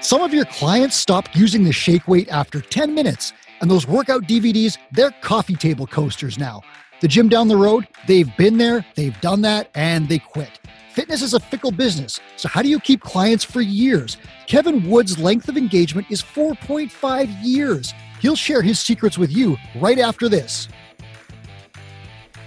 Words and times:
Some 0.00 0.20
of 0.20 0.34
your 0.34 0.44
clients 0.46 0.96
stopped 0.96 1.36
using 1.36 1.62
the 1.64 1.72
shake 1.72 2.08
weight 2.08 2.28
after 2.28 2.60
10 2.60 2.94
minutes, 2.94 3.32
and 3.60 3.70
those 3.70 3.86
workout 3.86 4.24
DVDs, 4.24 4.76
they're 4.90 5.12
coffee 5.22 5.54
table 5.54 5.86
coasters 5.86 6.38
now. 6.38 6.62
The 7.00 7.08
gym 7.08 7.28
down 7.28 7.48
the 7.48 7.56
road, 7.56 7.86
they've 8.06 8.36
been 8.36 8.58
there, 8.58 8.84
they've 8.94 9.18
done 9.20 9.42
that, 9.42 9.70
and 9.74 10.08
they 10.08 10.18
quit. 10.18 10.60
Fitness 10.92 11.22
is 11.22 11.34
a 11.34 11.40
fickle 11.40 11.70
business, 11.70 12.20
so 12.36 12.48
how 12.48 12.62
do 12.62 12.68
you 12.68 12.78
keep 12.78 13.00
clients 13.00 13.44
for 13.44 13.60
years? 13.60 14.18
Kevin 14.46 14.90
Wood's 14.90 15.18
length 15.18 15.48
of 15.48 15.56
engagement 15.56 16.06
is 16.10 16.20
4.5 16.20 17.28
years. 17.42 17.94
He'll 18.20 18.36
share 18.36 18.60
his 18.60 18.78
secrets 18.78 19.16
with 19.16 19.32
you 19.32 19.56
right 19.80 19.98
after 19.98 20.28
this. 20.28 20.68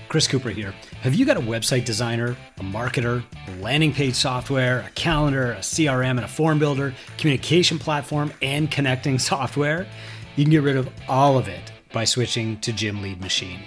Chris 0.09 0.27
Cooper 0.27 0.49
here. 0.49 0.73
Have 1.05 1.13
you 1.13 1.23
got 1.23 1.37
a 1.37 1.39
website 1.39 1.85
designer, 1.85 2.35
a 2.57 2.63
marketer, 2.63 3.23
landing 3.61 3.93
page 3.93 4.15
software, 4.15 4.79
a 4.79 4.89
calendar, 4.95 5.51
a 5.51 5.59
CRM, 5.59 6.09
and 6.09 6.21
a 6.21 6.27
form 6.27 6.57
builder, 6.57 6.95
communication 7.19 7.77
platform, 7.77 8.33
and 8.41 8.71
connecting 8.71 9.19
software? 9.33 9.85
You 10.35 10.45
can 10.45 10.49
get 10.49 10.63
rid 10.63 10.77
of 10.77 10.89
all 11.07 11.37
of 11.37 11.47
it 11.47 11.71
by 11.93 12.05
switching 12.05 12.59
to 12.61 12.73
Gym 12.73 13.03
Lead 13.03 13.21
Machine. 13.21 13.59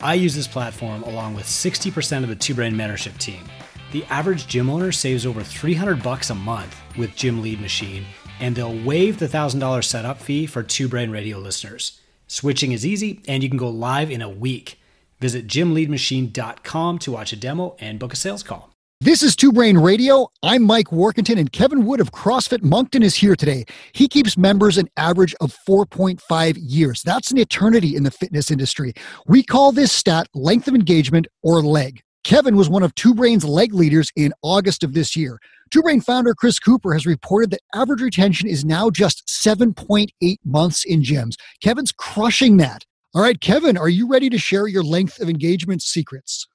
I 0.00 0.14
use 0.14 0.36
this 0.36 0.46
platform 0.46 1.02
along 1.02 1.34
with 1.34 1.46
60% 1.46 2.22
of 2.22 2.28
the 2.28 2.36
Two 2.36 2.54
Brain 2.54 2.74
mentorship 2.74 3.18
team. 3.18 3.42
The 3.90 4.04
average 4.04 4.46
gym 4.46 4.70
owner 4.70 4.92
saves 4.92 5.26
over 5.26 5.42
300 5.42 6.00
bucks 6.00 6.30
a 6.30 6.36
month 6.36 6.76
with 6.96 7.16
Gym 7.16 7.42
Lead 7.42 7.60
Machine, 7.60 8.06
and 8.38 8.54
they'll 8.54 8.84
waive 8.84 9.18
the 9.18 9.26
$1,000 9.26 9.82
setup 9.82 10.20
fee 10.20 10.46
for 10.46 10.62
Two 10.62 10.86
Brain 10.86 11.10
Radio 11.10 11.38
listeners. 11.38 12.00
Switching 12.28 12.70
is 12.70 12.86
easy, 12.86 13.20
and 13.26 13.42
you 13.42 13.48
can 13.48 13.58
go 13.58 13.68
live 13.68 14.12
in 14.12 14.22
a 14.22 14.30
week. 14.30 14.78
Visit 15.20 15.46
gymleadmachine.com 15.46 16.98
to 17.00 17.12
watch 17.12 17.32
a 17.32 17.36
demo 17.36 17.76
and 17.80 17.98
book 17.98 18.12
a 18.12 18.16
sales 18.16 18.42
call. 18.42 18.70
This 19.00 19.22
is 19.22 19.36
Two 19.36 19.52
Brain 19.52 19.78
Radio. 19.78 20.26
I'm 20.42 20.64
Mike 20.64 20.88
Warkentin, 20.88 21.38
and 21.38 21.52
Kevin 21.52 21.86
Wood 21.86 22.00
of 22.00 22.10
CrossFit 22.10 22.64
Moncton 22.64 23.04
is 23.04 23.14
here 23.14 23.36
today. 23.36 23.64
He 23.92 24.08
keeps 24.08 24.36
members 24.36 24.76
an 24.76 24.88
average 24.96 25.36
of 25.40 25.56
4.5 25.68 26.58
years. 26.60 27.02
That's 27.04 27.30
an 27.30 27.38
eternity 27.38 27.94
in 27.94 28.02
the 28.02 28.10
fitness 28.10 28.50
industry. 28.50 28.94
We 29.28 29.44
call 29.44 29.70
this 29.70 29.92
stat 29.92 30.26
length 30.34 30.66
of 30.66 30.74
engagement 30.74 31.28
or 31.44 31.62
leg. 31.62 32.00
Kevin 32.24 32.56
was 32.56 32.68
one 32.68 32.82
of 32.82 32.92
Two 32.96 33.14
Brain's 33.14 33.44
leg 33.44 33.72
leaders 33.72 34.10
in 34.16 34.32
August 34.42 34.82
of 34.82 34.94
this 34.94 35.14
year. 35.14 35.38
Two 35.70 35.82
Brain 35.82 36.00
founder 36.00 36.34
Chris 36.34 36.58
Cooper 36.58 36.92
has 36.92 37.06
reported 37.06 37.52
that 37.52 37.60
average 37.76 38.02
retention 38.02 38.48
is 38.48 38.64
now 38.64 38.90
just 38.90 39.28
7.8 39.28 40.36
months 40.44 40.84
in 40.84 41.02
gyms. 41.02 41.36
Kevin's 41.62 41.92
crushing 41.92 42.56
that. 42.56 42.84
All 43.14 43.22
right, 43.22 43.40
Kevin, 43.40 43.78
are 43.78 43.88
you 43.88 44.06
ready 44.06 44.28
to 44.28 44.38
share 44.38 44.66
your 44.66 44.82
length 44.82 45.18
of 45.20 45.30
engagement 45.30 45.82
secrets? 45.82 46.46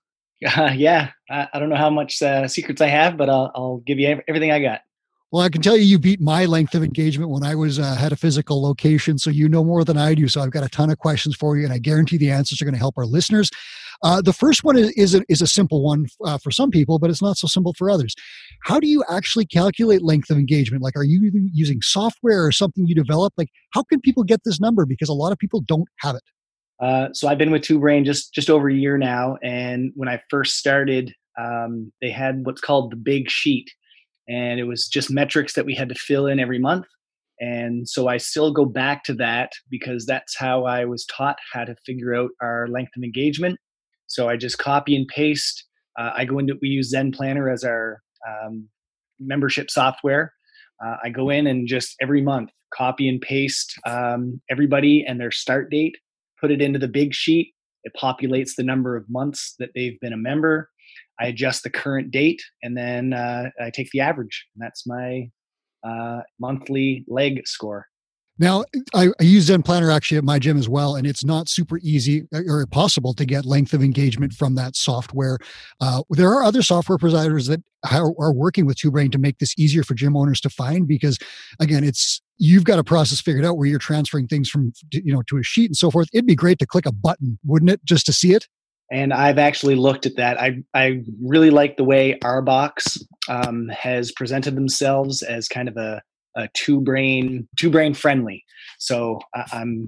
Uh, 0.46 0.72
yeah, 0.76 1.10
I, 1.30 1.48
I, 1.54 1.60
don't 1.60 1.70
know 1.70 1.76
how 1.76 1.90
much 1.90 2.22
uh, 2.22 2.48
secrets 2.48 2.80
I 2.80 2.88
have, 2.88 3.18
but 3.18 3.30
I'll, 3.30 3.52
I'll 3.56 3.78
give 3.86 4.00
you 4.00 4.22
everything 4.28 4.52
I 4.52 4.62
got. 4.62 4.82
Well, 5.32 5.42
I 5.42 5.50
can 5.50 5.64
tell 5.64 5.76
you, 5.76 5.84
you 5.84 5.98
beat 5.98 6.22
my 6.22 6.46
length 6.46 6.76
of 6.76 6.84
engagement 6.84 7.32
when 7.32 7.44
I 7.44 7.56
was 7.56 7.80
uh, 7.80 7.96
had 7.96 8.12
a 8.12 8.16
physical 8.16 8.62
location, 8.62 9.18
so 9.18 9.32
you 9.32 9.50
know 9.50 9.64
more 9.64 9.84
than 9.84 9.98
I 9.98 10.14
do. 10.14 10.28
So 10.28 10.42
I've 10.42 10.52
got 10.52 10.64
a 10.64 10.70
ton 10.70 10.92
of 10.92 11.00
questions 11.00 11.36
for 11.36 11.58
you, 11.58 11.64
and 11.64 11.74
I 11.74 11.80
guarantee 11.80 12.18
the 12.18 12.30
answers 12.30 12.62
are 12.62 12.66
going 12.66 12.76
to 12.76 12.80
help 12.80 13.00
our 13.00 13.08
listeners. 13.08 13.50
Uh, 14.04 14.22
the 14.22 14.32
first 14.32 14.64
one 14.64 14.78
is 14.78 14.92
is 14.92 15.16
a, 15.16 15.24
is 15.30 15.42
a 15.42 15.48
simple 15.48 15.84
one 15.84 16.06
uh, 16.24 16.38
for 16.38 16.52
some 16.52 16.70
people, 16.70 17.00
but 17.00 17.10
it's 17.10 17.22
not 17.22 17.38
so 17.38 17.48
simple 17.48 17.74
for 17.76 17.90
others. 17.90 18.14
How 18.62 18.80
do 18.80 18.86
you 18.86 19.04
actually 19.10 19.48
calculate 19.48 20.04
length 20.04 20.30
of 20.30 20.38
engagement? 20.38 20.84
Like, 20.84 20.96
are 20.96 21.04
you 21.04 21.32
using 21.52 21.82
software 21.82 22.46
or 22.46 22.52
something 22.52 22.86
you 22.86 22.94
develop? 22.94 23.34
Like, 23.36 23.50
how 23.74 23.82
can 23.82 24.02
people 24.02 24.24
get 24.24 24.42
this 24.46 24.60
number? 24.60 24.86
Because 24.86 25.10
a 25.10 25.14
lot 25.14 25.32
of 25.32 25.40
people 25.40 25.62
don't 25.62 25.88
have 26.02 26.16
it. 26.16 26.22
Uh, 26.84 27.08
so 27.14 27.30
I've 27.30 27.38
been 27.38 27.52
with 27.52 27.62
Two 27.62 27.80
Brain 27.80 28.04
just 28.04 28.34
just 28.34 28.50
over 28.50 28.70
a 28.70 28.74
year 28.74 28.98
now, 28.98 29.38
and 29.42 29.94
when 29.96 30.10
I 30.10 30.22
first 30.30 30.58
started, 30.58 31.14
um, 31.40 31.94
they 32.02 32.10
had 32.10 32.46
what's 32.46 32.60
called 32.60 32.92
the 32.92 32.98
Big 32.98 33.30
Sheet, 33.30 33.70
and 34.28 34.60
it 34.60 34.66
was 34.66 34.90
just 34.90 35.10
metrics 35.10 35.54
that 35.54 35.66
we 35.66 35.76
had 35.76 35.88
to 35.90 35.96
fill 35.96 36.28
in 36.28 36.42
every 36.42 36.60
month. 36.60 36.86
And 37.40 37.88
so 37.88 38.10
I 38.10 38.18
still 38.18 38.52
go 38.52 38.66
back 38.66 39.06
to 39.06 39.14
that 39.16 39.54
because 39.70 40.06
that's 40.06 40.38
how 40.38 40.66
I 40.66 40.84
was 40.84 41.06
taught 41.06 41.38
how 41.54 41.64
to 41.64 41.76
figure 41.86 42.16
out 42.16 42.32
our 42.42 42.68
length 42.68 42.92
of 42.98 43.04
engagement. 43.04 43.60
So 44.08 44.28
I 44.28 44.36
just 44.36 44.58
copy 44.58 44.96
and 44.96 45.08
paste. 45.08 45.66
Uh, 45.98 46.12
I 46.14 46.26
go 46.26 46.38
into 46.38 46.56
we 46.62 46.68
use 46.68 46.90
Zen 46.90 47.14
Planner 47.14 47.50
as 47.50 47.64
our 47.64 48.02
um, 48.28 48.68
membership 49.22 49.72
software. 49.72 50.34
Uh, 50.86 50.98
I 51.02 51.10
go 51.10 51.30
in 51.30 51.48
and 51.48 51.66
just 51.66 51.96
every 52.02 52.22
month 52.22 52.50
copy 52.74 53.08
and 53.08 53.22
paste 53.22 53.74
um, 53.88 54.42
everybody 54.50 55.06
and 55.08 55.20
their 55.20 55.32
start 55.32 55.70
date 55.70 55.96
put 56.44 56.52
it 56.52 56.62
into 56.62 56.78
the 56.78 56.90
big 56.90 57.14
sheet. 57.14 57.54
It 57.86 57.94
populates 58.00 58.56
the 58.58 58.64
number 58.64 58.98
of 58.98 59.06
months 59.10 59.56
that 59.60 59.70
they've 59.74 60.00
been 60.02 60.12
a 60.12 60.18
member. 60.18 60.70
I 61.20 61.28
adjust 61.28 61.64
the 61.64 61.70
current 61.70 62.12
date, 62.12 62.42
and 62.62 62.76
then 62.78 63.14
uh, 63.14 63.50
I 63.62 63.70
take 63.70 63.90
the 63.92 64.02
average. 64.02 64.46
And 64.54 64.62
that's 64.62 64.86
my 64.86 65.30
uh, 65.88 66.22
monthly 66.40 67.06
leg 67.08 67.48
score. 67.48 67.88
Now, 68.40 68.64
I, 68.96 69.10
I, 69.20 69.24
use 69.24 69.44
Zen 69.44 69.62
Planner 69.62 69.92
actually 69.92 70.18
at 70.18 70.24
my 70.24 70.40
gym 70.40 70.58
as 70.58 70.68
well, 70.68 70.96
and 70.96 71.06
it's 71.06 71.24
not 71.24 71.48
super 71.48 71.78
easy 71.84 72.24
uh, 72.34 72.42
or 72.48 72.66
possible 72.66 73.14
to 73.14 73.26
get 73.26 73.46
length 73.46 73.74
of 73.74 73.84
engagement 73.84 74.34
from 74.34 74.56
that 74.56 74.76
software. 74.76 75.38
Uh, 75.80 76.02
there 76.10 76.32
are 76.32 76.44
other 76.44 76.64
software 76.64 76.98
providers 76.98 77.46
that 77.46 77.62
are, 77.92 78.12
are 78.20 78.34
working 78.34 78.66
with 78.66 78.78
Two 78.78 78.90
Brain 78.90 79.12
to 79.12 79.20
make 79.20 79.38
this 79.38 79.54
easier 79.58 79.84
for 79.84 79.94
gym 79.94 80.18
owners 80.18 80.42
to 80.42 80.50
find 80.50 80.88
because, 80.88 81.20
again, 81.60 81.84
it's 81.84 82.24
you've 82.44 82.66
got 82.66 82.78
a 82.78 82.84
process 82.84 83.22
figured 83.22 83.46
out 83.46 83.58
where 83.58 83.68
you're 83.68 83.80
transferring 83.80 84.28
things 84.28 84.50
from 84.50 84.74
you 84.92 85.14
know 85.14 85.22
to 85.24 85.38
a 85.38 85.44
sheet 85.44 85.70
and 85.70 85.78
so 85.78 85.90
forth. 85.90 86.10
It'd 86.14 86.28
be 86.28 86.36
great 86.36 86.60
to 86.60 86.66
click 86.66 86.86
a 86.86 86.92
button, 86.92 87.40
wouldn't 87.46 87.72
it, 87.72 87.84
just 87.86 88.06
to 88.08 88.14
see 88.14 88.34
it? 88.34 88.48
And 88.92 89.14
I've 89.14 89.38
actually 89.38 89.76
looked 89.76 90.06
at 90.06 90.18
that. 90.18 90.40
I 90.40 90.58
I 90.74 91.04
really 91.22 91.50
like 91.50 91.78
the 91.78 91.86
way 91.86 92.20
Arbox 92.22 93.02
um, 93.30 93.70
has 93.70 94.12
presented 94.12 94.56
themselves 94.56 95.22
as 95.22 95.48
kind 95.48 95.70
of 95.70 95.78
a 95.78 96.02
uh, 96.36 96.48
two 96.54 96.82
brain 96.82 97.48
two 97.58 97.70
brain 97.70 97.94
friendly. 97.94 98.44
So 98.78 99.20
uh, 99.34 99.44
I'm 99.54 99.88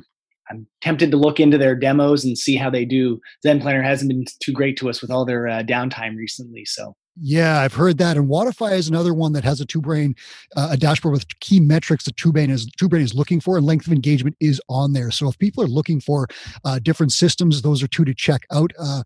I'm 0.49 0.65
tempted 0.81 1.11
to 1.11 1.17
look 1.17 1.41
into 1.41 1.57
their 1.57 1.75
demos 1.75 2.23
and 2.23 2.37
see 2.37 2.55
how 2.55 2.69
they 2.69 2.85
do. 2.85 3.19
Zen 3.43 3.59
Planner 3.59 3.83
hasn't 3.83 4.09
been 4.09 4.25
too 4.41 4.53
great 4.53 4.77
to 4.77 4.89
us 4.89 5.01
with 5.01 5.11
all 5.11 5.25
their 5.25 5.47
uh, 5.47 5.63
downtime 5.63 6.15
recently, 6.15 6.63
so. 6.63 6.95
Yeah, 7.17 7.61
I've 7.61 7.73
heard 7.73 7.97
that. 7.99 8.17
And 8.17 8.27
Wodify 8.27 8.73
is 8.73 8.89
another 8.89 9.13
one 9.13 9.31
that 9.33 9.45
has 9.45 9.61
a 9.61 9.65
two 9.65 9.79
brain, 9.79 10.15
uh, 10.57 10.69
a 10.71 10.77
dashboard 10.77 11.13
with 11.13 11.39
key 11.39 11.61
metrics 11.61 12.03
that 12.05 12.17
two 12.17 12.33
brain 12.33 12.49
is 12.49 12.69
two 12.77 12.89
brain 12.89 13.03
is 13.03 13.13
looking 13.13 13.39
for, 13.39 13.57
and 13.57 13.65
length 13.65 13.87
of 13.87 13.93
engagement 13.93 14.35
is 14.41 14.61
on 14.67 14.91
there. 14.91 15.11
So 15.11 15.29
if 15.29 15.37
people 15.39 15.63
are 15.63 15.67
looking 15.67 16.01
for 16.01 16.27
uh, 16.65 16.79
different 16.79 17.13
systems, 17.13 17.61
those 17.61 17.81
are 17.81 17.87
two 17.87 18.03
to 18.03 18.13
check 18.13 18.41
out. 18.51 18.73
Uh, 18.77 19.03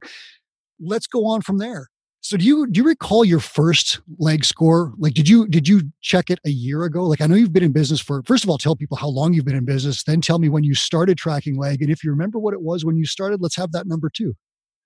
let's 0.79 1.05
go 1.05 1.25
on 1.27 1.41
from 1.41 1.59
there. 1.59 1.89
So 2.21 2.35
do 2.35 2.43
you 2.43 2.67
do 2.67 2.81
you 2.81 2.87
recall 2.87 3.23
your 3.23 3.39
first 3.39 4.01
leg 4.17 4.43
score? 4.43 4.93
Like 4.97 5.13
did 5.13 5.29
you 5.29 5.47
did 5.47 5.67
you 5.67 5.83
check 6.01 6.29
it 6.29 6.39
a 6.45 6.49
year 6.49 6.83
ago? 6.83 7.05
Like 7.05 7.21
I 7.21 7.27
know 7.27 7.35
you've 7.35 7.53
been 7.53 7.63
in 7.63 7.71
business 7.71 8.01
for 8.01 8.23
first 8.23 8.43
of 8.43 8.49
all 8.49 8.57
tell 8.57 8.75
people 8.75 8.97
how 8.97 9.07
long 9.07 9.33
you've 9.33 9.45
been 9.45 9.55
in 9.55 9.65
business, 9.65 10.03
then 10.03 10.19
tell 10.19 10.39
me 10.39 10.49
when 10.49 10.63
you 10.63 10.73
started 10.75 11.17
tracking 11.17 11.57
leg 11.57 11.81
and 11.81 11.91
if 11.91 12.03
you 12.03 12.09
remember 12.09 12.39
what 12.39 12.53
it 12.53 12.61
was 12.61 12.83
when 12.83 12.97
you 12.97 13.05
started, 13.05 13.41
let's 13.41 13.55
have 13.55 13.71
that 13.71 13.87
number 13.87 14.09
too. 14.09 14.35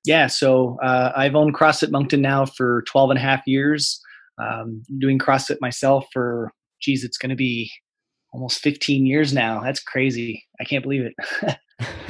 Yeah, 0.06 0.28
so 0.28 0.78
uh, 0.84 1.12
I've 1.16 1.36
owned 1.36 1.56
CrossFit 1.56 1.92
Moncton 1.92 2.22
now 2.22 2.46
for 2.46 2.84
12 2.88 3.12
and 3.12 3.20
a 3.20 3.22
half 3.22 3.42
years. 3.46 4.02
Um, 4.42 4.84
doing 5.00 5.20
CrossFit 5.20 5.58
myself 5.62 6.06
for 6.12 6.52
geez, 6.82 7.04
it's 7.04 7.18
going 7.18 7.30
to 7.30 7.36
be 7.36 7.72
almost 8.34 8.60
15 8.60 9.06
years 9.06 9.34
now. 9.34 9.62
That's 9.62 9.80
crazy. 9.80 10.44
I 10.60 10.66
can't 10.66 10.84
believe 10.84 11.06
it. 11.06 11.58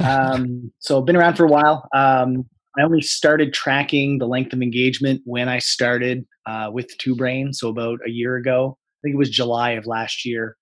um, 0.00 0.72
so 0.80 1.00
been 1.00 1.16
around 1.16 1.36
for 1.36 1.44
a 1.44 1.48
while. 1.48 1.88
Um, 1.94 2.44
I 2.78 2.82
only 2.82 3.02
started 3.02 3.54
tracking 3.54 4.18
the 4.18 4.26
length 4.26 4.52
of 4.52 4.60
engagement 4.60 5.22
when 5.24 5.48
I 5.48 5.60
started 5.60 6.26
uh, 6.46 6.70
with 6.72 6.88
Two 6.98 7.14
Brain, 7.14 7.52
so 7.52 7.68
about 7.68 8.00
a 8.06 8.10
year 8.10 8.36
ago. 8.36 8.76
I 8.76 8.98
think 9.02 9.14
it 9.14 9.18
was 9.18 9.30
July 9.30 9.72
of 9.72 9.86
last 9.86 10.24
year, 10.24 10.56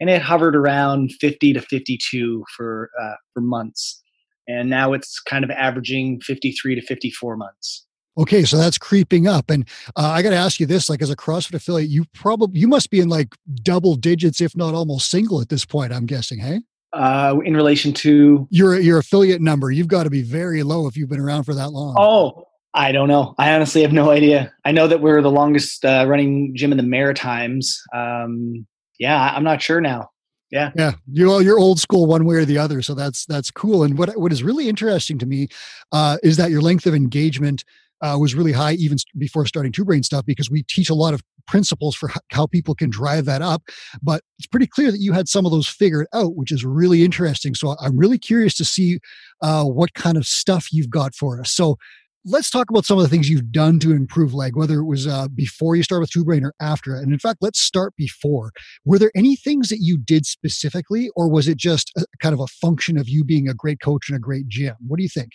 and 0.00 0.08
it 0.08 0.22
hovered 0.22 0.56
around 0.56 1.12
50 1.20 1.52
to 1.52 1.60
52 1.60 2.44
for 2.56 2.88
uh, 3.00 3.14
for 3.34 3.42
months, 3.42 4.02
and 4.50 4.68
now 4.68 4.92
it's 4.92 5.20
kind 5.20 5.44
of 5.44 5.50
averaging 5.50 6.20
53 6.20 6.74
to 6.74 6.82
54 6.82 7.36
months. 7.36 7.86
Okay, 8.18 8.44
so 8.44 8.56
that's 8.56 8.76
creeping 8.76 9.26
up, 9.26 9.50
and 9.50 9.66
uh, 9.96 10.08
I 10.08 10.22
got 10.22 10.30
to 10.30 10.36
ask 10.36 10.60
you 10.60 10.66
this: 10.66 10.90
like, 10.90 11.00
as 11.00 11.10
a 11.10 11.16
CrossFit 11.16 11.54
affiliate, 11.54 11.90
you 11.90 12.04
probably 12.12 12.60
you 12.60 12.68
must 12.68 12.90
be 12.90 13.00
in 13.00 13.08
like 13.08 13.28
double 13.62 13.94
digits, 13.94 14.40
if 14.40 14.56
not 14.56 14.74
almost 14.74 15.10
single, 15.10 15.40
at 15.40 15.48
this 15.48 15.64
point. 15.64 15.92
I'm 15.92 16.06
guessing, 16.06 16.40
hey? 16.40 16.60
uh, 16.92 17.36
in 17.44 17.54
relation 17.54 17.92
to 17.92 18.46
your 18.50 18.78
your 18.78 18.98
affiliate 18.98 19.40
number. 19.40 19.70
You've 19.70 19.88
got 19.88 20.04
to 20.04 20.10
be 20.10 20.22
very 20.22 20.62
low 20.62 20.86
if 20.86 20.96
you've 20.96 21.08
been 21.08 21.20
around 21.20 21.44
for 21.44 21.54
that 21.54 21.70
long. 21.70 21.94
Oh, 21.98 22.44
I 22.74 22.92
don't 22.92 23.08
know. 23.08 23.34
I 23.38 23.52
honestly 23.54 23.82
have 23.82 23.92
no 23.92 24.10
idea. 24.10 24.52
I 24.64 24.72
know 24.72 24.86
that 24.86 25.00
we're 25.00 25.22
the 25.22 25.30
longest 25.30 25.84
uh, 25.84 26.04
running 26.08 26.54
gym 26.54 26.72
in 26.72 26.76
the 26.76 26.84
Maritimes. 26.84 27.80
Um, 27.94 28.66
yeah, 28.98 29.32
I'm 29.34 29.44
not 29.44 29.62
sure 29.62 29.80
now. 29.80 30.09
Yeah, 30.50 30.72
yeah. 30.74 30.92
You 31.12 31.28
well, 31.28 31.42
you're 31.42 31.58
old 31.58 31.78
school 31.78 32.06
one 32.06 32.24
way 32.24 32.36
or 32.36 32.44
the 32.44 32.58
other, 32.58 32.82
so 32.82 32.94
that's 32.94 33.24
that's 33.26 33.50
cool. 33.50 33.84
And 33.84 33.96
what 33.96 34.10
what 34.18 34.32
is 34.32 34.42
really 34.42 34.68
interesting 34.68 35.18
to 35.18 35.26
me 35.26 35.48
uh, 35.92 36.18
is 36.22 36.36
that 36.38 36.50
your 36.50 36.60
length 36.60 36.86
of 36.86 36.94
engagement 36.94 37.64
uh, 38.02 38.16
was 38.18 38.34
really 38.34 38.52
high 38.52 38.72
even 38.72 38.98
before 39.18 39.46
starting 39.46 39.72
two 39.72 39.84
brain 39.84 40.02
stuff 40.02 40.24
because 40.24 40.50
we 40.50 40.62
teach 40.64 40.90
a 40.90 40.94
lot 40.94 41.14
of 41.14 41.22
principles 41.46 41.94
for 41.96 42.10
how 42.30 42.46
people 42.46 42.74
can 42.74 42.90
drive 42.90 43.24
that 43.24 43.42
up 43.42 43.62
but 44.02 44.22
it's 44.38 44.46
pretty 44.46 44.66
clear 44.66 44.90
that 44.92 45.00
you 45.00 45.12
had 45.12 45.28
some 45.28 45.44
of 45.44 45.52
those 45.52 45.66
figured 45.66 46.06
out 46.14 46.36
which 46.36 46.52
is 46.52 46.64
really 46.64 47.02
interesting 47.04 47.54
so 47.54 47.74
i'm 47.80 47.96
really 47.96 48.18
curious 48.18 48.54
to 48.54 48.64
see 48.64 49.00
uh, 49.42 49.64
what 49.64 49.92
kind 49.94 50.16
of 50.16 50.26
stuff 50.26 50.68
you've 50.72 50.90
got 50.90 51.14
for 51.14 51.40
us 51.40 51.50
so 51.50 51.76
let's 52.24 52.50
talk 52.50 52.70
about 52.70 52.84
some 52.84 52.98
of 52.98 53.02
the 53.02 53.08
things 53.08 53.28
you've 53.28 53.52
done 53.52 53.78
to 53.80 53.92
improve 53.92 54.34
leg, 54.34 54.56
whether 54.56 54.78
it 54.78 54.84
was 54.84 55.06
uh, 55.06 55.28
before 55.28 55.76
you 55.76 55.82
started 55.82 56.02
with 56.02 56.10
Two 56.10 56.24
Brain 56.24 56.44
or 56.44 56.54
after. 56.60 56.94
And 56.94 57.12
in 57.12 57.18
fact, 57.18 57.38
let's 57.40 57.60
start 57.60 57.94
before. 57.96 58.52
Were 58.84 58.98
there 58.98 59.12
any 59.14 59.36
things 59.36 59.68
that 59.68 59.78
you 59.80 59.98
did 59.98 60.26
specifically, 60.26 61.10
or 61.16 61.30
was 61.30 61.48
it 61.48 61.56
just 61.56 61.92
a, 61.96 62.04
kind 62.20 62.34
of 62.34 62.40
a 62.40 62.46
function 62.46 62.98
of 62.98 63.08
you 63.08 63.24
being 63.24 63.48
a 63.48 63.54
great 63.54 63.80
coach 63.80 64.08
and 64.08 64.16
a 64.16 64.20
great 64.20 64.48
gym? 64.48 64.76
What 64.86 64.98
do 64.98 65.02
you 65.02 65.08
think? 65.08 65.30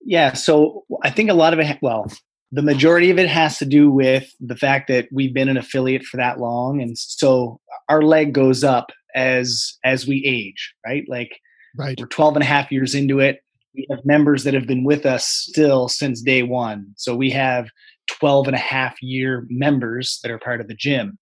Yeah, 0.00 0.32
so 0.32 0.84
I 1.02 1.10
think 1.10 1.30
a 1.30 1.34
lot 1.34 1.52
of 1.52 1.58
it, 1.58 1.78
well, 1.82 2.10
the 2.52 2.62
majority 2.62 3.10
of 3.10 3.18
it 3.18 3.28
has 3.28 3.58
to 3.58 3.66
do 3.66 3.90
with 3.90 4.30
the 4.40 4.56
fact 4.56 4.88
that 4.88 5.08
we've 5.12 5.34
been 5.34 5.48
an 5.48 5.56
affiliate 5.56 6.04
for 6.04 6.16
that 6.16 6.38
long. 6.38 6.80
And 6.80 6.96
so 6.96 7.60
our 7.88 8.02
leg 8.02 8.32
goes 8.32 8.64
up 8.64 8.90
as 9.14 9.76
as 9.84 10.06
we 10.06 10.24
age, 10.26 10.74
right? 10.86 11.04
Like 11.08 11.40
right. 11.76 11.98
we're 11.98 12.06
12 12.06 12.36
and 12.36 12.42
a 12.42 12.46
half 12.46 12.70
years 12.70 12.94
into 12.94 13.18
it 13.18 13.40
we 13.78 13.86
have 13.90 14.04
members 14.04 14.42
that 14.42 14.54
have 14.54 14.66
been 14.66 14.82
with 14.82 15.06
us 15.06 15.24
still 15.24 15.88
since 15.88 16.20
day 16.20 16.42
one. 16.42 16.92
So 16.96 17.14
we 17.14 17.30
have 17.30 17.68
12 18.08 18.48
and 18.48 18.56
a 18.56 18.60
half 18.60 18.96
year 19.00 19.46
members 19.48 20.18
that 20.22 20.32
are 20.32 20.38
part 20.38 20.60
of 20.60 20.66
the 20.66 20.74
gym. 20.74 21.16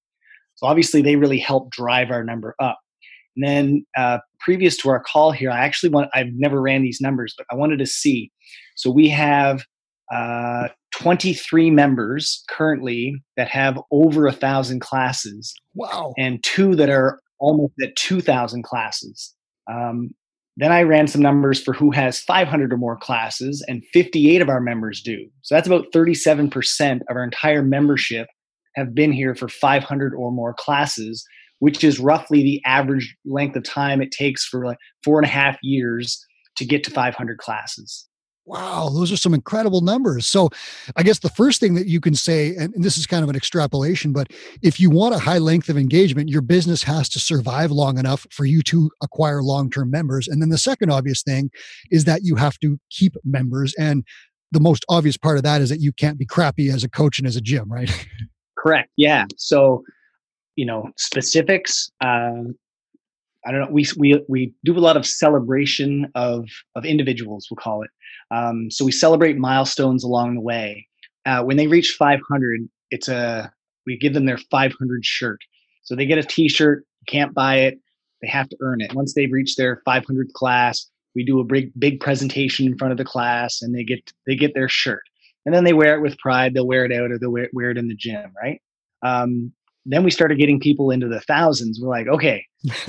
So 0.54 0.66
obviously 0.66 1.02
they 1.02 1.16
really 1.16 1.38
help 1.38 1.70
drive 1.70 2.10
our 2.10 2.24
number 2.24 2.54
up. 2.58 2.78
And 3.36 3.46
then 3.46 3.86
uh, 3.94 4.18
previous 4.40 4.78
to 4.78 4.88
our 4.88 5.00
call 5.00 5.32
here, 5.32 5.50
I 5.50 5.58
actually 5.58 5.90
want, 5.90 6.08
I've 6.14 6.32
never 6.32 6.62
ran 6.62 6.82
these 6.82 6.98
numbers, 6.98 7.34
but 7.36 7.46
I 7.52 7.56
wanted 7.56 7.78
to 7.80 7.86
see. 7.86 8.32
So 8.74 8.90
we 8.90 9.10
have 9.10 9.62
uh, 10.10 10.68
23 10.94 11.70
members 11.70 12.42
currently 12.48 13.22
that 13.36 13.48
have 13.48 13.78
over 13.90 14.26
a 14.26 14.32
thousand 14.32 14.80
classes. 14.80 15.52
Wow. 15.74 16.14
And 16.16 16.42
two 16.42 16.74
that 16.76 16.88
are 16.88 17.20
almost 17.38 17.74
at 17.82 17.94
2,000 17.96 18.62
classes. 18.62 19.34
Um, 19.70 20.14
then 20.56 20.72
I 20.72 20.82
ran 20.82 21.06
some 21.06 21.20
numbers 21.20 21.62
for 21.62 21.74
who 21.74 21.90
has 21.90 22.20
500 22.20 22.72
or 22.72 22.76
more 22.78 22.96
classes, 22.96 23.64
and 23.68 23.84
58 23.92 24.40
of 24.40 24.48
our 24.48 24.60
members 24.60 25.02
do. 25.02 25.26
So 25.42 25.54
that's 25.54 25.66
about 25.66 25.92
37% 25.92 27.00
of 27.08 27.16
our 27.16 27.24
entire 27.24 27.62
membership 27.62 28.26
have 28.74 28.94
been 28.94 29.12
here 29.12 29.34
for 29.34 29.48
500 29.48 30.14
or 30.14 30.32
more 30.32 30.54
classes, 30.54 31.24
which 31.58 31.84
is 31.84 31.98
roughly 31.98 32.42
the 32.42 32.62
average 32.64 33.14
length 33.26 33.56
of 33.56 33.64
time 33.64 34.00
it 34.00 34.10
takes 34.10 34.46
for 34.46 34.64
like 34.64 34.78
four 35.04 35.18
and 35.18 35.26
a 35.26 35.30
half 35.30 35.58
years 35.62 36.24
to 36.56 36.64
get 36.64 36.84
to 36.84 36.90
500 36.90 37.38
classes. 37.38 38.06
Wow, 38.46 38.90
those 38.90 39.10
are 39.10 39.16
some 39.16 39.34
incredible 39.34 39.80
numbers. 39.80 40.24
So, 40.24 40.50
I 40.94 41.02
guess 41.02 41.18
the 41.18 41.28
first 41.28 41.58
thing 41.58 41.74
that 41.74 41.88
you 41.88 42.00
can 42.00 42.14
say, 42.14 42.54
and 42.54 42.72
this 42.76 42.96
is 42.96 43.04
kind 43.04 43.24
of 43.24 43.28
an 43.28 43.34
extrapolation, 43.34 44.12
but 44.12 44.32
if 44.62 44.78
you 44.78 44.88
want 44.88 45.16
a 45.16 45.18
high 45.18 45.38
length 45.38 45.68
of 45.68 45.76
engagement, 45.76 46.28
your 46.28 46.42
business 46.42 46.84
has 46.84 47.08
to 47.10 47.18
survive 47.18 47.72
long 47.72 47.98
enough 47.98 48.24
for 48.30 48.44
you 48.44 48.62
to 48.62 48.88
acquire 49.02 49.42
long 49.42 49.68
term 49.68 49.90
members. 49.90 50.28
And 50.28 50.40
then 50.40 50.50
the 50.50 50.58
second 50.58 50.90
obvious 50.90 51.24
thing 51.24 51.50
is 51.90 52.04
that 52.04 52.20
you 52.22 52.36
have 52.36 52.56
to 52.60 52.78
keep 52.88 53.16
members. 53.24 53.74
And 53.80 54.04
the 54.52 54.60
most 54.60 54.84
obvious 54.88 55.16
part 55.16 55.38
of 55.38 55.42
that 55.42 55.60
is 55.60 55.68
that 55.70 55.80
you 55.80 55.92
can't 55.92 56.18
be 56.18 56.24
crappy 56.24 56.70
as 56.70 56.84
a 56.84 56.88
coach 56.88 57.18
and 57.18 57.26
as 57.26 57.34
a 57.34 57.40
gym, 57.40 57.70
right? 57.70 57.90
Correct. 58.56 58.90
Yeah. 58.96 59.24
So, 59.36 59.82
you 60.54 60.64
know, 60.64 60.90
specifics. 60.96 61.90
Uh, 62.00 62.44
I 63.46 63.52
don't 63.52 63.60
know. 63.60 63.68
We 63.70 63.86
we 63.96 64.24
we 64.28 64.54
do 64.64 64.76
a 64.76 64.80
lot 64.80 64.96
of 64.96 65.06
celebration 65.06 66.10
of 66.14 66.48
of 66.74 66.84
individuals. 66.84 67.46
We'll 67.50 67.56
call 67.56 67.82
it. 67.82 67.90
Um, 68.30 68.70
so 68.70 68.84
we 68.84 68.92
celebrate 68.92 69.38
milestones 69.38 70.02
along 70.02 70.34
the 70.34 70.40
way. 70.40 70.86
Uh, 71.24 71.42
when 71.42 71.56
they 71.56 71.66
reach 71.66 71.96
500, 71.98 72.68
it's 72.90 73.08
a 73.08 73.52
we 73.86 73.96
give 73.96 74.14
them 74.14 74.26
their 74.26 74.38
500 74.38 75.04
shirt. 75.04 75.38
So 75.82 75.94
they 75.94 76.06
get 76.06 76.18
a 76.18 76.22
T-shirt. 76.24 76.84
Can't 77.06 77.32
buy 77.32 77.58
it. 77.58 77.78
They 78.20 78.28
have 78.28 78.48
to 78.48 78.56
earn 78.60 78.80
it. 78.80 78.94
Once 78.94 79.14
they've 79.14 79.30
reached 79.30 79.56
their 79.56 79.82
500th 79.86 80.32
class, 80.32 80.88
we 81.14 81.24
do 81.24 81.38
a 81.38 81.44
big 81.44 81.70
big 81.78 82.00
presentation 82.00 82.66
in 82.66 82.76
front 82.76 82.92
of 82.92 82.98
the 82.98 83.04
class, 83.04 83.62
and 83.62 83.74
they 83.74 83.84
get 83.84 84.12
they 84.26 84.34
get 84.34 84.54
their 84.54 84.68
shirt. 84.68 85.02
And 85.44 85.54
then 85.54 85.62
they 85.62 85.72
wear 85.72 85.96
it 85.96 86.02
with 86.02 86.18
pride. 86.18 86.54
They'll 86.54 86.66
wear 86.66 86.84
it 86.84 86.92
out, 86.92 87.12
or 87.12 87.18
they'll 87.18 87.30
wear, 87.30 87.48
wear 87.52 87.70
it 87.70 87.78
in 87.78 87.86
the 87.86 87.94
gym, 87.94 88.32
right? 88.42 88.60
Um, 89.02 89.52
then 89.86 90.02
we 90.02 90.10
started 90.10 90.38
getting 90.38 90.60
people 90.60 90.90
into 90.90 91.08
the 91.08 91.20
thousands. 91.20 91.80
We're 91.80 91.88
like, 91.88 92.08
okay, 92.08 92.44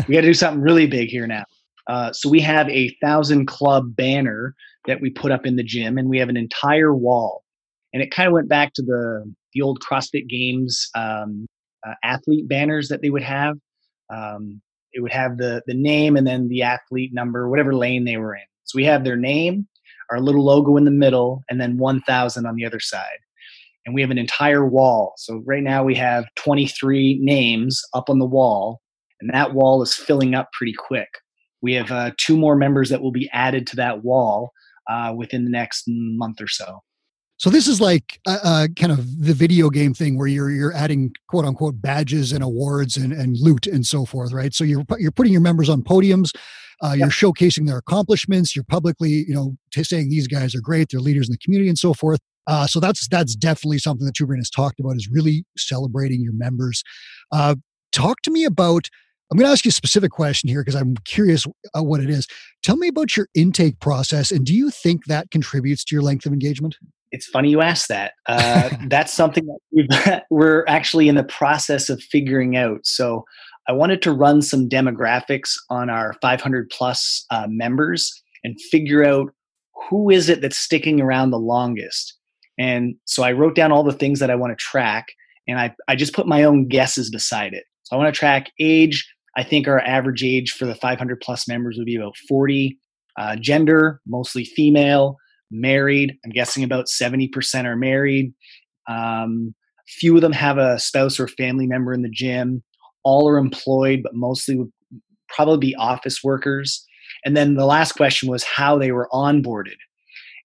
we 0.08 0.16
got 0.16 0.22
to 0.22 0.28
do 0.28 0.34
something 0.34 0.62
really 0.62 0.88
big 0.88 1.10
here 1.10 1.28
now. 1.28 1.46
Uh, 1.88 2.12
so 2.12 2.28
we 2.28 2.42
have 2.42 2.68
a 2.70 2.96
thousand 3.02 3.46
club 3.46 3.96
banner 3.96 4.54
that 4.88 5.00
we 5.00 5.10
put 5.10 5.32
up 5.32 5.46
in 5.46 5.56
the 5.56 5.64
gym, 5.64 5.98
and 5.98 6.10
we 6.10 6.18
have 6.20 6.30
an 6.30 6.38
entire 6.38 6.94
wall. 6.94 7.44
And 7.94 8.04
it 8.04 8.12
kind 8.12 8.28
of 8.28 8.34
went 8.34 8.50
back 8.50 8.74
to 8.74 8.82
the 8.82 9.34
the 9.54 9.62
old 9.62 9.80
CrossFit 9.80 10.28
Games 10.28 10.90
um, 10.96 11.48
uh, 11.88 11.94
athlete 12.04 12.48
banners 12.48 12.90
that 12.90 13.02
they 13.02 13.10
would 13.10 13.24
have. 13.24 13.58
Um, 14.14 14.62
it 14.94 15.02
would 15.02 15.14
have 15.14 15.38
the 15.38 15.62
the 15.68 15.74
name 15.74 16.18
and 16.18 16.28
then 16.28 16.50
the 16.50 16.64
athlete 16.64 17.14
number, 17.14 17.48
whatever 17.48 17.74
lane 17.74 18.04
they 18.04 18.18
were 18.18 18.36
in. 18.36 18.42
So 18.66 18.76
we 18.76 18.84
have 18.86 19.06
their 19.06 19.16
name, 19.16 19.68
our 20.12 20.20
little 20.20 20.44
logo 20.44 20.76
in 20.76 20.84
the 20.84 20.92
middle, 20.92 21.44
and 21.50 21.62
then 21.62 21.78
1,000 21.78 22.46
on 22.46 22.56
the 22.56 22.66
other 22.66 22.82
side 22.82 23.20
and 23.88 23.96
we 23.96 24.02
have 24.02 24.12
an 24.12 24.18
entire 24.18 24.68
wall. 24.68 25.14
So 25.16 25.42
right 25.46 25.64
now 25.64 25.84
we 25.84 25.96
have 25.96 26.26
23 26.36 27.20
names 27.22 27.82
up 27.94 28.10
on 28.10 28.20
the 28.20 28.26
wall, 28.26 28.82
and 29.22 29.34
that 29.34 29.54
wall 29.54 29.82
is 29.82 29.96
filling 29.96 30.36
up 30.36 30.52
pretty 30.52 30.74
quick. 30.78 31.08
We 31.62 31.74
have 31.74 31.90
uh, 31.90 32.12
two 32.18 32.38
more 32.38 32.58
members 32.58 32.90
that 32.90 33.02
will 33.02 33.14
be 33.14 33.30
added 33.32 33.66
to 33.68 33.78
that 33.78 34.04
wall 34.04 34.52
uh, 34.90 35.14
within 35.16 35.46
the 35.46 35.50
next 35.50 35.86
month 35.88 36.42
or 36.42 36.50
so. 36.50 36.82
So 37.38 37.50
this 37.50 37.68
is 37.68 37.80
like 37.80 38.20
uh, 38.28 38.40
uh, 38.44 38.68
kind 38.78 38.92
of 38.92 39.24
the 39.24 39.34
video 39.34 39.70
game 39.70 39.94
thing 39.94 40.18
where 40.18 40.28
you're 40.28 40.50
you're 40.50 40.74
adding 40.74 41.14
quote 41.30 41.46
unquote 41.46 41.82
badges 41.82 42.32
and 42.34 42.44
awards 42.44 42.98
and, 42.98 43.14
and 43.14 43.38
loot 43.40 43.68
and 43.68 43.86
so 43.86 44.06
forth, 44.06 44.34
right? 44.34 44.54
So 44.54 44.64
you're 44.64 44.84
you're 44.98 45.12
putting 45.12 45.32
your 45.32 45.42
members 45.42 45.70
on 45.70 45.84
podiums, 45.84 46.36
uh, 46.84 46.94
you're 46.98 47.10
showcasing 47.10 47.68
their 47.68 47.78
accomplishments, 47.78 48.56
you're 48.56 48.66
publicly 48.66 49.24
you 49.28 49.36
know 49.36 49.56
saying 49.72 50.10
these 50.10 50.28
guys 50.28 50.56
are 50.56 50.62
great, 50.62 50.90
they're 50.90 51.00
leaders 51.00 51.30
in 51.30 51.32
the 51.32 51.38
community 51.38 51.70
and 51.70 51.78
so 51.78 51.94
forth. 51.94 52.20
Uh, 52.48 52.66
so 52.66 52.80
that's 52.80 53.08
that's 53.10 53.36
definitely 53.36 53.78
something 53.78 54.06
that 54.06 54.16
Two 54.16 54.28
has 54.28 54.50
talked 54.50 54.80
about 54.80 54.96
is 54.96 55.10
really 55.12 55.46
celebrating 55.58 56.22
your 56.22 56.34
members. 56.34 56.84
Uh, 57.32 57.56
talk 57.92 58.22
to 58.24 58.32
me 58.32 58.46
about. 58.46 58.90
I'm 59.30 59.38
going 59.38 59.46
to 59.46 59.52
ask 59.52 59.66
you 59.66 59.70
a 59.70 59.74
specific 59.74 60.12
question 60.12 60.48
here 60.48 60.62
because 60.62 60.80
I'm 60.80 60.96
curious 61.04 61.46
uh, 61.78 61.84
what 61.84 62.00
it 62.00 62.10
is. 62.10 62.28
Tell 62.64 62.78
me 62.78 62.88
about 62.88 63.18
your 63.18 63.28
intake 63.36 63.78
process, 63.82 64.32
and 64.32 64.46
do 64.46 64.54
you 64.54 64.70
think 64.70 65.06
that 65.08 65.32
contributes 65.32 65.84
to 65.84 65.96
your 65.96 66.02
length 66.02 66.26
of 66.26 66.32
engagement? 66.32 66.78
It's 67.12 67.28
funny 67.28 67.50
you 67.50 67.60
ask 67.60 67.88
that. 67.88 68.14
Uh, 68.26 68.70
that's 68.88 69.14
something 69.14 69.46
that 69.74 70.24
we're 70.30 70.64
actually 70.70 71.10
in 71.10 71.16
the 71.16 71.26
process 71.26 71.90
of 71.90 72.02
figuring 72.02 72.56
out. 72.56 72.86
So 72.86 73.26
I 73.68 73.74
wanted 73.74 74.02
to 74.04 74.14
run 74.14 74.42
some 74.42 74.70
demographics 74.70 75.56
on 75.70 75.90
our 75.90 76.14
500 76.22 76.70
plus 76.70 77.26
uh, 77.30 77.48
members 77.50 78.24
and 78.46 78.60
figure 78.72 79.04
out 79.04 79.34
who 79.90 80.10
is 80.10 80.30
it 80.30 80.42
that's 80.42 80.58
sticking 80.58 81.02
around 81.02 81.32
the 81.32 81.40
longest 81.40 82.17
and 82.58 82.96
so 83.06 83.24
I 83.24 83.32
wrote 83.32 83.56
down 83.56 83.72
all 83.72 83.84
the 83.84 83.94
things 83.94 84.20
that 84.20 84.32
I 84.32 84.36
want 84.36 84.52
to 84.52 84.64
track 84.64 85.08
and 85.48 85.60
I, 85.60 85.74
I 85.88 85.96
just 85.96 86.14
put 86.14 86.28
my 86.28 86.44
own 86.44 86.68
guesses 86.68 87.10
beside 87.10 87.54
it. 87.54 87.64
So 87.84 87.96
I 87.96 88.00
want 88.00 88.14
to 88.14 88.18
track 88.18 88.52
age. 88.60 89.08
I 89.38 89.44
think 89.44 89.68
our 89.68 89.80
average 89.80 90.24
age 90.24 90.52
for 90.52 90.66
the 90.66 90.76
500 90.76 91.22
plus 91.22 91.48
members 91.48 91.78
would 91.78 91.86
be 91.86 91.96
about 91.96 92.18
40. 92.28 92.78
Uh, 93.18 93.36
gender, 93.38 94.02
mostly 94.06 94.44
female. 94.44 95.18
Married, 95.50 96.14
I'm 96.26 96.32
guessing 96.32 96.64
about 96.64 96.88
70% 96.88 97.66
are 97.66 97.78
married. 97.78 98.34
Um, 98.90 99.56
few 99.88 100.16
of 100.16 100.22
them 100.22 100.34
have 100.34 100.58
a 100.58 100.78
spouse 100.78 101.20
or 101.20 101.28
family 101.30 101.66
member 101.66 101.94
in 101.94 102.02
the 102.02 102.10
gym. 102.10 102.64
All 103.04 103.30
are 103.30 103.38
employed, 103.38 104.02
but 104.04 104.14
mostly 104.14 104.58
would 104.58 104.72
probably 105.30 105.70
be 105.70 105.76
office 105.76 106.24
workers. 106.24 106.86
And 107.24 107.38
then 107.38 107.56
the 107.56 107.66
last 107.66 107.94
question 107.94 108.30
was 108.30 108.44
how 108.44 108.78
they 108.78 108.92
were 108.92 109.08
onboarded. 109.14 109.78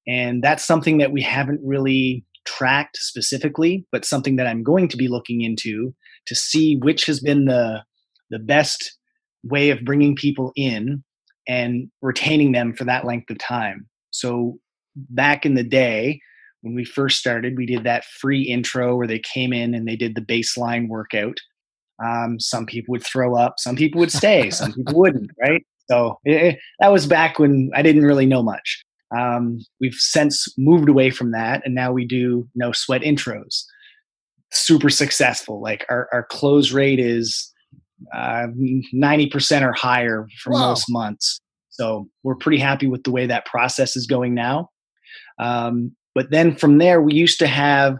And 0.07 0.43
that's 0.43 0.65
something 0.65 0.99
that 0.99 1.13
we 1.13 1.23
haven't 1.23 1.61
really 1.65 2.25
tracked 2.45 2.97
specifically, 2.97 3.87
but 3.93 4.05
something 4.05 4.37
that 4.37 4.47
I'm 4.47 4.63
going 4.63 4.89
to 4.89 4.97
be 4.97 5.09
looking 5.09 5.43
into 5.43 5.95
to 6.27 6.35
see 6.35 6.77
which 6.77 7.07
has 7.07 7.21
been 7.21 7.47
the 7.47 7.83
the 8.31 8.39
best 8.39 8.99
way 9.45 9.71
of 9.71 9.85
bringing 9.85 10.17
people 10.17 10.53
in 10.57 11.05
and 11.49 11.89
retaining 12.01 12.53
them 12.53 12.73
for 12.73 12.85
that 12.85 13.05
length 13.05 13.31
of 13.31 13.39
time. 13.39 13.89
So 14.11 14.59
back 14.97 15.45
in 15.45 15.55
the 15.55 15.65
day 15.65 16.21
when 16.63 16.75
we 16.75 16.85
first 16.85 17.19
started, 17.19 17.57
we 17.57 17.67
did 17.67 17.85
that 17.85 18.05
free 18.05 18.43
intro 18.43 18.97
where 18.97 19.07
they 19.07 19.19
came 19.19 19.53
in 19.53 19.75
and 19.75 19.87
they 19.87 19.97
did 19.97 20.15
the 20.15 20.21
baseline 20.23 20.89
workout. 20.89 21.39
Um, 22.03 22.41
some 22.41 22.67
people 22.67 22.93
would 22.93 23.05
throw 23.05 23.37
up, 23.37 23.55
some 23.59 23.77
people 23.77 23.99
would 24.01 24.13
stay, 24.13 24.51
some 24.51 24.73
people 24.73 24.95
wouldn't, 24.99 25.31
right? 25.41 25.63
So 25.91 26.19
it, 26.25 26.33
eh, 26.33 26.49
eh, 26.49 26.55
that 26.81 26.93
was 26.93 27.07
back 27.07 27.39
when 27.39 27.71
I 27.75 27.83
didn't 27.83 28.05
really 28.05 28.27
know 28.27 28.43
much. 28.43 28.85
Um, 29.17 29.59
we've 29.81 29.95
since 29.95 30.49
moved 30.57 30.89
away 30.89 31.11
from 31.11 31.33
that, 31.33 31.63
and 31.65 31.75
now 31.75 31.93
we 31.93 32.07
do 32.07 32.49
no 32.55 32.73
sweat 32.73 33.03
intros. 33.03 33.65
Super 34.51 34.91
successful. 34.91 35.61
Like 35.61 35.87
our, 35.91 36.09
our 36.13 36.25
close 36.25 36.73
rate 36.73 36.99
is 36.99 37.53
uh, 38.15 38.47
90% 38.95 39.63
or 39.63 39.73
higher 39.73 40.27
for 40.43 40.53
wow. 40.53 40.69
most 40.69 40.87
months. 40.89 41.41
So 41.71 42.09
we're 42.23 42.37
pretty 42.37 42.59
happy 42.59 42.87
with 42.87 43.05
the 43.05 43.11
way 43.11 43.27
that 43.27 43.47
process 43.47 43.97
is 43.97 44.07
going 44.07 44.35
now. 44.35 44.69
Um, 45.39 45.97
but 46.15 46.31
then 46.31 46.55
from 46.55 46.79
there, 46.79 47.01
we 47.01 47.15
used 47.15 47.39
to 47.39 47.47
have, 47.47 47.97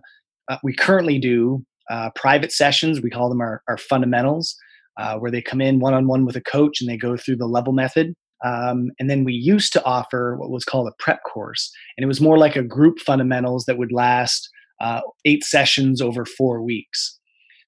uh, 0.51 0.59
we 0.63 0.75
currently 0.75 1.19
do 1.19 1.65
uh, 1.91 2.11
private 2.15 2.53
sessions. 2.53 3.01
We 3.01 3.11
call 3.11 3.29
them 3.29 3.41
our, 3.41 3.63
our 3.69 3.79
fundamentals, 3.79 4.55
uh, 4.99 5.19
where 5.19 5.31
they 5.31 5.41
come 5.41 5.61
in 5.61 5.81
one 5.81 5.95
on 5.95 6.07
one 6.07 6.27
with 6.27 6.37
a 6.37 6.43
coach 6.43 6.81
and 6.81 6.89
they 6.89 6.97
go 6.97 7.17
through 7.17 7.37
the 7.37 7.47
level 7.47 7.73
method. 7.73 8.15
Um, 8.45 8.91
and 8.99 9.09
then 9.09 9.25
we 9.25 9.33
used 9.33 9.73
to 9.75 9.85
offer 9.85 10.37
what 10.37 10.51
was 10.51 10.65
called 10.65 10.89
a 10.89 11.03
prep 11.03 11.21
course, 11.25 11.71
and 11.97 12.05
it 12.05 12.09
was 12.09 12.21
more 12.21 12.39
like 12.39 12.57
a 12.57 12.63
group 12.63 12.99
fundamentals 12.99 13.65
that 13.67 13.79
would 13.79 13.93
last 13.93 14.49
uh, 14.81 15.01
eight 15.25 15.45
sessions 15.45 16.01
over 16.01 16.25
four 16.25 16.63
weeks. 16.63 17.19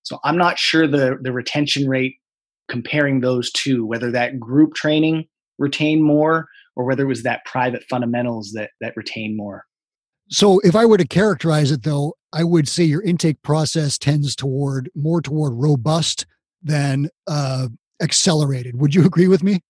So 0.03 0.19
I'm 0.25 0.37
not 0.37 0.59
sure 0.59 0.87
the 0.87 1.17
the 1.21 1.33
retention 1.33 1.89
rate 1.89 2.17
comparing 2.69 3.21
those 3.21 3.53
two, 3.53 3.87
whether 3.87 4.11
that 4.11 4.41
group 4.41 4.75
training 4.75 5.27
retained 5.59 6.03
more 6.05 6.49
or 6.77 6.85
whether 6.85 7.05
it 7.05 7.09
was 7.09 7.23
that 7.23 7.45
private 7.45 7.85
fundamentals 7.89 8.53
that 8.53 8.71
that 8.81 8.97
retained 8.97 9.37
more. 9.37 9.65
So 10.31 10.59
if 10.61 10.75
I 10.75 10.87
were 10.87 10.97
to 10.97 11.07
characterize 11.07 11.71
it 11.71 11.83
though, 11.83 12.15
I 12.33 12.45
would 12.45 12.69
say 12.69 12.85
your 12.85 13.03
intake 13.03 13.43
process 13.43 13.99
tends 13.99 14.35
toward 14.35 14.91
more 14.95 15.21
toward 15.21 15.53
robust 15.55 16.27
than 16.63 17.11
uh, 17.27 17.69
accelerated. 18.03 18.81
Would 18.81 18.95
you 18.95 19.05
agree 19.05 19.29
with 19.29 19.43
me? 19.43 19.61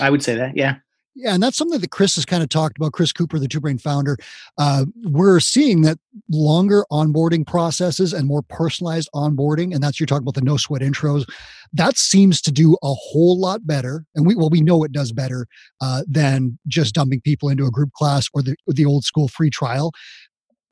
I 0.00 0.10
would 0.10 0.22
say 0.22 0.34
that, 0.36 0.56
yeah. 0.56 0.76
Yeah, 1.16 1.34
and 1.34 1.42
that's 1.42 1.56
something 1.56 1.80
that 1.80 1.90
Chris 1.90 2.14
has 2.14 2.24
kind 2.24 2.42
of 2.42 2.48
talked 2.48 2.76
about. 2.76 2.92
Chris 2.92 3.12
Cooper, 3.12 3.38
the 3.38 3.48
Two 3.48 3.60
Brain 3.60 3.78
founder, 3.78 4.16
uh, 4.58 4.84
we're 5.02 5.40
seeing 5.40 5.82
that 5.82 5.98
longer 6.30 6.84
onboarding 6.90 7.44
processes 7.44 8.12
and 8.12 8.28
more 8.28 8.42
personalized 8.42 9.08
onboarding, 9.12 9.74
and 9.74 9.82
that's 9.82 9.98
you're 9.98 10.06
talking 10.06 10.22
about 10.22 10.34
the 10.34 10.40
no 10.40 10.56
sweat 10.56 10.82
intros. 10.82 11.28
That 11.72 11.98
seems 11.98 12.40
to 12.42 12.52
do 12.52 12.74
a 12.82 12.94
whole 12.94 13.38
lot 13.38 13.66
better, 13.66 14.04
and 14.14 14.24
we 14.24 14.36
well 14.36 14.50
we 14.50 14.60
know 14.60 14.84
it 14.84 14.92
does 14.92 15.10
better 15.10 15.46
uh, 15.80 16.02
than 16.06 16.58
just 16.68 16.94
dumping 16.94 17.20
people 17.20 17.48
into 17.48 17.66
a 17.66 17.70
group 17.70 17.92
class 17.92 18.28
or 18.32 18.40
the 18.40 18.54
the 18.68 18.86
old 18.86 19.04
school 19.04 19.26
free 19.26 19.50
trial 19.50 19.90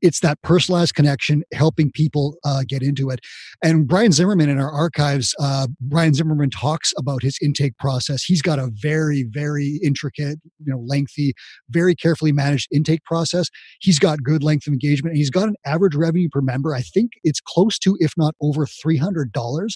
it's 0.01 0.19
that 0.21 0.41
personalized 0.41 0.95
connection 0.95 1.43
helping 1.53 1.91
people 1.91 2.37
uh, 2.43 2.63
get 2.67 2.81
into 2.81 3.09
it. 3.09 3.19
And 3.63 3.87
brian 3.87 4.11
zimmerman 4.11 4.49
in 4.49 4.59
our 4.59 4.71
archives 4.71 5.35
uh, 5.39 5.67
brian 5.81 6.13
zimmerman 6.13 6.49
talks 6.49 6.93
about 6.97 7.21
his 7.21 7.37
intake 7.41 7.77
process. 7.77 8.23
He's 8.23 8.41
got 8.41 8.59
a 8.59 8.69
very 8.73 9.25
very 9.29 9.79
intricate 9.83 10.39
you 10.63 10.71
know 10.73 10.79
lengthy 10.85 11.33
very 11.69 11.95
carefully 11.95 12.31
managed 12.31 12.67
intake 12.71 13.03
process. 13.03 13.49
He's 13.79 13.99
got 13.99 14.23
good 14.23 14.43
length 14.43 14.67
of 14.67 14.73
engagement. 14.73 15.11
And 15.11 15.17
he's 15.17 15.29
got 15.29 15.47
an 15.47 15.55
average 15.65 15.95
revenue 15.95 16.29
per 16.31 16.41
member. 16.41 16.73
I 16.73 16.81
think 16.81 17.11
it's 17.23 17.41
close 17.41 17.77
to 17.79 17.97
if 17.99 18.13
not 18.17 18.35
over 18.41 18.65
$300 18.65 19.67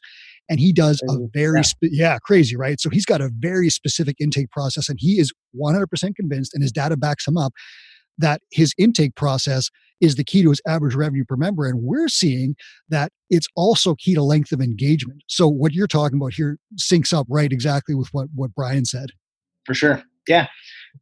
and 0.49 0.59
he 0.59 0.73
does 0.73 1.01
a 1.09 1.17
very 1.33 1.57
yeah. 1.57 1.61
Spe- 1.61 1.77
yeah 1.91 2.17
crazy 2.19 2.55
right? 2.55 2.79
So 2.79 2.89
he's 2.89 3.05
got 3.05 3.21
a 3.21 3.29
very 3.39 3.69
specific 3.69 4.17
intake 4.19 4.51
process 4.51 4.89
and 4.89 4.97
he 4.99 5.19
is 5.19 5.31
100% 5.59 6.15
convinced 6.15 6.53
and 6.53 6.61
his 6.61 6.71
data 6.71 6.97
backs 6.97 7.27
him 7.27 7.37
up 7.37 7.53
that 8.17 8.41
his 8.51 8.73
intake 8.77 9.15
process 9.15 9.69
is 10.01 10.15
the 10.15 10.23
key 10.23 10.43
to 10.43 10.49
his 10.49 10.61
average 10.67 10.95
revenue 10.95 11.23
per 11.23 11.35
member. 11.35 11.65
And 11.65 11.81
we're 11.81 12.09
seeing 12.09 12.55
that 12.89 13.11
it's 13.29 13.47
also 13.55 13.95
key 13.95 14.13
to 14.15 14.23
length 14.23 14.51
of 14.51 14.59
engagement. 14.59 15.23
So 15.27 15.47
what 15.47 15.73
you're 15.73 15.87
talking 15.87 16.17
about 16.17 16.33
here 16.33 16.57
syncs 16.77 17.13
up 17.13 17.25
right 17.29 17.51
exactly 17.51 17.95
with 17.95 18.09
what, 18.11 18.27
what 18.35 18.53
Brian 18.53 18.85
said. 18.85 19.11
For 19.65 19.73
sure. 19.73 20.03
Yeah. 20.27 20.47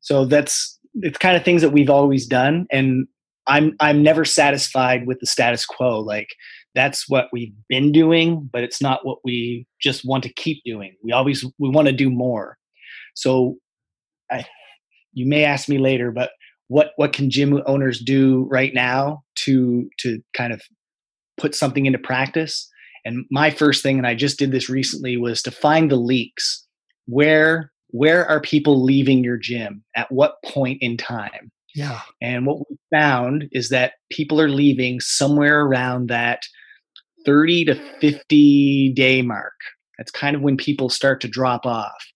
So 0.02 0.26
that's 0.26 0.80
it's 0.96 1.18
kind 1.18 1.36
of 1.36 1.44
things 1.44 1.62
that 1.62 1.72
we've 1.72 1.90
always 1.90 2.28
done. 2.28 2.68
And 2.72 3.08
I'm 3.48 3.76
I'm 3.80 4.04
never 4.04 4.24
satisfied 4.24 5.08
with 5.08 5.20
the 5.20 5.26
status 5.26 5.66
quo. 5.66 6.00
Like 6.00 6.30
that's 6.76 7.10
what 7.10 7.28
we've 7.34 7.54
been 7.68 7.92
doing, 7.92 8.50
but 8.52 8.64
it's 8.64 8.82
not 8.82 9.06
what 9.06 9.20
we 9.24 9.68
just 9.82 10.06
want 10.06 10.24
to 10.24 10.34
keep 10.34 10.64
doing. 10.64 10.96
We 11.04 11.12
always 11.12 11.44
we 11.58 11.70
want 11.70 11.88
to 11.88 11.94
do 11.94 12.10
more. 12.10 12.58
So 13.16 13.58
I 14.32 14.46
you 15.14 15.26
may 15.26 15.44
ask 15.44 15.68
me 15.68 15.80
later, 15.80 16.12
but 16.12 16.32
what 16.72 16.94
what 16.96 17.12
can 17.12 17.30
gym 17.30 17.62
owners 17.66 18.00
do 18.00 18.48
right 18.50 18.74
now 18.74 19.22
to 19.36 19.90
to 20.00 20.22
kind 20.34 20.54
of 20.54 20.62
put 21.36 21.54
something 21.54 21.86
into 21.86 22.00
practice? 22.00 22.70
And 23.04 23.26
my 23.30 23.50
first 23.50 23.84
thing 23.84 23.98
and 23.98 24.08
i 24.08 24.16
just 24.16 24.40
did 24.40 24.52
this 24.52 24.70
recently 24.70 25.18
was 25.18 25.42
to 25.42 25.52
find 25.52 25.92
the 25.92 25.98
leaks. 25.98 26.66
Where 27.08 27.74
where 27.90 28.26
are 28.26 28.40
people 28.40 28.82
leaving 28.82 29.22
your 29.22 29.36
gym? 29.36 29.84
At 29.98 30.10
what 30.14 30.36
point 30.46 30.78
in 30.80 30.96
time? 30.96 31.52
Yeah. 31.76 32.00
And 32.22 32.46
what 32.46 32.60
we 32.70 32.78
found 32.90 33.50
is 33.52 33.68
that 33.70 33.94
people 34.10 34.40
are 34.40 34.50
leaving 34.50 35.02
somewhere 35.02 35.66
around 35.66 36.08
that 36.08 36.44
30 37.26 37.66
to 37.66 37.76
50 38.00 38.94
day 38.96 39.22
mark. 39.22 39.56
That's 39.98 40.12
kind 40.12 40.38
of 40.38 40.42
when 40.42 40.56
people 40.56 40.88
start 40.88 41.20
to 41.22 41.28
drop 41.28 41.66
off 41.66 42.11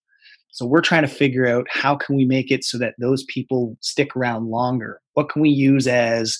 so 0.56 0.64
we're 0.64 0.80
trying 0.80 1.02
to 1.02 1.08
figure 1.08 1.46
out 1.46 1.66
how 1.68 1.94
can 1.94 2.16
we 2.16 2.24
make 2.24 2.50
it 2.50 2.64
so 2.64 2.78
that 2.78 2.94
those 2.98 3.24
people 3.24 3.76
stick 3.82 4.16
around 4.16 4.46
longer. 4.46 5.02
What 5.12 5.28
can 5.28 5.42
we 5.42 5.50
use 5.50 5.86
as 5.86 6.38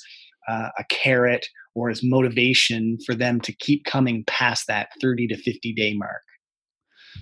uh, 0.48 0.70
a 0.78 0.84
carrot 0.88 1.44
or 1.74 1.90
as 1.90 2.02
motivation 2.02 2.96
for 3.04 3.14
them 3.14 3.42
to 3.42 3.52
keep 3.52 3.84
coming 3.84 4.24
past 4.26 4.68
that 4.68 4.88
30 5.02 5.26
to 5.26 5.36
50 5.36 5.70
day 5.74 5.92
mark? 5.92 6.22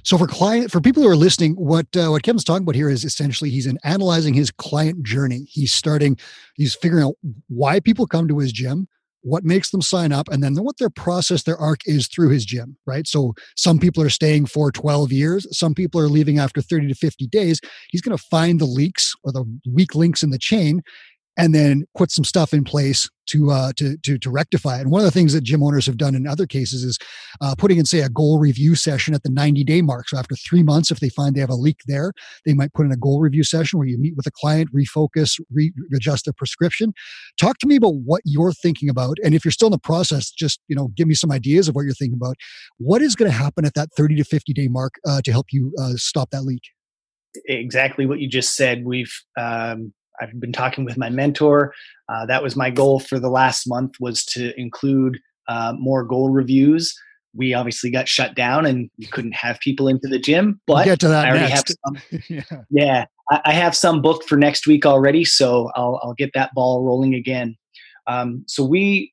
So 0.04 0.16
for 0.16 0.28
client, 0.28 0.70
for 0.70 0.80
people 0.80 1.02
who 1.02 1.08
are 1.08 1.16
listening, 1.16 1.54
what 1.54 1.88
uh, 1.96 2.10
what 2.10 2.22
Kevin's 2.22 2.44
talking 2.44 2.62
about 2.62 2.76
here 2.76 2.88
is 2.88 3.04
essentially 3.04 3.50
he's 3.50 3.66
in 3.66 3.76
analyzing 3.82 4.32
his 4.32 4.52
client 4.52 5.02
journey. 5.02 5.48
He's 5.50 5.72
starting, 5.72 6.16
he's 6.54 6.76
figuring 6.76 7.02
out 7.02 7.16
why 7.48 7.80
people 7.80 8.06
come 8.06 8.28
to 8.28 8.38
his 8.38 8.52
gym, 8.52 8.86
what 9.24 9.42
makes 9.42 9.70
them 9.70 9.82
sign 9.82 10.12
up, 10.12 10.28
and 10.28 10.42
then 10.42 10.54
what 10.56 10.76
their 10.78 10.90
process, 10.90 11.42
their 11.42 11.56
arc 11.56 11.80
is 11.86 12.06
through 12.06 12.28
his 12.28 12.44
gym, 12.44 12.76
right? 12.86 13.06
So 13.06 13.34
some 13.56 13.78
people 13.78 14.02
are 14.02 14.10
staying 14.10 14.46
for 14.46 14.70
12 14.70 15.12
years, 15.12 15.46
some 15.56 15.74
people 15.74 16.00
are 16.00 16.08
leaving 16.08 16.38
after 16.38 16.60
30 16.60 16.88
to 16.88 16.94
50 16.94 17.26
days. 17.28 17.60
He's 17.90 18.02
going 18.02 18.16
to 18.16 18.24
find 18.30 18.60
the 18.60 18.66
leaks 18.66 19.14
or 19.24 19.32
the 19.32 19.44
weak 19.66 19.94
links 19.94 20.22
in 20.22 20.30
the 20.30 20.38
chain 20.38 20.82
and 21.36 21.54
then 21.54 21.84
put 21.96 22.10
some 22.10 22.24
stuff 22.24 22.52
in 22.52 22.64
place 22.64 23.08
to 23.26 23.50
uh, 23.50 23.72
to 23.76 23.96
to 23.98 24.18
to 24.18 24.30
rectify 24.30 24.78
it. 24.78 24.82
And 24.82 24.90
one 24.90 25.00
of 25.00 25.06
the 25.06 25.10
things 25.10 25.32
that 25.32 25.42
gym 25.42 25.62
owners 25.62 25.86
have 25.86 25.96
done 25.96 26.14
in 26.14 26.26
other 26.26 26.46
cases 26.46 26.84
is 26.84 26.98
uh, 27.40 27.54
putting 27.56 27.78
in, 27.78 27.84
say, 27.84 28.00
a 28.00 28.08
goal 28.08 28.38
review 28.38 28.74
session 28.74 29.14
at 29.14 29.22
the 29.22 29.30
90 29.30 29.64
day 29.64 29.82
mark. 29.82 30.08
So 30.08 30.18
after 30.18 30.36
three 30.36 30.62
months, 30.62 30.90
if 30.90 31.00
they 31.00 31.08
find 31.08 31.34
they 31.34 31.40
have 31.40 31.50
a 31.50 31.54
leak 31.54 31.78
there, 31.86 32.12
they 32.44 32.54
might 32.54 32.72
put 32.74 32.86
in 32.86 32.92
a 32.92 32.96
goal 32.96 33.20
review 33.20 33.44
session 33.44 33.78
where 33.78 33.88
you 33.88 33.98
meet 33.98 34.16
with 34.16 34.26
a 34.26 34.30
client, 34.30 34.70
refocus, 34.74 35.40
readjust 35.52 36.26
their 36.26 36.34
prescription. 36.36 36.92
Talk 37.40 37.58
to 37.58 37.66
me 37.66 37.76
about 37.76 37.94
what 38.04 38.22
you're 38.24 38.52
thinking 38.52 38.88
about, 38.88 39.16
and 39.24 39.34
if 39.34 39.44
you're 39.44 39.52
still 39.52 39.68
in 39.68 39.72
the 39.72 39.78
process, 39.78 40.30
just 40.30 40.60
you 40.68 40.76
know, 40.76 40.88
give 40.96 41.08
me 41.08 41.14
some 41.14 41.32
ideas 41.32 41.68
of 41.68 41.74
what 41.74 41.84
you're 41.84 41.94
thinking 41.94 42.18
about. 42.20 42.36
What 42.78 43.02
is 43.02 43.14
going 43.16 43.30
to 43.30 43.36
happen 43.36 43.64
at 43.64 43.74
that 43.74 43.88
30 43.96 44.16
to 44.16 44.24
50 44.24 44.52
day 44.52 44.68
mark 44.68 44.94
uh, 45.06 45.22
to 45.22 45.32
help 45.32 45.46
you 45.50 45.72
uh, 45.80 45.94
stop 45.96 46.30
that 46.30 46.42
leak? 46.42 46.62
Exactly 47.46 48.06
what 48.06 48.20
you 48.20 48.28
just 48.28 48.54
said. 48.54 48.84
We've 48.84 49.12
um, 49.36 49.92
I've 50.20 50.38
been 50.40 50.52
talking 50.52 50.84
with 50.84 50.96
my 50.96 51.10
mentor. 51.10 51.74
Uh, 52.08 52.26
that 52.26 52.42
was 52.42 52.56
my 52.56 52.70
goal 52.70 53.00
for 53.00 53.18
the 53.18 53.30
last 53.30 53.66
month 53.66 53.94
was 54.00 54.24
to 54.26 54.58
include 54.58 55.18
uh, 55.48 55.74
more 55.78 56.04
goal 56.04 56.30
reviews. 56.30 56.94
We 57.34 57.54
obviously 57.54 57.90
got 57.90 58.08
shut 58.08 58.34
down 58.34 58.64
and 58.64 58.88
we 58.98 59.06
couldn't 59.06 59.34
have 59.34 59.58
people 59.60 59.88
into 59.88 60.06
the 60.08 60.18
gym, 60.18 60.60
but 60.66 60.74
we'll 60.74 60.84
get 60.84 61.00
to 61.00 61.08
that 61.08 61.26
I 61.26 61.30
already 61.30 61.52
next. 61.52 61.76
have 61.84 62.00
some. 62.10 62.20
yeah, 62.28 62.62
yeah 62.70 63.04
I, 63.30 63.40
I, 63.46 63.52
have 63.52 63.74
some 63.74 64.00
booked 64.00 64.28
for 64.28 64.36
next 64.36 64.68
week 64.68 64.86
already, 64.86 65.24
so 65.24 65.70
I'll, 65.74 65.98
I'll 66.02 66.14
get 66.14 66.30
that 66.34 66.50
ball 66.54 66.84
rolling 66.84 67.14
again. 67.14 67.56
Um, 68.06 68.44
so 68.46 68.64
we 68.64 69.12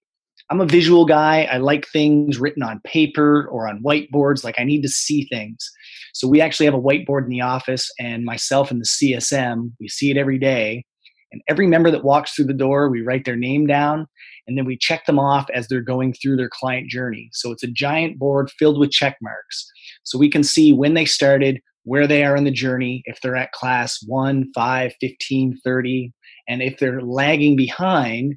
I'm 0.51 0.59
a 0.59 0.65
visual 0.65 1.05
guy. 1.05 1.47
I 1.49 1.57
like 1.57 1.87
things 1.87 2.37
written 2.37 2.61
on 2.61 2.81
paper 2.83 3.47
or 3.47 3.69
on 3.69 3.81
whiteboards. 3.81 4.43
Like 4.43 4.59
I 4.59 4.65
need 4.65 4.81
to 4.81 4.89
see 4.89 5.25
things. 5.31 5.71
So 6.13 6.27
we 6.27 6.41
actually 6.41 6.65
have 6.65 6.75
a 6.75 6.81
whiteboard 6.81 7.23
in 7.23 7.29
the 7.29 7.39
office, 7.39 7.89
and 7.97 8.25
myself 8.25 8.69
and 8.69 8.81
the 8.81 8.85
CSM, 8.85 9.71
we 9.79 9.87
see 9.87 10.11
it 10.11 10.17
every 10.17 10.37
day. 10.37 10.83
And 11.31 11.41
every 11.47 11.67
member 11.67 11.91
that 11.91 12.03
walks 12.03 12.33
through 12.33 12.45
the 12.45 12.53
door, 12.53 12.89
we 12.89 13.01
write 13.01 13.25
their 13.25 13.35
name 13.35 13.65
down 13.67 14.07
and 14.47 14.57
then 14.57 14.65
we 14.65 14.77
check 14.77 15.05
them 15.05 15.19
off 15.19 15.49
as 15.53 15.67
they're 15.67 15.81
going 15.81 16.13
through 16.13 16.35
their 16.35 16.49
client 16.49 16.89
journey. 16.89 17.29
So 17.31 17.51
it's 17.51 17.63
a 17.63 17.67
giant 17.67 18.19
board 18.19 18.51
filled 18.51 18.79
with 18.79 18.91
check 18.91 19.17
marks. 19.21 19.69
So 20.03 20.17
we 20.17 20.29
can 20.29 20.43
see 20.43 20.73
when 20.73 20.93
they 20.93 21.05
started, 21.05 21.61
where 21.83 22.05
they 22.05 22.23
are 22.23 22.35
in 22.35 22.43
the 22.43 22.51
journey, 22.51 23.01
if 23.05 23.21
they're 23.21 23.35
at 23.35 23.53
class 23.53 23.99
1, 24.05 24.51
5, 24.53 24.93
15, 24.99 25.59
30, 25.63 26.13
and 26.47 26.61
if 26.61 26.79
they're 26.79 27.01
lagging 27.01 27.55
behind 27.55 28.35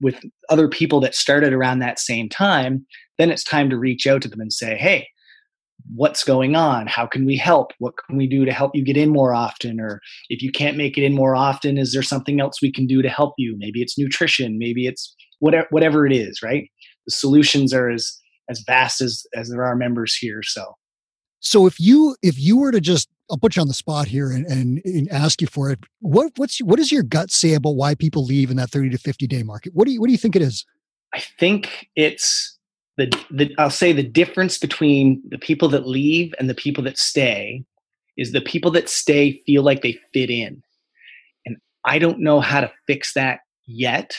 with 0.00 0.20
other 0.48 0.68
people 0.68 1.00
that 1.00 1.14
started 1.14 1.52
around 1.52 1.78
that 1.78 1.98
same 1.98 2.28
time, 2.28 2.86
then 3.18 3.30
it's 3.30 3.44
time 3.44 3.70
to 3.70 3.78
reach 3.78 4.06
out 4.06 4.22
to 4.22 4.28
them 4.28 4.40
and 4.40 4.52
say, 4.52 4.76
hey, 4.76 5.06
what's 5.94 6.24
going 6.24 6.56
on 6.56 6.86
how 6.86 7.06
can 7.06 7.26
we 7.26 7.36
help 7.36 7.72
what 7.78 7.94
can 8.06 8.16
we 8.16 8.26
do 8.26 8.44
to 8.44 8.52
help 8.52 8.74
you 8.74 8.82
get 8.82 8.96
in 8.96 9.10
more 9.10 9.34
often 9.34 9.80
or 9.80 10.00
if 10.30 10.42
you 10.42 10.50
can't 10.50 10.76
make 10.76 10.96
it 10.96 11.04
in 11.04 11.14
more 11.14 11.36
often 11.36 11.76
is 11.76 11.92
there 11.92 12.02
something 12.02 12.40
else 12.40 12.62
we 12.62 12.72
can 12.72 12.86
do 12.86 13.02
to 13.02 13.08
help 13.08 13.34
you 13.36 13.54
maybe 13.58 13.82
it's 13.82 13.98
nutrition 13.98 14.58
maybe 14.58 14.86
it's 14.86 15.14
whatever 15.40 15.66
whatever 15.70 16.06
it 16.06 16.12
is 16.12 16.40
right 16.42 16.70
the 17.06 17.12
solutions 17.12 17.72
are 17.72 17.90
as 17.90 18.16
as 18.48 18.62
vast 18.66 19.00
as 19.00 19.24
as 19.34 19.50
there 19.50 19.64
are 19.64 19.76
members 19.76 20.14
here 20.14 20.42
so 20.42 20.74
so 21.40 21.66
if 21.66 21.78
you 21.78 22.16
if 22.22 22.38
you 22.38 22.56
were 22.56 22.72
to 22.72 22.80
just 22.80 23.08
I'll 23.30 23.38
put 23.38 23.56
you 23.56 23.62
on 23.62 23.68
the 23.68 23.74
spot 23.74 24.06
here 24.06 24.30
and, 24.30 24.46
and, 24.46 24.82
and, 24.84 25.10
ask 25.10 25.40
you 25.40 25.46
for 25.46 25.70
it. 25.70 25.78
What 26.00 26.32
what's 26.36 26.58
what 26.58 26.76
does 26.76 26.92
your 26.92 27.02
gut 27.02 27.30
say 27.30 27.54
about 27.54 27.76
why 27.76 27.94
people 27.94 28.24
leave 28.24 28.50
in 28.50 28.56
that 28.58 28.70
30 28.70 28.90
to 28.90 28.98
50 28.98 29.26
day 29.26 29.42
market? 29.42 29.72
What 29.74 29.86
do 29.86 29.92
you 29.92 30.00
what 30.00 30.08
do 30.08 30.12
you 30.12 30.18
think 30.18 30.36
it 30.36 30.42
is? 30.42 30.66
I 31.14 31.22
think 31.38 31.86
it's 31.96 32.53
the, 32.96 33.10
the 33.30 33.54
I'll 33.58 33.70
say 33.70 33.92
the 33.92 34.02
difference 34.02 34.58
between 34.58 35.22
the 35.28 35.38
people 35.38 35.68
that 35.70 35.86
leave 35.86 36.32
and 36.38 36.48
the 36.48 36.54
people 36.54 36.84
that 36.84 36.98
stay 36.98 37.64
is 38.16 38.32
the 38.32 38.40
people 38.40 38.70
that 38.72 38.88
stay 38.88 39.42
feel 39.46 39.62
like 39.62 39.82
they 39.82 39.98
fit 40.12 40.30
in. 40.30 40.62
And 41.46 41.56
I 41.84 41.98
don't 41.98 42.20
know 42.20 42.40
how 42.40 42.60
to 42.60 42.72
fix 42.86 43.14
that 43.14 43.40
yet 43.66 44.16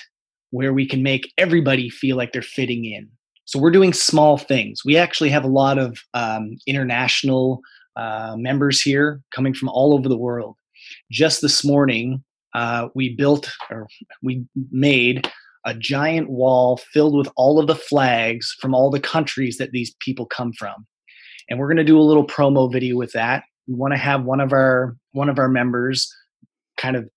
where 0.51 0.73
we 0.73 0.87
can 0.87 1.03
make 1.03 1.31
everybody 1.37 1.89
feel 1.89 2.17
like 2.17 2.33
they're 2.33 2.41
fitting 2.41 2.85
in. 2.85 3.09
So 3.45 3.59
we're 3.59 3.71
doing 3.71 3.93
small 3.93 4.37
things. 4.37 4.81
We 4.83 4.97
actually 4.97 5.29
have 5.29 5.43
a 5.43 5.49
lot 5.49 5.77
of 5.77 5.99
um, 6.13 6.57
international 6.65 7.61
uh, 7.95 8.35
members 8.37 8.81
here 8.81 9.21
coming 9.33 9.53
from 9.53 9.69
all 9.69 9.93
over 9.93 10.09
the 10.09 10.17
world. 10.17 10.57
just 11.11 11.41
this 11.41 11.63
morning, 11.63 12.23
uh, 12.53 12.89
we 12.95 13.15
built 13.15 13.51
or 13.69 13.87
we 14.23 14.45
made 14.71 15.29
a 15.65 15.73
giant 15.73 16.29
wall 16.29 16.77
filled 16.77 17.15
with 17.15 17.29
all 17.35 17.59
of 17.59 17.67
the 17.67 17.75
flags 17.75 18.55
from 18.59 18.73
all 18.73 18.89
the 18.89 18.99
countries 18.99 19.57
that 19.57 19.71
these 19.71 19.93
people 19.99 20.25
come 20.25 20.53
from. 20.53 20.85
And 21.49 21.59
we're 21.59 21.67
going 21.67 21.77
to 21.77 21.83
do 21.83 21.99
a 21.99 22.01
little 22.01 22.25
promo 22.25 22.71
video 22.71 22.95
with 22.95 23.11
that. 23.13 23.43
We 23.67 23.75
want 23.75 23.93
to 23.93 23.97
have 23.97 24.23
one 24.23 24.39
of 24.39 24.53
our 24.53 24.95
one 25.11 25.29
of 25.29 25.39
our 25.39 25.49
members 25.49 26.11
kind 26.77 26.95
of 26.95 27.09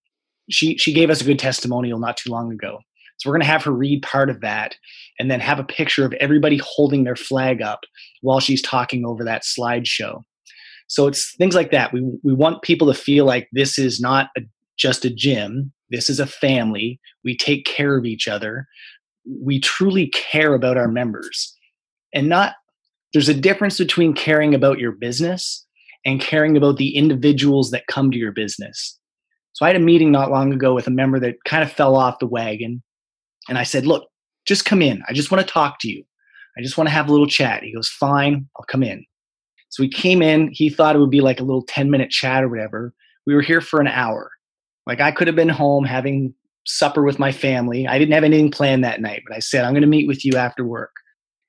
she 0.51 0.77
she 0.79 0.93
gave 0.93 1.11
us 1.11 1.21
a 1.21 1.25
good 1.25 1.39
testimonial 1.39 1.99
not 1.99 2.17
too 2.17 2.31
long 2.31 2.53
ago. 2.53 2.79
So 3.19 3.29
we're 3.29 3.35
going 3.35 3.47
to 3.47 3.53
have 3.53 3.65
her 3.65 3.73
read 3.73 4.03
part 4.03 4.31
of 4.31 4.41
that 4.43 4.77
and 5.19 5.31
then 5.31 5.41
have 5.41 5.59
a 5.59 5.65
picture 5.65 6.05
of 6.05 6.13
everybody 6.15 6.61
holding 6.63 7.05
their 7.05 7.17
flag 7.17 7.61
up 7.61 7.81
while 8.23 8.39
she's 8.39 8.63
talking 8.63 9.05
over 9.05 9.25
that 9.25 9.43
slideshow. 9.43 10.23
So 10.87 11.07
it's 11.09 11.35
things 11.37 11.55
like 11.55 11.71
that. 11.73 11.93
We 11.93 12.03
we 12.23 12.33
want 12.33 12.63
people 12.63 12.87
to 12.87 12.95
feel 12.95 13.25
like 13.25 13.49
this 13.53 13.79
is 13.79 14.01
not 14.01 14.29
a, 14.37 14.43
just 14.79 15.05
a 15.05 15.11
gym. 15.11 15.73
This 15.91 16.11
is 16.11 16.21
a 16.21 16.27
family. 16.27 17.01
We 17.25 17.37
take 17.37 17.65
care 17.65 17.97
of 17.97 18.05
each 18.05 18.29
other. 18.29 18.67
We 19.27 19.61
truly 19.61 20.09
care 20.09 20.55
about 20.55 20.77
our 20.77 20.89
members. 20.89 21.55
And 22.15 22.29
not 22.29 22.55
there's 23.13 23.29
a 23.29 23.35
difference 23.35 23.79
between 23.79 24.13
caring 24.13 24.55
about 24.55 24.79
your 24.79 24.93
business 24.93 25.67
and 26.05 26.21
caring 26.21 26.57
about 26.57 26.77
the 26.77 26.95
individuals 26.95 27.71
that 27.71 27.87
come 27.87 28.11
to 28.11 28.19
your 28.19 28.33
business. 28.33 28.99
So 29.53 29.65
I 29.65 29.69
had 29.69 29.77
a 29.77 29.81
meeting 29.81 30.13
not 30.13 30.31
long 30.31 30.53
ago 30.53 30.75
with 30.75 30.87
a 30.87 30.91
member 30.91 31.19
that 31.21 31.37
kind 31.45 31.63
of 31.63 31.73
fell 31.73 31.97
off 31.97 32.19
the 32.19 32.27
wagon. 32.27 32.83
And 33.49 33.59
I 33.59 33.63
said, 33.63 33.87
Look, 33.87 34.09
just 34.47 34.65
come 34.65 34.83
in. 34.83 35.03
I 35.09 35.13
just 35.13 35.31
want 35.31 35.47
to 35.47 35.53
talk 35.53 35.79
to 35.81 35.89
you. 35.89 36.05
I 36.57 36.63
just 36.63 36.77
want 36.77 36.89
to 36.89 36.95
have 36.95 37.09
a 37.09 37.13
little 37.13 37.27
chat. 37.27 37.63
He 37.63 37.75
goes, 37.75 37.89
Fine, 37.89 38.47
I'll 38.57 38.67
come 38.67 38.83
in. 38.83 39.05
So 39.71 39.83
we 39.83 39.89
came 39.89 40.23
in. 40.23 40.51
He 40.53 40.71
thought 40.71 40.97
it 40.97 41.01
would 41.01 41.11
be 41.11 41.21
like 41.21 41.41
a 41.41 41.45
little 41.45 41.65
10 41.65 41.91
minute 41.91 42.11
chat 42.11 42.45
or 42.45 42.49
whatever. 42.49 42.95
We 43.27 43.35
were 43.35 43.43
here 43.43 43.61
for 43.61 43.81
an 43.81 43.89
hour. 43.89 44.31
Like 44.89 45.01
I 45.01 45.13
could 45.13 45.27
have 45.27 45.37
been 45.37 45.51
home 45.51 45.85
having 45.85 46.35
supper 46.67 47.03
with 47.05 47.19
my 47.19 47.31
family. 47.31 47.87
I 47.87 47.99
didn't 47.99 48.15
have 48.15 48.25
anything 48.25 48.51
planned 48.51 48.83
that 48.85 49.01
night, 49.01 49.23
but 49.29 49.37
I 49.37 49.39
said, 49.39 49.65
I'm 49.65 49.73
going 49.73 49.83
to 49.83 49.89
meet 49.89 50.09
with 50.09 50.25
you 50.25 50.37
after 50.37 50.65
work. 50.65 50.93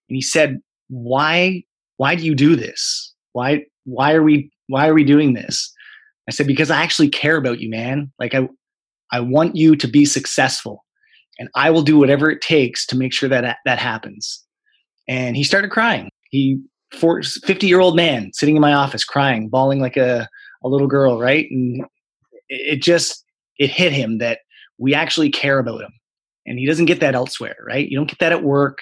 And 0.09 0.15
he 0.15 0.21
said, 0.21 0.59
why, 0.89 1.63
why 1.97 2.15
do 2.15 2.25
you 2.25 2.35
do 2.35 2.55
this? 2.55 3.13
Why, 3.31 3.63
why 3.85 4.13
are 4.13 4.23
we, 4.23 4.51
why 4.67 4.87
are 4.87 4.93
we 4.93 5.03
doing 5.05 5.33
this? 5.33 5.73
I 6.27 6.31
said, 6.31 6.47
because 6.47 6.69
I 6.69 6.81
actually 6.81 7.09
care 7.09 7.37
about 7.37 7.59
you, 7.59 7.69
man. 7.69 8.11
Like 8.19 8.35
I, 8.35 8.47
I 9.11 9.21
want 9.21 9.55
you 9.55 9.75
to 9.75 9.87
be 9.87 10.05
successful 10.05 10.85
and 11.39 11.49
I 11.55 11.69
will 11.71 11.81
do 11.81 11.97
whatever 11.97 12.29
it 12.29 12.41
takes 12.41 12.85
to 12.87 12.97
make 12.97 13.13
sure 13.13 13.29
that 13.29 13.57
that 13.65 13.79
happens. 13.79 14.43
And 15.07 15.35
he 15.35 15.43
started 15.43 15.71
crying. 15.71 16.09
He, 16.29 16.59
50 16.91 17.67
year 17.67 17.79
old 17.79 17.95
man 17.95 18.31
sitting 18.33 18.55
in 18.55 18.61
my 18.61 18.73
office 18.73 19.05
crying, 19.05 19.47
bawling 19.47 19.79
like 19.79 19.95
a, 19.95 20.27
a 20.63 20.67
little 20.67 20.87
girl, 20.87 21.19
right? 21.19 21.47
And 21.51 21.85
it 22.49 22.81
just, 22.81 23.23
it 23.59 23.69
hit 23.69 23.91
him 23.91 24.17
that 24.17 24.39
we 24.77 24.95
actually 24.95 25.29
care 25.29 25.59
about 25.59 25.81
him. 25.81 25.91
And 26.45 26.57
he 26.57 26.65
doesn't 26.65 26.85
get 26.85 27.01
that 27.01 27.13
elsewhere, 27.13 27.57
right? 27.67 27.87
You 27.87 27.97
don't 27.97 28.09
get 28.09 28.19
that 28.19 28.31
at 28.31 28.43
work. 28.43 28.79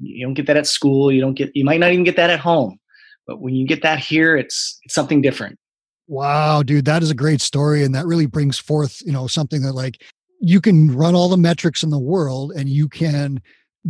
You 0.00 0.24
don't 0.24 0.34
get 0.34 0.46
that 0.46 0.56
at 0.56 0.66
school. 0.66 1.12
You 1.12 1.20
don't 1.20 1.34
get, 1.34 1.50
you 1.54 1.64
might 1.64 1.80
not 1.80 1.92
even 1.92 2.04
get 2.04 2.16
that 2.16 2.30
at 2.30 2.40
home. 2.40 2.78
But 3.26 3.40
when 3.40 3.54
you 3.54 3.66
get 3.66 3.82
that 3.82 3.98
here, 3.98 4.36
it's, 4.36 4.78
it's 4.84 4.94
something 4.94 5.20
different. 5.20 5.58
Wow, 6.06 6.62
dude, 6.62 6.84
that 6.84 7.02
is 7.02 7.10
a 7.10 7.14
great 7.14 7.40
story. 7.40 7.82
And 7.82 7.94
that 7.94 8.06
really 8.06 8.26
brings 8.26 8.58
forth, 8.58 9.02
you 9.04 9.12
know, 9.12 9.26
something 9.26 9.62
that 9.62 9.72
like 9.72 10.02
you 10.40 10.60
can 10.60 10.94
run 10.94 11.14
all 11.14 11.28
the 11.28 11.36
metrics 11.36 11.82
in 11.82 11.90
the 11.90 11.98
world 11.98 12.52
and 12.56 12.68
you 12.68 12.88
can 12.88 13.42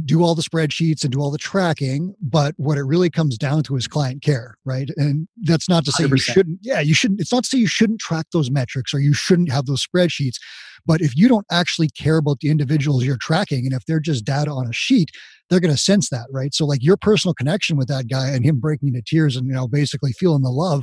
do 0.03 0.25
all 0.25 0.35
the 0.35 0.43
spreadsheets 0.43 1.05
and 1.05 1.13
do 1.13 1.21
all 1.21 1.31
the 1.31 1.39
tracking 1.39 2.15
but 2.21 2.55
what 2.57 2.77
it 2.77 2.83
really 2.83 3.09
comes 3.09 3.39
down 3.39 3.63
to 3.63 3.77
is 3.77 3.87
client 3.87 4.23
care 4.23 4.57
right 4.65 4.91
and 4.97 5.29
that's 5.43 5.69
not 5.69 5.85
to 5.85 5.93
say 5.93 6.05
100%. 6.05 6.11
you 6.11 6.19
shouldn't 6.19 6.59
yeah 6.63 6.81
you 6.81 6.95
shouldn't 6.95 7.21
it's 7.21 7.33
not 7.33 7.45
to 7.45 7.51
say 7.51 7.59
you 7.59 7.69
shouldn't 7.69 8.01
track 8.01 8.27
those 8.33 8.51
metrics 8.51 8.93
or 8.93 8.99
you 8.99 9.15
shouldn't 9.15 9.53
have 9.53 9.67
those 9.67 9.87
spreadsheets 9.87 10.37
but 10.85 11.01
if 11.01 11.17
you 11.17 11.29
don't 11.29 11.47
actually 11.51 11.89
care 11.91 12.17
about 12.17 12.41
the 12.41 12.51
individuals 12.51 13.05
you're 13.05 13.17
tracking 13.17 13.65
and 13.67 13.73
if 13.73 13.85
they're 13.87 14.01
just 14.01 14.25
data 14.25 14.51
on 14.51 14.67
a 14.67 14.73
sheet 14.73 15.11
they're 15.49 15.61
going 15.61 15.75
to 15.75 15.81
sense 15.81 16.09
that 16.09 16.27
right 16.33 16.55
so 16.55 16.67
like 16.67 16.83
your 16.83 16.97
personal 16.97 17.35
connection 17.35 17.77
with 17.77 17.87
that 17.87 18.09
guy 18.09 18.31
and 18.31 18.45
him 18.45 18.59
breaking 18.59 18.89
into 18.89 19.03
tears 19.07 19.37
and 19.37 19.47
you 19.47 19.53
know 19.53 19.69
basically 19.69 20.13
feeling 20.13 20.43
the 20.43 20.51
love 20.51 20.83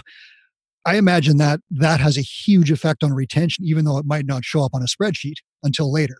I 0.84 0.96
imagine 0.96 1.38
that 1.38 1.60
that 1.70 2.00
has 2.00 2.18
a 2.18 2.22
huge 2.22 2.72
effect 2.72 3.04
on 3.04 3.14
retention, 3.14 3.66
even 3.66 3.86
though 3.86 4.00
it 4.00 4.06
might 4.08 4.26
not 4.26 4.44
show 4.44 4.64
up 4.64 4.72
on 4.74 4.82
a 4.82 4.86
spreadsheet 4.86 5.36
until 5.62 5.94
later. 5.94 6.18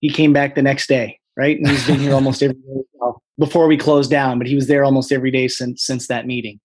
He 0.00 0.10
came 0.10 0.32
back 0.32 0.54
the 0.54 0.62
next 0.62 0.86
day 0.86 1.18
right? 1.36 1.58
And 1.58 1.68
he's 1.68 1.86
been 1.86 2.00
here 2.00 2.14
almost 2.14 2.42
every 2.42 2.54
day 2.54 2.82
well, 2.94 3.22
before 3.38 3.68
we 3.68 3.76
closed 3.76 4.10
down, 4.10 4.38
but 4.38 4.46
he 4.46 4.54
was 4.54 4.66
there 4.66 4.84
almost 4.84 5.12
every 5.12 5.30
day 5.30 5.48
since 5.48 5.84
since 5.84 6.06
that 6.08 6.26
meeting. 6.26 6.60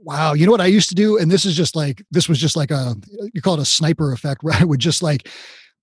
Wow, 0.00 0.32
you 0.32 0.46
know 0.46 0.52
what 0.52 0.60
I 0.60 0.66
used 0.66 0.88
to 0.88 0.94
do, 0.94 1.18
and 1.18 1.30
this 1.30 1.44
is 1.44 1.54
just 1.54 1.76
like 1.76 2.02
this 2.10 2.28
was 2.28 2.38
just 2.38 2.56
like 2.56 2.70
a 2.70 2.94
you 3.32 3.42
call 3.42 3.54
it 3.54 3.60
a 3.60 3.64
sniper 3.64 4.12
effect, 4.12 4.42
where 4.42 4.54
I 4.58 4.64
would 4.64 4.80
just 4.80 5.02
like 5.02 5.28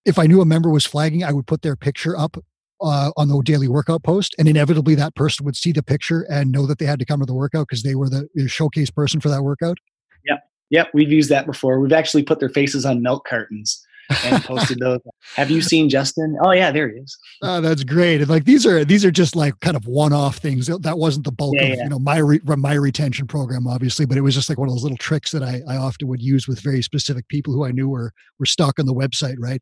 if 0.06 0.17
I 0.17 0.25
knew 0.25 0.41
a 0.41 0.45
member 0.45 0.69
was 0.69 0.86
flagging, 0.86 1.23
I 1.23 1.34
would 1.34 1.47
put 1.47 1.62
their 1.62 1.75
picture 1.75 2.17
up 2.17 2.38
uh, 2.82 3.12
on 3.17 3.28
the 3.28 3.41
daily 3.41 3.67
workout 3.67 4.04
post, 4.04 4.36
and 4.39 4.47
inevitably 4.47 4.95
that 4.95 5.15
person 5.15 5.45
would 5.45 5.56
see 5.56 5.71
the 5.71 5.84
picture 5.84 6.21
and 6.30 6.52
know 6.52 6.65
that 6.65 6.80
they 6.80 6.86
had 6.86 6.99
to 6.99 7.06
come 7.06 7.19
to 7.19 7.25
the 7.25 7.34
workout 7.34 7.67
because 7.67 7.84
they 7.84 7.95
were 7.95 8.10
the, 8.10 8.28
the 8.36 8.47
showcase 8.47 8.89
person 8.89 9.19
for 9.19 9.30
that 9.30 9.43
workout. 9.43 9.78
Yep, 10.25 10.39
yep, 10.69 10.88
we've 10.93 11.12
used 11.12 11.30
that 11.30 11.45
before. 11.45 11.80
We've 11.80 11.91
actually 11.91 12.23
put 12.23 12.39
their 12.39 12.49
faces 12.49 12.86
on 12.86 13.02
milk 13.02 13.28
cartons 13.28 13.86
and 14.26 14.43
posted 14.43 14.80
those. 14.80 15.00
Have 15.36 15.52
you 15.52 15.62
seen 15.62 15.89
Justin? 15.89 16.38
Oh 16.43 16.52
yeah, 16.52 16.72
there 16.72 16.89
he 16.89 17.00
is. 17.00 17.17
Oh, 17.41 17.62
that's 17.62 17.84
great. 17.84 18.22
And 18.22 18.30
like 18.30 18.45
these 18.45 18.65
are 18.65 18.84
these 18.84 19.06
are 19.06 19.12
just 19.12 19.36
like 19.36 19.60
kind 19.60 19.76
of 19.76 19.88
one-off 19.88 20.38
things. 20.38 20.67
That 20.67 20.98
wasn't 20.98 21.26
the 21.26 21.32
bulk 21.32 21.56
yeah, 21.56 21.63
of 21.63 21.69
yeah. 21.69 21.84
you 21.84 21.89
know 21.89 22.00
my 22.00 22.17
re, 22.17 22.39
my 22.45 22.74
retention 22.74 23.28
program, 23.28 23.67
obviously, 23.67 24.06
but 24.06 24.17
it 24.17 24.22
was 24.22 24.36
just 24.36 24.50
like 24.50 24.58
one 24.58 24.67
of 24.67 24.74
those 24.74 24.84
little 24.84 24.98
tricks 24.98 25.32
that 25.32 25.43
I, 25.43 25.62
I 25.67 25.78
often 25.78 26.08
would 26.08 26.22
use 26.22 26.48
with 26.48 26.60
very 26.60 26.82
specific 26.82 27.28
people 27.28 27.54
who 27.54 27.65
I 27.65 27.72
knew 27.72 27.89
were 27.89 28.12
were 28.39 28.45
stuck 28.45 28.80
on 28.80 28.86
the 28.86 28.93
website. 28.93 29.36
Right. 29.39 29.62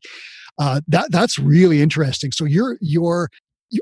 Uh, 0.59 0.81
that 0.87 1.11
that's 1.11 1.37
really 1.37 1.81
interesting. 1.81 2.31
So 2.31 2.45
you're 2.45 2.77
you're 2.81 3.29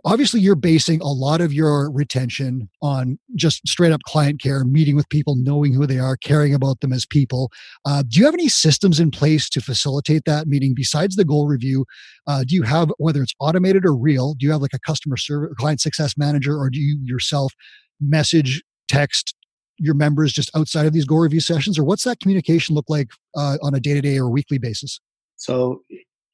obviously 0.04 0.40
you're 0.40 0.56
basing 0.56 1.02
a 1.02 1.08
lot 1.08 1.42
of 1.42 1.54
your 1.54 1.92
retention 1.92 2.70
on 2.82 3.20
just 3.36 3.68
straight 3.68 3.92
up 3.92 4.02
client 4.04 4.42
care 4.42 4.64
meeting 4.64 4.96
with 4.96 5.08
people 5.10 5.36
knowing 5.36 5.74
who 5.74 5.86
they 5.86 6.00
are 6.00 6.18
caring 6.18 6.54
about 6.54 6.80
them 6.80 6.92
as 6.92 7.06
people. 7.06 7.52
Uh, 7.86 8.04
do 8.08 8.20
you 8.20 8.26
have 8.26 8.34
any 8.34 8.50
systems 8.50 9.00
in 9.00 9.12
place 9.12 9.50
to 9.50 9.62
facilitate 9.62 10.24
that? 10.26 10.48
Meeting 10.48 10.74
besides 10.76 11.16
the 11.16 11.26
goal 11.26 11.48
review 11.48 11.86
uh, 12.28 12.44
do 12.44 12.56
you 12.56 12.64
have 12.64 12.92
whether 12.98 13.22
it's 13.22 13.34
automated 13.40 13.86
or 13.86 13.96
real 13.96 14.34
do 14.34 14.46
you 14.46 14.52
have 14.52 14.62
like 14.62 14.74
a 14.74 14.80
customer 14.80 15.18
service 15.18 15.52
or 15.52 15.56
client 15.56 15.82
success 15.82 16.18
manager 16.18 16.58
or 16.58 16.70
do 16.70 16.80
you 16.80 16.98
yourself 17.04 17.54
message 18.00 18.64
text 18.88 19.36
your 19.78 19.94
members 19.94 20.32
just 20.32 20.50
outside 20.56 20.86
of 20.86 20.94
these 20.94 21.06
goal 21.06 21.20
review 21.20 21.40
sessions? 21.40 21.78
Or 21.78 21.84
what's 21.84 22.04
that 22.04 22.20
communication 22.20 22.76
look 22.76 22.86
like 22.90 23.10
uh, 23.36 23.58
on 23.62 23.74
a 23.74 23.80
day-to-day 23.80 24.18
or 24.18 24.30
weekly 24.30 24.58
basis? 24.58 25.00
So 25.38 25.82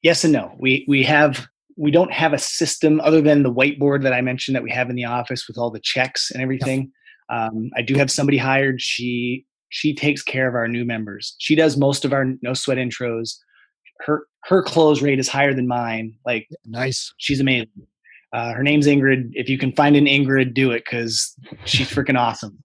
yes 0.02 0.24
and 0.24 0.32
no. 0.32 0.52
We 0.58 0.84
we 0.88 1.02
have 1.04 1.46
we 1.76 1.90
don't 1.90 2.12
have 2.12 2.32
a 2.32 2.38
system 2.38 3.00
other 3.00 3.20
than 3.20 3.42
the 3.42 3.52
whiteboard 3.52 4.02
that 4.02 4.12
I 4.12 4.20
mentioned 4.20 4.54
that 4.54 4.62
we 4.62 4.70
have 4.70 4.90
in 4.90 4.96
the 4.96 5.04
office 5.04 5.46
with 5.46 5.58
all 5.58 5.70
the 5.70 5.80
checks 5.80 6.30
and 6.30 6.42
everything. 6.42 6.92
Um, 7.28 7.70
I 7.76 7.82
do 7.82 7.94
have 7.94 8.10
somebody 8.10 8.38
hired. 8.38 8.80
She 8.80 9.46
she 9.70 9.94
takes 9.94 10.22
care 10.22 10.46
of 10.46 10.54
our 10.54 10.68
new 10.68 10.84
members. 10.84 11.34
She 11.38 11.54
does 11.54 11.76
most 11.76 12.04
of 12.04 12.12
our 12.12 12.26
no 12.42 12.54
sweat 12.54 12.78
intros. 12.78 13.36
Her 14.00 14.26
her 14.44 14.62
close 14.62 15.00
rate 15.00 15.18
is 15.18 15.28
higher 15.28 15.54
than 15.54 15.66
mine. 15.66 16.14
Like 16.26 16.48
nice. 16.66 17.12
She's 17.18 17.40
amazing. 17.40 17.68
Uh, 18.32 18.52
her 18.52 18.62
name's 18.62 18.86
Ingrid. 18.86 19.30
If 19.32 19.48
you 19.48 19.58
can 19.58 19.72
find 19.72 19.94
an 19.94 20.06
Ingrid, 20.06 20.54
do 20.54 20.70
it 20.70 20.84
because 20.84 21.34
she's 21.64 21.90
freaking 21.90 22.18
awesome. 22.18 22.62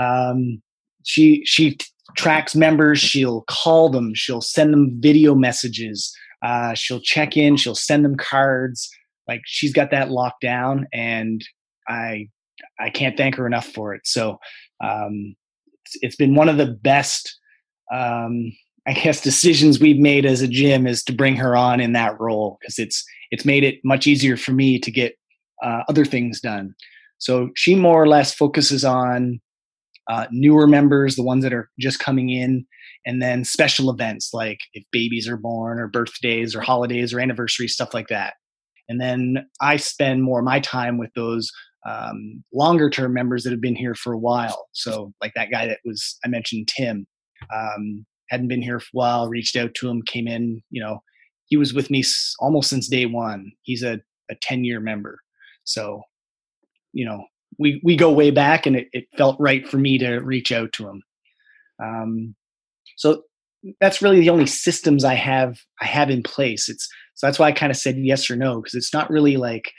Um, 0.00 0.62
she 1.04 1.42
she 1.44 1.76
t- 1.76 1.86
tracks 2.16 2.54
members. 2.54 2.98
She'll 2.98 3.42
call 3.42 3.90
them. 3.90 4.14
She'll 4.14 4.40
send 4.40 4.72
them 4.72 4.96
video 5.00 5.34
messages. 5.34 6.14
Uh, 6.42 6.74
she'll 6.74 7.00
check 7.00 7.36
in, 7.36 7.56
she'll 7.56 7.74
send 7.74 8.04
them 8.04 8.16
cards. 8.16 8.90
Like 9.28 9.42
she's 9.46 9.72
got 9.72 9.90
that 9.92 10.10
locked 10.10 10.40
down, 10.40 10.86
and 10.92 11.46
I 11.88 12.28
I 12.80 12.90
can't 12.90 13.16
thank 13.16 13.36
her 13.36 13.46
enough 13.46 13.66
for 13.66 13.94
it. 13.94 14.02
So 14.04 14.38
um, 14.82 15.34
it's, 15.84 15.96
it's 16.02 16.16
been 16.16 16.34
one 16.34 16.48
of 16.48 16.56
the 16.56 16.66
best, 16.66 17.38
um, 17.92 18.52
I 18.86 18.92
guess, 18.92 19.20
decisions 19.20 19.80
we've 19.80 19.98
made 19.98 20.26
as 20.26 20.42
a 20.42 20.48
gym 20.48 20.86
is 20.86 21.04
to 21.04 21.12
bring 21.12 21.36
her 21.36 21.56
on 21.56 21.80
in 21.80 21.92
that 21.92 22.18
role 22.20 22.58
because 22.60 22.78
it's 22.78 23.04
it's 23.30 23.44
made 23.44 23.64
it 23.64 23.78
much 23.84 24.06
easier 24.06 24.36
for 24.36 24.52
me 24.52 24.78
to 24.78 24.90
get 24.90 25.14
uh, 25.62 25.82
other 25.88 26.04
things 26.04 26.40
done. 26.40 26.74
So 27.18 27.50
she 27.54 27.74
more 27.76 28.02
or 28.02 28.08
less 28.08 28.34
focuses 28.34 28.84
on 28.84 29.40
uh, 30.10 30.26
newer 30.32 30.66
members, 30.66 31.14
the 31.14 31.22
ones 31.22 31.44
that 31.44 31.52
are 31.52 31.70
just 31.78 32.00
coming 32.00 32.30
in, 32.30 32.66
and 33.06 33.20
then 33.20 33.44
special 33.44 33.90
events 33.90 34.30
like 34.32 34.60
if 34.74 34.84
babies 34.92 35.28
are 35.28 35.36
born 35.36 35.78
or 35.78 35.88
birthdays 35.88 36.54
or 36.54 36.60
holidays 36.60 37.12
or 37.12 37.20
anniversaries 37.20 37.74
stuff 37.74 37.94
like 37.94 38.08
that. 38.08 38.34
And 38.88 39.00
then 39.00 39.46
i 39.60 39.76
spend 39.76 40.22
more 40.22 40.40
of 40.40 40.44
my 40.44 40.60
time 40.60 40.98
with 40.98 41.10
those 41.14 41.50
um, 41.88 42.44
longer 42.52 42.88
term 42.88 43.12
members 43.12 43.42
that 43.42 43.50
have 43.50 43.60
been 43.60 43.76
here 43.76 43.94
for 43.94 44.12
a 44.12 44.18
while. 44.18 44.68
So 44.72 45.12
like 45.20 45.32
that 45.34 45.50
guy 45.50 45.66
that 45.66 45.80
was 45.84 46.18
i 46.24 46.28
mentioned 46.28 46.68
tim 46.68 47.06
um, 47.54 48.06
hadn't 48.30 48.48
been 48.48 48.62
here 48.62 48.80
for 48.80 48.86
a 48.86 48.98
while 48.98 49.28
reached 49.28 49.56
out 49.56 49.74
to 49.74 49.88
him 49.88 50.02
came 50.02 50.28
in 50.28 50.62
you 50.70 50.82
know 50.82 51.00
he 51.52 51.58
was 51.58 51.74
with 51.74 51.90
me 51.90 52.02
almost 52.38 52.70
since 52.70 52.88
day 52.88 53.04
one. 53.04 53.52
He's 53.60 53.82
a, 53.82 54.00
a 54.30 54.34
10 54.40 54.64
year 54.64 54.80
member. 54.80 55.18
So 55.64 56.00
you 56.94 57.04
know 57.04 57.24
we 57.58 57.78
we 57.84 57.94
go 57.94 58.10
way 58.10 58.30
back 58.30 58.64
and 58.64 58.74
it, 58.74 58.88
it 58.92 59.04
felt 59.18 59.36
right 59.38 59.68
for 59.68 59.76
me 59.76 59.98
to 59.98 60.20
reach 60.20 60.50
out 60.50 60.72
to 60.72 60.88
him. 60.88 61.02
Um, 61.82 62.34
so 63.02 63.24
that's 63.80 64.00
really 64.00 64.20
the 64.20 64.30
only 64.30 64.46
systems 64.46 65.04
I 65.04 65.14
have 65.14 65.58
I 65.80 65.86
have 65.86 66.08
in 66.08 66.22
place. 66.22 66.68
It's 66.68 66.88
so 67.16 67.26
that's 67.26 67.38
why 67.38 67.48
I 67.48 67.52
kind 67.52 67.72
of 67.72 67.76
said 67.76 67.96
yes 67.98 68.30
or 68.30 68.36
no 68.36 68.60
because 68.60 68.74
it's 68.74 68.94
not 68.94 69.10
really 69.10 69.36
like 69.36 69.72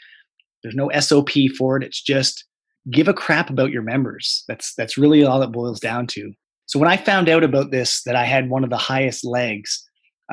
there's 0.61 0.75
no 0.75 0.91
SOP 0.99 1.29
for 1.57 1.77
it. 1.77 1.83
It's 1.83 2.01
just 2.01 2.43
give 2.91 3.07
a 3.07 3.13
crap 3.13 3.49
about 3.49 3.71
your 3.71 3.81
members. 3.81 4.43
That's 4.49 4.73
that's 4.75 4.97
really 4.97 5.23
all 5.23 5.41
it 5.41 5.53
boils 5.53 5.79
down 5.79 6.07
to. 6.07 6.33
So 6.65 6.79
when 6.79 6.89
I 6.89 6.97
found 6.97 7.29
out 7.29 7.45
about 7.45 7.71
this 7.71 8.03
that 8.03 8.17
I 8.17 8.25
had 8.25 8.49
one 8.49 8.65
of 8.65 8.69
the 8.69 8.77
highest 8.77 9.23
legs, 9.23 9.81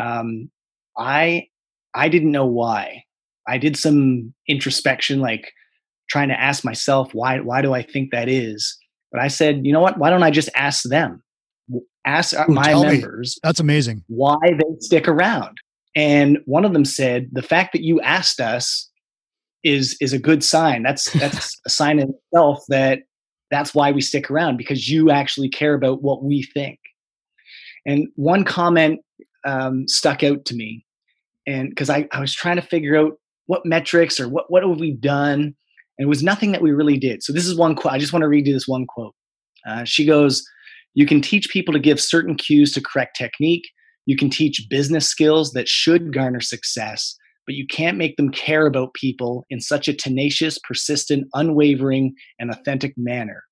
um, 0.01 0.51
I 0.99 1.47
I 1.95 2.09
didn't 2.09 2.33
know 2.33 2.47
why. 2.47 3.05
I 3.47 3.59
did 3.59 3.77
some 3.77 4.35
introspection, 4.49 5.21
like 5.21 5.53
trying 6.09 6.29
to 6.31 6.41
ask 6.41 6.65
myself 6.65 7.15
why 7.15 7.39
why 7.39 7.63
do 7.63 7.73
I 7.73 7.83
think 7.83 8.11
that 8.11 8.29
is. 8.29 8.77
But 9.13 9.23
I 9.23 9.29
said, 9.29 9.61
you 9.65 9.73
know 9.73 9.81
what? 9.81 9.97
Why 9.97 10.11
don't 10.11 10.25
I 10.25 10.33
just 10.33 10.51
ask 10.57 10.83
them? 10.89 11.23
Ask 12.07 12.35
uh, 12.35 12.47
Ooh, 12.49 12.53
my 12.53 12.73
members. 12.73 13.37
Me. 13.37 13.41
That's 13.49 13.61
amazing. 13.61 14.05
Why 14.09 14.37
they 14.43 14.77
stick 14.81 15.07
around? 15.07 15.59
And 15.97 16.39
one 16.47 16.65
of 16.65 16.73
them 16.73 16.85
said, 16.85 17.29
the 17.33 17.43
fact 17.43 17.73
that 17.73 17.83
you 17.83 18.01
asked 18.01 18.41
us 18.41 18.89
is 19.63 19.97
is 20.01 20.13
a 20.13 20.19
good 20.19 20.43
sign. 20.43 20.83
That's 20.83 21.11
that's 21.19 21.61
a 21.67 21.71
sign 21.71 21.99
in 21.99 22.15
itself 22.15 22.65
that 22.69 23.01
that's 23.51 23.75
why 23.75 23.91
we 23.91 24.01
stick 24.01 24.31
around 24.31 24.57
because 24.57 24.89
you 24.89 25.11
actually 25.11 25.49
care 25.49 25.75
about 25.75 26.03
what 26.03 26.23
we 26.23 26.43
think. 26.43 26.79
And 27.87 28.09
one 28.15 28.45
comment 28.45 29.01
um, 29.45 29.89
stuck 29.89 30.23
out 30.23 30.45
to 30.47 30.55
me, 30.55 30.85
and 31.47 31.71
because 31.71 31.91
I, 31.91 32.07
I 32.13 32.21
was 32.21 32.35
trying 32.35 32.57
to 32.57 32.63
figure 32.63 32.97
out 32.97 33.13
what 33.47 33.67
metrics 33.67 34.21
or 34.21 34.29
what 34.29 34.51
what 34.51 34.63
have 34.63 34.79
we 34.79 34.93
done, 34.93 35.41
and 35.41 35.55
it 35.99 36.07
was 36.07 36.23
nothing 36.23 36.53
that 36.53 36.63
we 36.63 36.73
really 36.73 36.99
did. 36.99 37.23
So 37.23 37.33
this 37.33 37.47
is 37.47 37.57
one 37.57 37.75
quote. 37.75 37.95
I 37.95 37.99
just 37.99 38.13
want 38.13 38.23
to 38.23 38.29
read 38.29 38.47
you 38.47 38.53
this 38.53 38.69
one 38.69 38.87
quote. 38.87 39.15
Uh, 39.67 39.85
she 39.85 40.07
goes, 40.07 40.47
"You 40.95 41.07
can 41.07 41.21
teach 41.21 41.49
people 41.51 41.73
to 41.75 41.81
give 41.81 42.01
certain 42.01 42.37
cues 42.37 42.73
to 42.73 42.81
correct 42.81 43.17
technique. 43.17 43.69
You 44.07 44.17
can 44.17 44.31
teach 44.31 44.67
business 44.69 45.07
skills 45.07 45.53
that 45.53 45.69
should 45.69 46.13
garner 46.13 46.41
success." 46.41 47.17
but 47.51 47.57
you 47.57 47.67
can't 47.67 47.99
make 47.99 48.17
them 48.17 48.31
care 48.31 48.67
about 48.67 48.95
people 48.95 49.45
in 49.51 49.61
such 49.61 49.89
a 49.89 49.93
tenacious, 49.93 50.57
persistent, 50.59 51.27
unwavering, 51.35 52.15
and 52.39 52.49
authentic 52.49 52.95
manner. 52.97 53.43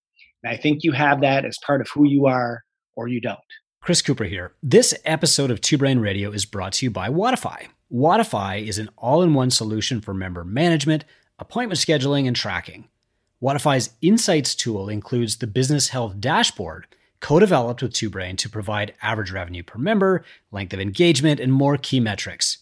And 0.45 0.53
I 0.53 0.57
think 0.57 0.85
you 0.85 0.93
have 0.93 1.21
that 1.23 1.45
as 1.45 1.59
part 1.67 1.81
of 1.81 1.89
who 1.93 2.07
you 2.07 2.27
are 2.27 2.63
or 2.95 3.09
you 3.09 3.21
don't. 3.21 3.39
Chris 3.81 4.01
Cooper 4.01 4.23
here. 4.23 4.53
This 4.63 4.95
episode 5.05 5.51
of 5.51 5.61
Two 5.61 5.79
Brain 5.79 5.99
Radio 5.99 6.31
is 6.31 6.45
brought 6.45 6.75
to 6.75 6.87
you 6.87 6.91
by 6.91 7.09
Wodify. 7.09 7.67
Wodify 7.93 8.65
is 8.65 8.79
an 8.79 8.89
all 8.97 9.23
in 9.23 9.35
one 9.35 9.51
solution 9.51 10.01
for 10.01 10.15
member 10.15 10.45
management, 10.45 11.05
appointment 11.41 11.81
scheduling, 11.81 12.29
and 12.29 12.37
tracking. 12.37 12.87
Wodify's 13.43 13.91
Insights 14.01 14.55
tool 14.55 14.89
includes 14.89 15.39
the 15.39 15.47
Business 15.49 15.89
Health 15.89 16.21
Dashboard, 16.21 16.87
co 17.21 17.39
developed 17.39 17.83
with 17.83 17.93
Two 17.93 18.11
Brain 18.11 18.37
to 18.37 18.49
provide 18.49 18.95
average 19.03 19.31
revenue 19.31 19.63
per 19.63 19.79
member, 19.79 20.25
length 20.51 20.73
of 20.73 20.81
engagement, 20.81 21.41
and 21.41 21.53
more 21.53 21.77
key 21.77 22.01
metrics. 22.01 22.59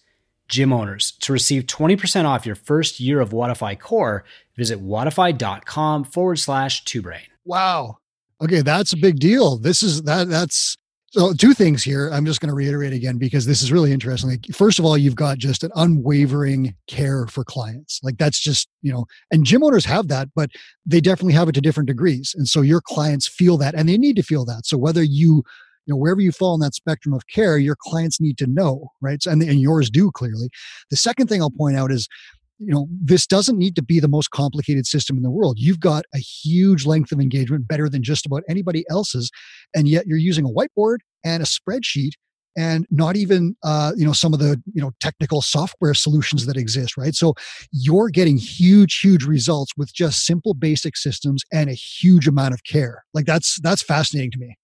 Gym 0.48 0.72
owners, 0.72 1.12
to 1.20 1.32
receive 1.32 1.64
20% 1.64 2.24
off 2.24 2.46
your 2.46 2.54
first 2.54 3.00
year 3.00 3.20
of 3.20 3.30
Wodify 3.30 3.78
Core, 3.78 4.24
visit 4.56 4.80
wodify.com 4.80 6.04
forward 6.04 6.36
slash 6.36 6.84
two 6.84 7.02
brain. 7.02 7.26
Wow. 7.44 7.98
Okay, 8.40 8.60
that's 8.60 8.92
a 8.92 8.96
big 8.96 9.18
deal. 9.18 9.56
This 9.56 9.82
is 9.82 10.02
that 10.02 10.28
that's 10.28 10.76
so 11.16 11.32
two 11.32 11.54
things 11.54 11.82
here. 11.82 12.10
I'm 12.12 12.26
just 12.26 12.40
going 12.42 12.50
to 12.50 12.54
reiterate 12.54 12.92
again 12.92 13.16
because 13.16 13.46
this 13.46 13.62
is 13.62 13.72
really 13.72 13.90
interesting. 13.90 14.28
Like, 14.28 14.44
first 14.52 14.78
of 14.78 14.84
all, 14.84 14.98
you've 14.98 15.16
got 15.16 15.38
just 15.38 15.64
an 15.64 15.70
unwavering 15.74 16.74
care 16.88 17.26
for 17.26 17.42
clients. 17.42 18.00
Like 18.02 18.18
that's 18.18 18.38
just, 18.38 18.68
you 18.82 18.92
know, 18.92 19.06
and 19.30 19.46
gym 19.46 19.64
owners 19.64 19.86
have 19.86 20.08
that, 20.08 20.28
but 20.36 20.50
they 20.84 21.00
definitely 21.00 21.32
have 21.32 21.48
it 21.48 21.52
to 21.52 21.62
different 21.62 21.86
degrees. 21.86 22.34
And 22.36 22.46
so 22.46 22.60
your 22.60 22.82
clients 22.82 23.26
feel 23.26 23.56
that 23.58 23.74
and 23.74 23.88
they 23.88 23.96
need 23.96 24.16
to 24.16 24.22
feel 24.22 24.44
that. 24.44 24.66
So 24.66 24.76
whether 24.76 25.02
you 25.02 25.42
you 25.86 25.94
know 25.94 25.96
wherever 25.96 26.20
you 26.20 26.32
fall 26.32 26.54
in 26.54 26.60
that 26.60 26.74
spectrum 26.74 27.14
of 27.14 27.28
care 27.28 27.58
your 27.58 27.76
clients 27.78 28.20
need 28.20 28.36
to 28.38 28.46
know 28.48 28.90
right 29.00 29.22
so, 29.22 29.30
and, 29.30 29.40
and 29.40 29.60
yours 29.60 29.88
do 29.88 30.10
clearly 30.10 30.50
the 30.90 30.96
second 30.96 31.28
thing 31.28 31.40
i'll 31.40 31.48
point 31.48 31.76
out 31.76 31.92
is 31.92 32.08
you 32.58 32.72
know 32.72 32.86
this 32.90 33.26
doesn't 33.26 33.58
need 33.58 33.76
to 33.76 33.82
be 33.82 34.00
the 34.00 34.08
most 34.08 34.30
complicated 34.30 34.86
system 34.86 35.16
in 35.16 35.22
the 35.22 35.30
world. 35.30 35.56
You've 35.58 35.80
got 35.80 36.04
a 36.14 36.18
huge 36.18 36.86
length 36.86 37.12
of 37.12 37.20
engagement 37.20 37.68
better 37.68 37.88
than 37.88 38.02
just 38.02 38.26
about 38.26 38.42
anybody 38.48 38.84
else's 38.90 39.30
and 39.74 39.88
yet 39.88 40.06
you're 40.06 40.18
using 40.18 40.44
a 40.44 40.48
whiteboard 40.48 40.98
and 41.24 41.42
a 41.42 41.46
spreadsheet 41.46 42.12
and 42.56 42.86
not 42.90 43.16
even 43.16 43.54
uh, 43.62 43.92
you 43.96 44.06
know 44.06 44.12
some 44.12 44.32
of 44.32 44.38
the 44.38 44.60
you 44.72 44.80
know 44.80 44.92
technical 45.00 45.42
software 45.42 45.94
solutions 45.94 46.46
that 46.46 46.56
exist 46.56 46.96
right? 46.96 47.14
So 47.14 47.34
you're 47.72 48.08
getting 48.08 48.38
huge 48.38 49.00
huge 49.00 49.24
results 49.24 49.72
with 49.76 49.92
just 49.94 50.24
simple 50.24 50.54
basic 50.54 50.96
systems 50.96 51.42
and 51.52 51.68
a 51.68 51.74
huge 51.74 52.26
amount 52.26 52.54
of 52.54 52.64
care. 52.64 53.04
Like 53.12 53.26
that's 53.26 53.58
that's 53.62 53.82
fascinating 53.82 54.30
to 54.32 54.38
me. 54.38 54.56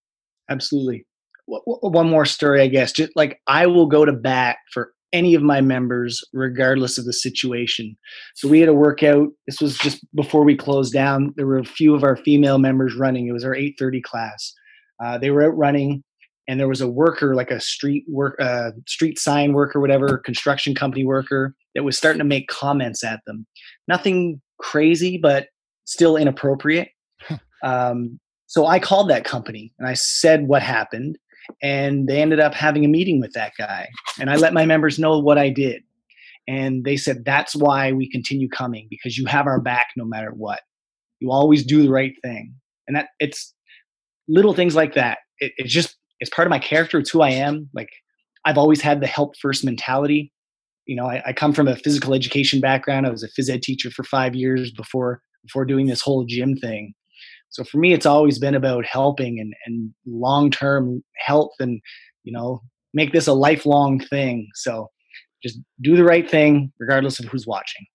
Absolutely. 0.49 1.05
One 1.45 2.09
more 2.09 2.25
story, 2.25 2.61
I 2.61 2.67
guess. 2.67 2.93
Just 2.93 3.11
like 3.15 3.39
I 3.47 3.67
will 3.67 3.85
go 3.85 4.05
to 4.05 4.13
bat 4.13 4.57
for 4.71 4.92
any 5.13 5.35
of 5.35 5.43
my 5.43 5.61
members, 5.61 6.23
regardless 6.33 6.97
of 6.97 7.05
the 7.05 7.13
situation. 7.13 7.95
So 8.35 8.47
we 8.47 8.59
had 8.59 8.67
a 8.67 8.73
workout. 8.73 9.29
This 9.47 9.61
was 9.61 9.77
just 9.77 10.03
before 10.15 10.43
we 10.43 10.57
closed 10.57 10.91
down. 10.91 11.33
There 11.37 11.47
were 11.47 11.59
a 11.59 11.65
few 11.65 11.95
of 11.95 12.03
our 12.03 12.17
female 12.17 12.57
members 12.57 12.95
running. 12.95 13.27
It 13.27 13.31
was 13.31 13.45
our 13.45 13.55
8:30 13.55 14.01
class. 14.01 14.53
Uh, 15.03 15.17
they 15.17 15.29
were 15.29 15.43
out 15.43 15.57
running, 15.57 16.03
and 16.47 16.59
there 16.59 16.67
was 16.67 16.81
a 16.81 16.87
worker, 16.87 17.35
like 17.35 17.51
a 17.51 17.59
street 17.59 18.03
work, 18.09 18.35
uh, 18.39 18.71
street 18.87 19.19
sign 19.19 19.53
worker, 19.53 19.79
whatever, 19.79 20.17
construction 20.17 20.75
company 20.75 21.05
worker, 21.05 21.55
that 21.75 21.83
was 21.83 21.97
starting 21.97 22.19
to 22.19 22.25
make 22.25 22.47
comments 22.47 23.03
at 23.03 23.21
them. 23.25 23.45
Nothing 23.87 24.41
crazy, 24.59 25.17
but 25.17 25.47
still 25.85 26.17
inappropriate. 26.17 26.89
um, 27.63 28.19
so 28.47 28.67
I 28.67 28.79
called 28.79 29.09
that 29.09 29.25
company 29.25 29.73
and 29.79 29.87
I 29.87 29.93
said 29.95 30.47
what 30.47 30.61
happened 30.61 31.17
and 31.61 32.07
they 32.07 32.21
ended 32.21 32.39
up 32.39 32.53
having 32.53 32.85
a 32.85 32.87
meeting 32.87 33.19
with 33.19 33.33
that 33.33 33.53
guy 33.57 33.87
and 34.19 34.29
i 34.29 34.35
let 34.35 34.53
my 34.53 34.65
members 34.65 34.99
know 34.99 35.19
what 35.19 35.37
i 35.37 35.49
did 35.49 35.83
and 36.47 36.83
they 36.83 36.97
said 36.97 37.23
that's 37.25 37.55
why 37.55 37.91
we 37.91 38.09
continue 38.09 38.49
coming 38.49 38.87
because 38.89 39.17
you 39.17 39.25
have 39.25 39.47
our 39.47 39.61
back 39.61 39.87
no 39.95 40.05
matter 40.05 40.31
what. 40.31 40.61
You 41.19 41.31
always 41.31 41.65
do 41.65 41.81
the 41.81 41.89
right 41.89 42.13
thing. 42.21 42.53
And 42.87 42.97
that 42.97 43.09
it's 43.19 43.53
little 44.27 44.53
things 44.53 44.75
like 44.75 44.93
that. 44.95 45.19
It, 45.39 45.53
it's 45.57 45.71
just 45.71 45.95
it's 46.19 46.29
part 46.29 46.47
of 46.47 46.49
my 46.49 46.59
character 46.59 46.99
it's 46.99 47.09
who 47.09 47.21
i 47.21 47.29
am. 47.29 47.69
Like 47.73 47.89
i've 48.45 48.57
always 48.57 48.81
had 48.81 49.01
the 49.01 49.07
help 49.07 49.37
first 49.37 49.63
mentality. 49.63 50.31
You 50.85 50.97
know 50.97 51.05
I, 51.05 51.23
I 51.27 51.33
come 51.33 51.53
from 51.53 51.67
a 51.67 51.77
physical 51.77 52.13
education 52.13 52.59
background. 52.59 53.07
I 53.07 53.09
was 53.09 53.23
a 53.23 53.29
phys 53.29 53.49
ed 53.49 53.63
teacher 53.63 53.89
for 53.89 54.03
five 54.03 54.35
years 54.35 54.71
before 54.71 55.21
before 55.43 55.65
doing 55.65 55.87
this 55.87 56.01
whole 56.01 56.25
gym 56.25 56.57
thing 56.57 56.93
so 57.53 57.63
for 57.63 57.77
me, 57.77 57.93
it's 57.93 58.07
always 58.07 58.39
been 58.39 58.55
about 58.55 58.83
helping 58.83 59.39
and, 59.39 59.53
and 59.67 59.93
long 60.07 60.49
term 60.49 61.03
health 61.23 61.51
and, 61.59 61.79
you 62.23 62.33
know, 62.33 62.63
make 62.95 63.13
this 63.13 63.27
a 63.27 63.33
lifelong 63.33 63.99
thing. 63.99 64.49
So 64.55 64.89
just 65.43 65.59
do 65.79 65.95
the 65.95 66.03
right 66.03 66.27
thing, 66.27 66.73
regardless 66.79 67.19
of 67.19 67.25
who's 67.25 67.45
watching. 67.45 67.85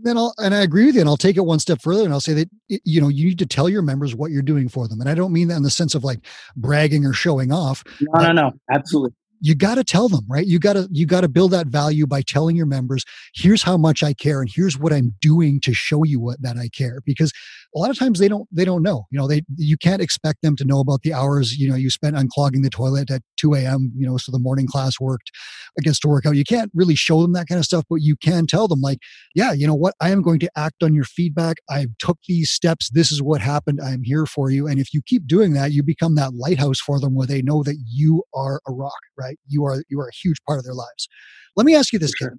Then 0.00 0.16
I'll, 0.16 0.32
and 0.38 0.54
I 0.54 0.62
agree 0.62 0.86
with 0.86 0.94
you, 0.94 1.02
and 1.02 1.10
I'll 1.10 1.18
take 1.18 1.36
it 1.36 1.44
one 1.44 1.58
step 1.58 1.82
further, 1.82 2.04
and 2.04 2.14
I'll 2.14 2.20
say 2.20 2.32
that 2.32 2.48
you 2.68 3.00
know 3.00 3.08
you 3.08 3.26
need 3.26 3.38
to 3.40 3.46
tell 3.46 3.68
your 3.68 3.82
members 3.82 4.14
what 4.14 4.30
you're 4.30 4.42
doing 4.42 4.68
for 4.68 4.86
them, 4.86 5.00
and 5.00 5.10
I 5.10 5.14
don't 5.14 5.32
mean 5.32 5.48
that 5.48 5.56
in 5.56 5.64
the 5.64 5.70
sense 5.70 5.96
of 5.96 6.04
like 6.04 6.20
bragging 6.56 7.04
or 7.04 7.12
showing 7.12 7.50
off. 7.50 7.82
No, 8.00 8.26
no, 8.28 8.32
no, 8.32 8.52
absolutely 8.70 9.10
you 9.40 9.54
got 9.54 9.76
to 9.76 9.84
tell 9.84 10.08
them 10.08 10.24
right 10.28 10.46
you 10.46 10.58
got 10.58 10.74
to 10.74 10.88
you 10.90 11.06
got 11.06 11.20
to 11.20 11.28
build 11.28 11.50
that 11.50 11.66
value 11.66 12.06
by 12.06 12.22
telling 12.22 12.56
your 12.56 12.66
members 12.66 13.04
here's 13.34 13.62
how 13.62 13.76
much 13.76 14.02
i 14.02 14.12
care 14.12 14.40
and 14.40 14.50
here's 14.52 14.78
what 14.78 14.92
i'm 14.92 15.14
doing 15.20 15.60
to 15.60 15.72
show 15.72 16.04
you 16.04 16.20
what 16.20 16.40
that 16.42 16.56
i 16.56 16.68
care 16.68 17.00
because 17.04 17.32
a 17.74 17.78
lot 17.78 17.90
of 17.90 17.98
times 17.98 18.18
they 18.18 18.28
don't 18.28 18.48
they 18.52 18.64
don't 18.64 18.82
know 18.82 19.06
you 19.10 19.18
know 19.18 19.26
they 19.26 19.42
you 19.56 19.76
can't 19.76 20.02
expect 20.02 20.42
them 20.42 20.56
to 20.56 20.64
know 20.64 20.80
about 20.80 21.02
the 21.02 21.12
hours 21.12 21.56
you 21.56 21.68
know 21.68 21.76
you 21.76 21.90
spent 21.90 22.16
unclogging 22.16 22.62
the 22.62 22.70
toilet 22.70 23.10
at 23.10 23.22
2 23.38 23.54
a.m 23.54 23.92
you 23.96 24.06
know 24.06 24.16
so 24.16 24.32
the 24.32 24.38
morning 24.38 24.66
class 24.66 25.00
worked 25.00 25.30
against 25.78 26.04
a 26.04 26.08
workout 26.08 26.36
you 26.36 26.44
can't 26.44 26.70
really 26.74 26.94
show 26.94 27.22
them 27.22 27.32
that 27.32 27.46
kind 27.48 27.58
of 27.58 27.64
stuff 27.64 27.84
but 27.90 27.96
you 27.96 28.16
can 28.16 28.46
tell 28.46 28.68
them 28.68 28.80
like 28.80 28.98
yeah 29.34 29.52
you 29.52 29.66
know 29.66 29.74
what 29.74 29.94
i 30.00 30.10
am 30.10 30.22
going 30.22 30.38
to 30.38 30.50
act 30.56 30.82
on 30.82 30.94
your 30.94 31.04
feedback 31.04 31.58
i 31.70 31.86
took 31.98 32.18
these 32.26 32.50
steps 32.50 32.90
this 32.90 33.12
is 33.12 33.22
what 33.22 33.40
happened 33.40 33.80
i'm 33.82 34.02
here 34.02 34.26
for 34.26 34.50
you 34.50 34.66
and 34.66 34.78
if 34.80 34.94
you 34.94 35.02
keep 35.06 35.26
doing 35.26 35.52
that 35.52 35.72
you 35.72 35.82
become 35.82 36.14
that 36.14 36.34
lighthouse 36.34 36.80
for 36.80 36.98
them 37.00 37.14
where 37.14 37.26
they 37.26 37.42
know 37.42 37.62
that 37.62 37.76
you 37.86 38.22
are 38.34 38.60
a 38.66 38.72
rock 38.72 38.92
right? 39.18 39.38
You 39.48 39.64
are 39.64 39.82
you 39.88 40.00
are 40.00 40.08
a 40.08 40.14
huge 40.14 40.38
part 40.46 40.58
of 40.58 40.64
their 40.64 40.74
lives. 40.74 41.08
Let 41.56 41.66
me 41.66 41.74
ask 41.74 41.92
you 41.92 41.98
this, 41.98 42.12
sure. 42.16 42.28
Kevin. 42.28 42.38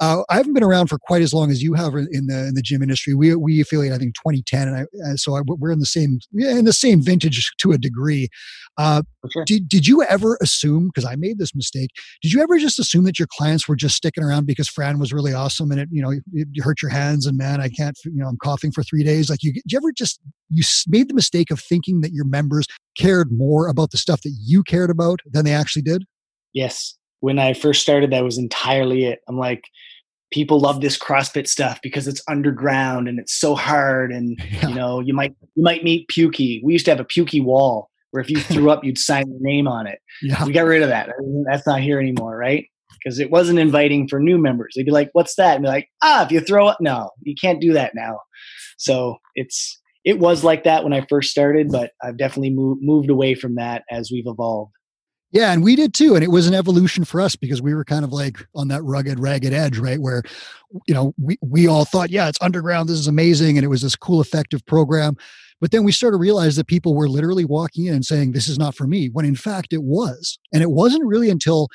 Uh, 0.00 0.22
I 0.28 0.36
haven't 0.36 0.54
been 0.54 0.62
around 0.62 0.86
for 0.86 0.98
quite 0.98 1.22
as 1.22 1.34
long 1.34 1.50
as 1.50 1.62
you 1.62 1.74
have 1.74 1.94
in 1.94 2.26
the 2.26 2.46
in 2.48 2.54
the 2.54 2.62
gym 2.62 2.82
industry. 2.82 3.14
We 3.14 3.34
we 3.34 3.60
affiliate, 3.60 3.92
I 3.92 3.98
think, 3.98 4.14
2010, 4.14 4.68
and 4.68 4.76
I, 4.76 4.82
uh, 5.10 5.16
so 5.16 5.36
I, 5.36 5.40
we're 5.44 5.72
in 5.72 5.80
the 5.80 5.86
same 5.86 6.20
in 6.34 6.64
the 6.64 6.72
same 6.72 7.02
vintage 7.02 7.50
to 7.58 7.72
a 7.72 7.78
degree. 7.78 8.28
Uh, 8.76 9.02
sure. 9.32 9.44
did 9.44 9.68
did 9.68 9.88
you 9.88 10.04
ever 10.04 10.38
assume? 10.40 10.86
Because 10.86 11.04
I 11.04 11.16
made 11.16 11.38
this 11.38 11.52
mistake. 11.54 11.90
Did 12.22 12.32
you 12.32 12.40
ever 12.40 12.58
just 12.58 12.78
assume 12.78 13.04
that 13.04 13.18
your 13.18 13.26
clients 13.36 13.66
were 13.66 13.74
just 13.74 13.96
sticking 13.96 14.22
around 14.22 14.46
because 14.46 14.68
Fran 14.68 15.00
was 15.00 15.12
really 15.12 15.32
awesome 15.32 15.72
and 15.72 15.80
it 15.80 15.88
you 15.90 16.00
know 16.00 16.10
it, 16.10 16.22
it 16.32 16.62
hurt 16.62 16.80
your 16.80 16.92
hands 16.92 17.26
and 17.26 17.36
man, 17.36 17.60
I 17.60 17.68
can't 17.68 17.98
you 18.04 18.22
know 18.22 18.28
I'm 18.28 18.38
coughing 18.42 18.70
for 18.70 18.84
three 18.84 19.02
days. 19.02 19.28
Like 19.28 19.42
you, 19.42 19.52
did 19.52 19.64
you 19.66 19.78
ever 19.78 19.90
just 19.92 20.20
you 20.48 20.62
made 20.86 21.08
the 21.08 21.14
mistake 21.14 21.50
of 21.50 21.58
thinking 21.60 22.02
that 22.02 22.12
your 22.12 22.24
members 22.24 22.66
cared 22.96 23.32
more 23.32 23.66
about 23.68 23.90
the 23.90 23.98
stuff 23.98 24.22
that 24.22 24.36
you 24.40 24.62
cared 24.62 24.90
about 24.90 25.20
than 25.28 25.44
they 25.44 25.52
actually 25.52 25.82
did? 25.82 26.04
Yes. 26.52 26.97
When 27.20 27.38
I 27.38 27.52
first 27.52 27.82
started, 27.82 28.10
that 28.12 28.24
was 28.24 28.38
entirely 28.38 29.04
it. 29.04 29.20
I'm 29.28 29.38
like, 29.38 29.64
people 30.30 30.60
love 30.60 30.80
this 30.80 30.98
CrossFit 30.98 31.46
stuff 31.46 31.80
because 31.82 32.06
it's 32.06 32.22
underground 32.28 33.08
and 33.08 33.18
it's 33.18 33.34
so 33.38 33.54
hard. 33.54 34.12
And 34.12 34.38
yeah. 34.50 34.68
you 34.68 34.74
know, 34.74 35.00
you 35.00 35.14
might 35.14 35.34
you 35.54 35.62
might 35.62 35.84
meet 35.84 36.08
Pukie. 36.08 36.60
We 36.62 36.72
used 36.72 36.84
to 36.86 36.90
have 36.90 37.00
a 37.00 37.04
Pukie 37.04 37.42
wall 37.42 37.90
where 38.10 38.22
if 38.22 38.30
you 38.30 38.40
threw 38.40 38.70
up, 38.70 38.84
you'd 38.84 38.98
sign 38.98 39.28
your 39.28 39.40
name 39.40 39.68
on 39.68 39.86
it. 39.86 39.98
Yeah. 40.22 40.44
We 40.44 40.52
got 40.52 40.62
rid 40.62 40.82
of 40.82 40.88
that. 40.88 41.10
That's 41.50 41.66
not 41.66 41.80
here 41.80 42.00
anymore, 42.00 42.36
right? 42.36 42.66
Because 43.02 43.18
it 43.18 43.30
wasn't 43.30 43.58
inviting 43.58 44.08
for 44.08 44.18
new 44.18 44.38
members. 44.38 44.72
They'd 44.74 44.84
be 44.84 44.90
like, 44.90 45.10
"What's 45.12 45.34
that?" 45.36 45.56
And 45.56 45.62
be 45.62 45.68
like, 45.68 45.88
"Ah, 46.02 46.24
if 46.24 46.32
you 46.32 46.40
throw 46.40 46.66
up, 46.66 46.78
no, 46.80 47.10
you 47.22 47.34
can't 47.40 47.60
do 47.60 47.72
that 47.74 47.92
now." 47.94 48.18
So 48.78 49.18
it's 49.34 49.78
it 50.04 50.18
was 50.18 50.42
like 50.42 50.64
that 50.64 50.84
when 50.84 50.92
I 50.92 51.06
first 51.08 51.30
started, 51.30 51.68
but 51.70 51.92
I've 52.02 52.18
definitely 52.18 52.50
moved 52.50 52.82
moved 52.82 53.10
away 53.10 53.34
from 53.34 53.56
that 53.56 53.84
as 53.90 54.10
we've 54.10 54.26
evolved. 54.26 54.72
Yeah, 55.30 55.52
and 55.52 55.62
we 55.62 55.76
did 55.76 55.92
too. 55.92 56.14
And 56.14 56.24
it 56.24 56.30
was 56.30 56.46
an 56.46 56.54
evolution 56.54 57.04
for 57.04 57.20
us 57.20 57.36
because 57.36 57.60
we 57.60 57.74
were 57.74 57.84
kind 57.84 58.04
of 58.04 58.12
like 58.12 58.38
on 58.54 58.68
that 58.68 58.82
rugged, 58.82 59.20
ragged 59.20 59.52
edge, 59.52 59.78
right? 59.78 60.00
Where, 60.00 60.22
you 60.86 60.94
know, 60.94 61.14
we, 61.18 61.36
we 61.42 61.66
all 61.66 61.84
thought, 61.84 62.10
yeah, 62.10 62.28
it's 62.28 62.40
underground. 62.40 62.88
This 62.88 62.98
is 62.98 63.08
amazing. 63.08 63.58
And 63.58 63.64
it 63.64 63.68
was 63.68 63.82
this 63.82 63.94
cool, 63.94 64.22
effective 64.22 64.64
program. 64.64 65.16
But 65.60 65.70
then 65.70 65.84
we 65.84 65.92
started 65.92 66.16
to 66.16 66.20
realize 66.20 66.56
that 66.56 66.66
people 66.66 66.94
were 66.94 67.08
literally 67.08 67.44
walking 67.44 67.86
in 67.86 67.94
and 67.94 68.04
saying, 68.04 68.32
this 68.32 68.48
is 68.48 68.58
not 68.58 68.74
for 68.74 68.86
me, 68.86 69.08
when 69.12 69.26
in 69.26 69.34
fact 69.34 69.72
it 69.72 69.82
was. 69.82 70.38
And 70.52 70.62
it 70.62 70.70
wasn't 70.70 71.04
really 71.04 71.30
until 71.30 71.68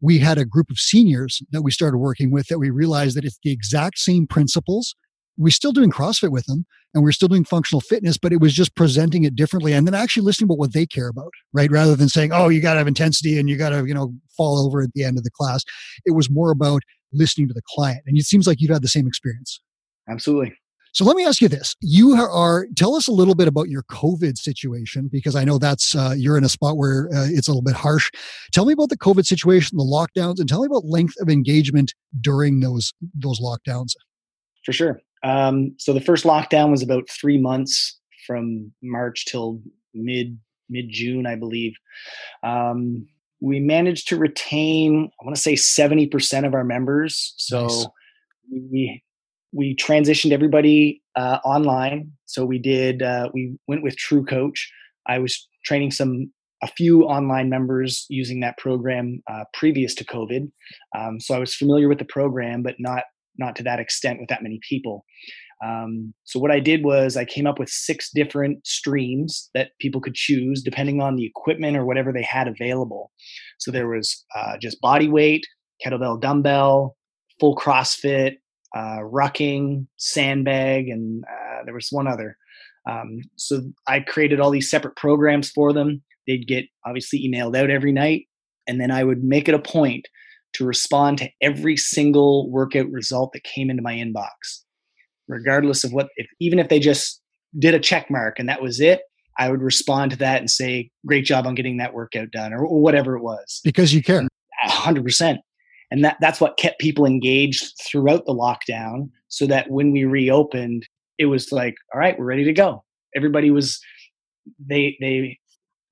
we 0.00 0.18
had 0.18 0.38
a 0.38 0.44
group 0.44 0.70
of 0.70 0.78
seniors 0.78 1.42
that 1.50 1.62
we 1.62 1.70
started 1.70 1.98
working 1.98 2.30
with 2.30 2.46
that 2.46 2.58
we 2.58 2.70
realized 2.70 3.16
that 3.16 3.24
it's 3.24 3.38
the 3.42 3.50
exact 3.50 3.98
same 3.98 4.26
principles 4.26 4.94
we're 5.36 5.50
still 5.50 5.72
doing 5.72 5.90
CrossFit 5.90 6.30
with 6.30 6.46
them 6.46 6.66
and 6.94 7.02
we're 7.02 7.12
still 7.12 7.28
doing 7.28 7.44
functional 7.44 7.80
fitness, 7.80 8.18
but 8.18 8.32
it 8.32 8.40
was 8.40 8.52
just 8.52 8.74
presenting 8.74 9.24
it 9.24 9.36
differently 9.36 9.72
and 9.72 9.86
then 9.86 9.94
actually 9.94 10.22
listening 10.22 10.46
about 10.46 10.58
what 10.58 10.72
they 10.72 10.86
care 10.86 11.08
about, 11.08 11.32
right? 11.52 11.70
Rather 11.70 11.96
than 11.96 12.08
saying, 12.08 12.32
oh, 12.32 12.48
you 12.48 12.60
got 12.60 12.74
to 12.74 12.78
have 12.78 12.88
intensity 12.88 13.38
and 13.38 13.48
you 13.48 13.56
got 13.56 13.70
to, 13.70 13.86
you 13.86 13.94
know, 13.94 14.12
fall 14.36 14.58
over 14.58 14.82
at 14.82 14.92
the 14.94 15.04
end 15.04 15.16
of 15.16 15.24
the 15.24 15.30
class. 15.30 15.64
It 16.04 16.12
was 16.12 16.28
more 16.30 16.50
about 16.50 16.82
listening 17.12 17.48
to 17.48 17.54
the 17.54 17.62
client. 17.74 18.02
And 18.06 18.18
it 18.18 18.24
seems 18.24 18.46
like 18.46 18.60
you've 18.60 18.72
had 18.72 18.82
the 18.82 18.88
same 18.88 19.06
experience. 19.06 19.60
Absolutely. 20.08 20.54
So 20.92 21.04
let 21.04 21.14
me 21.14 21.24
ask 21.24 21.40
you 21.40 21.46
this. 21.46 21.76
You 21.80 22.14
are, 22.14 22.66
tell 22.74 22.96
us 22.96 23.06
a 23.06 23.12
little 23.12 23.36
bit 23.36 23.46
about 23.46 23.68
your 23.68 23.84
COVID 23.84 24.36
situation, 24.36 25.08
because 25.10 25.36
I 25.36 25.44
know 25.44 25.56
that's, 25.56 25.94
uh, 25.94 26.14
you're 26.16 26.36
in 26.36 26.42
a 26.42 26.48
spot 26.48 26.76
where 26.76 27.08
uh, 27.14 27.28
it's 27.30 27.46
a 27.46 27.52
little 27.52 27.62
bit 27.62 27.76
harsh. 27.76 28.10
Tell 28.52 28.64
me 28.64 28.72
about 28.72 28.88
the 28.88 28.98
COVID 28.98 29.24
situation, 29.24 29.78
the 29.78 29.84
lockdowns, 29.84 30.40
and 30.40 30.48
tell 30.48 30.62
me 30.62 30.66
about 30.66 30.84
length 30.84 31.14
of 31.20 31.28
engagement 31.28 31.94
during 32.20 32.58
those, 32.58 32.92
those 33.14 33.40
lockdowns. 33.40 33.92
For 34.64 34.72
sure. 34.72 35.00
Um, 35.22 35.74
so 35.78 35.92
the 35.92 36.00
first 36.00 36.24
lockdown 36.24 36.70
was 36.70 36.82
about 36.82 37.08
three 37.08 37.38
months 37.38 37.98
from 38.26 38.72
March 38.82 39.26
till 39.26 39.60
mid 39.94 40.38
mid 40.68 40.86
June, 40.90 41.26
I 41.26 41.36
believe. 41.36 41.74
Um, 42.42 43.06
we 43.40 43.58
managed 43.58 44.08
to 44.08 44.16
retain, 44.16 45.10
I 45.20 45.24
want 45.24 45.34
to 45.34 45.42
say, 45.42 45.56
seventy 45.56 46.06
percent 46.06 46.46
of 46.46 46.54
our 46.54 46.64
members. 46.64 47.34
So 47.36 47.62
nice. 47.62 47.86
we 48.50 49.02
we 49.52 49.74
transitioned 49.76 50.32
everybody 50.32 51.02
uh, 51.16 51.38
online. 51.44 52.12
So 52.26 52.44
we 52.44 52.58
did. 52.58 53.02
Uh, 53.02 53.28
we 53.34 53.56
went 53.66 53.82
with 53.82 53.96
True 53.96 54.24
Coach. 54.24 54.70
I 55.06 55.18
was 55.18 55.48
training 55.64 55.90
some 55.90 56.30
a 56.62 56.68
few 56.68 57.04
online 57.04 57.48
members 57.48 58.04
using 58.10 58.40
that 58.40 58.58
program 58.58 59.22
uh, 59.30 59.44
previous 59.54 59.94
to 59.94 60.04
COVID. 60.04 60.50
Um, 60.96 61.18
so 61.18 61.34
I 61.34 61.38
was 61.38 61.54
familiar 61.54 61.88
with 61.88 61.98
the 61.98 62.04
program, 62.04 62.62
but 62.62 62.74
not 62.78 63.04
not 63.40 63.56
to 63.56 63.62
that 63.64 63.80
extent 63.80 64.20
with 64.20 64.28
that 64.28 64.42
many 64.42 64.60
people. 64.68 65.04
Um, 65.64 66.14
so 66.24 66.40
what 66.40 66.50
I 66.50 66.60
did 66.60 66.84
was 66.84 67.16
I 67.16 67.24
came 67.24 67.46
up 67.46 67.58
with 67.58 67.68
six 67.68 68.10
different 68.14 68.66
streams 68.66 69.50
that 69.54 69.72
people 69.78 70.00
could 70.00 70.14
choose 70.14 70.62
depending 70.62 71.02
on 71.02 71.16
the 71.16 71.26
equipment 71.26 71.76
or 71.76 71.84
whatever 71.84 72.12
they 72.12 72.22
had 72.22 72.48
available. 72.48 73.10
So 73.58 73.70
there 73.70 73.88
was 73.88 74.24
uh, 74.34 74.56
just 74.60 74.80
body 74.80 75.08
weight, 75.08 75.46
kettlebell, 75.84 76.20
dumbbell, 76.20 76.96
full 77.38 77.56
CrossFit, 77.56 78.36
uh, 78.74 79.00
rucking, 79.02 79.86
sandbag, 79.96 80.88
and 80.88 81.24
uh, 81.24 81.64
there 81.64 81.74
was 81.74 81.88
one 81.90 82.06
other. 82.06 82.36
Um, 82.88 83.20
so 83.36 83.60
I 83.86 84.00
created 84.00 84.40
all 84.40 84.50
these 84.50 84.70
separate 84.70 84.96
programs 84.96 85.50
for 85.50 85.72
them. 85.72 86.02
They'd 86.26 86.46
get 86.46 86.64
obviously 86.86 87.20
emailed 87.20 87.56
out 87.56 87.70
every 87.70 87.92
night, 87.92 88.26
and 88.66 88.80
then 88.80 88.90
I 88.90 89.04
would 89.04 89.22
make 89.24 89.48
it 89.48 89.54
a 89.54 89.58
point 89.58 90.06
to 90.54 90.64
respond 90.64 91.18
to 91.18 91.30
every 91.40 91.76
single 91.76 92.50
workout 92.50 92.90
result 92.90 93.32
that 93.32 93.44
came 93.44 93.70
into 93.70 93.82
my 93.82 93.94
inbox, 93.94 94.62
regardless 95.28 95.84
of 95.84 95.92
what, 95.92 96.08
if, 96.16 96.26
even 96.40 96.58
if 96.58 96.68
they 96.68 96.80
just 96.80 97.20
did 97.58 97.74
a 97.74 97.80
check 97.80 98.10
mark 98.10 98.38
and 98.38 98.48
that 98.48 98.62
was 98.62 98.80
it, 98.80 99.02
I 99.38 99.50
would 99.50 99.62
respond 99.62 100.10
to 100.12 100.16
that 100.18 100.38
and 100.38 100.50
say, 100.50 100.90
great 101.06 101.24
job 101.24 101.46
on 101.46 101.54
getting 101.54 101.78
that 101.78 101.94
workout 101.94 102.30
done 102.30 102.52
or, 102.52 102.64
or 102.64 102.80
whatever 102.82 103.16
it 103.16 103.22
was. 103.22 103.60
Because 103.64 103.94
you 103.94 104.02
care. 104.02 104.26
100%. 104.66 105.38
And 105.90 106.04
that, 106.04 106.18
that's 106.20 106.40
what 106.40 106.58
kept 106.58 106.78
people 106.78 107.06
engaged 107.06 107.72
throughout 107.84 108.26
the 108.26 108.34
lockdown 108.34 109.10
so 109.28 109.46
that 109.46 109.70
when 109.70 109.92
we 109.92 110.04
reopened, 110.04 110.86
it 111.18 111.26
was 111.26 111.50
like, 111.52 111.74
all 111.92 112.00
right, 112.00 112.18
we're 112.18 112.26
ready 112.26 112.44
to 112.44 112.52
go. 112.52 112.84
Everybody 113.16 113.50
was, 113.50 113.80
they, 114.64 114.96
they, 115.00 115.38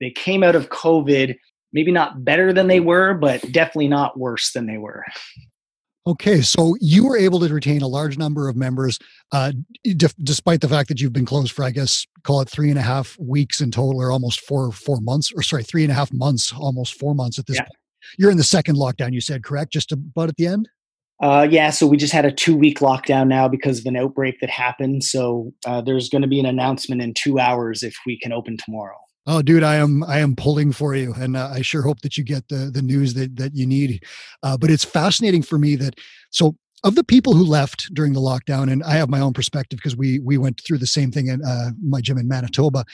they 0.00 0.10
came 0.10 0.42
out 0.42 0.54
of 0.54 0.68
COVID 0.68 1.36
maybe 1.72 1.92
not 1.92 2.24
better 2.24 2.52
than 2.52 2.66
they 2.66 2.80
were, 2.80 3.14
but 3.14 3.40
definitely 3.52 3.88
not 3.88 4.18
worse 4.18 4.52
than 4.52 4.66
they 4.66 4.78
were. 4.78 5.04
Okay, 6.06 6.40
so 6.40 6.74
you 6.80 7.06
were 7.06 7.18
able 7.18 7.38
to 7.40 7.52
retain 7.52 7.82
a 7.82 7.86
large 7.86 8.16
number 8.16 8.48
of 8.48 8.56
members, 8.56 8.98
uh, 9.32 9.52
d- 9.84 10.06
despite 10.22 10.62
the 10.62 10.68
fact 10.68 10.88
that 10.88 11.02
you've 11.02 11.12
been 11.12 11.26
closed 11.26 11.52
for, 11.52 11.64
I 11.66 11.70
guess, 11.70 12.06
call 12.22 12.40
it 12.40 12.48
three 12.48 12.70
and 12.70 12.78
a 12.78 12.82
half 12.82 13.18
weeks 13.18 13.60
in 13.60 13.70
total, 13.70 14.00
or 14.00 14.10
almost 14.10 14.40
four 14.40 14.72
four 14.72 15.00
months, 15.02 15.30
or 15.32 15.42
sorry, 15.42 15.64
three 15.64 15.82
and 15.82 15.92
a 15.92 15.94
half 15.94 16.10
months, 16.10 16.50
almost 16.50 16.98
four 16.98 17.14
months 17.14 17.38
at 17.38 17.46
this 17.46 17.56
yeah. 17.56 17.64
point. 17.64 17.76
You're 18.18 18.30
in 18.30 18.38
the 18.38 18.44
second 18.44 18.76
lockdown, 18.76 19.12
you 19.12 19.20
said, 19.20 19.44
correct? 19.44 19.70
Just 19.70 19.92
about 19.92 20.30
at 20.30 20.36
the 20.36 20.46
end. 20.46 20.70
Uh, 21.20 21.46
yeah, 21.50 21.68
so 21.68 21.86
we 21.86 21.96
just 21.96 22.12
had 22.12 22.24
a 22.24 22.32
two 22.32 22.56
week 22.56 22.78
lockdown 22.78 23.26
now 23.26 23.48
because 23.48 23.80
of 23.80 23.86
an 23.86 23.96
outbreak 23.96 24.40
that 24.40 24.48
happened. 24.48 25.02
So 25.04 25.52
uh, 25.66 25.82
there's 25.82 26.08
going 26.08 26.22
to 26.22 26.28
be 26.28 26.40
an 26.40 26.46
announcement 26.46 27.02
in 27.02 27.12
two 27.12 27.38
hours 27.38 27.82
if 27.82 27.96
we 28.06 28.18
can 28.18 28.32
open 28.32 28.56
tomorrow. 28.56 28.96
Oh, 29.30 29.42
dude, 29.42 29.62
I 29.62 29.76
am 29.76 30.02
I 30.04 30.20
am 30.20 30.34
pulling 30.34 30.72
for 30.72 30.94
you, 30.94 31.12
and 31.12 31.36
uh, 31.36 31.50
I 31.52 31.60
sure 31.60 31.82
hope 31.82 32.00
that 32.00 32.16
you 32.16 32.24
get 32.24 32.48
the 32.48 32.70
the 32.72 32.80
news 32.80 33.12
that 33.12 33.36
that 33.36 33.54
you 33.54 33.66
need. 33.66 34.02
Uh, 34.42 34.56
but 34.56 34.70
it's 34.70 34.84
fascinating 34.84 35.42
for 35.42 35.58
me 35.58 35.76
that 35.76 35.96
so 36.30 36.56
of 36.82 36.94
the 36.94 37.04
people 37.04 37.34
who 37.34 37.44
left 37.44 37.92
during 37.92 38.14
the 38.14 38.20
lockdown, 38.20 38.72
and 38.72 38.82
I 38.82 38.92
have 38.92 39.10
my 39.10 39.20
own 39.20 39.34
perspective 39.34 39.76
because 39.76 39.94
we 39.94 40.18
we 40.18 40.38
went 40.38 40.62
through 40.66 40.78
the 40.78 40.86
same 40.86 41.12
thing 41.12 41.26
in 41.26 41.44
uh, 41.44 41.72
my 41.86 42.00
gym 42.00 42.16
in 42.16 42.26
Manitoba. 42.26 42.86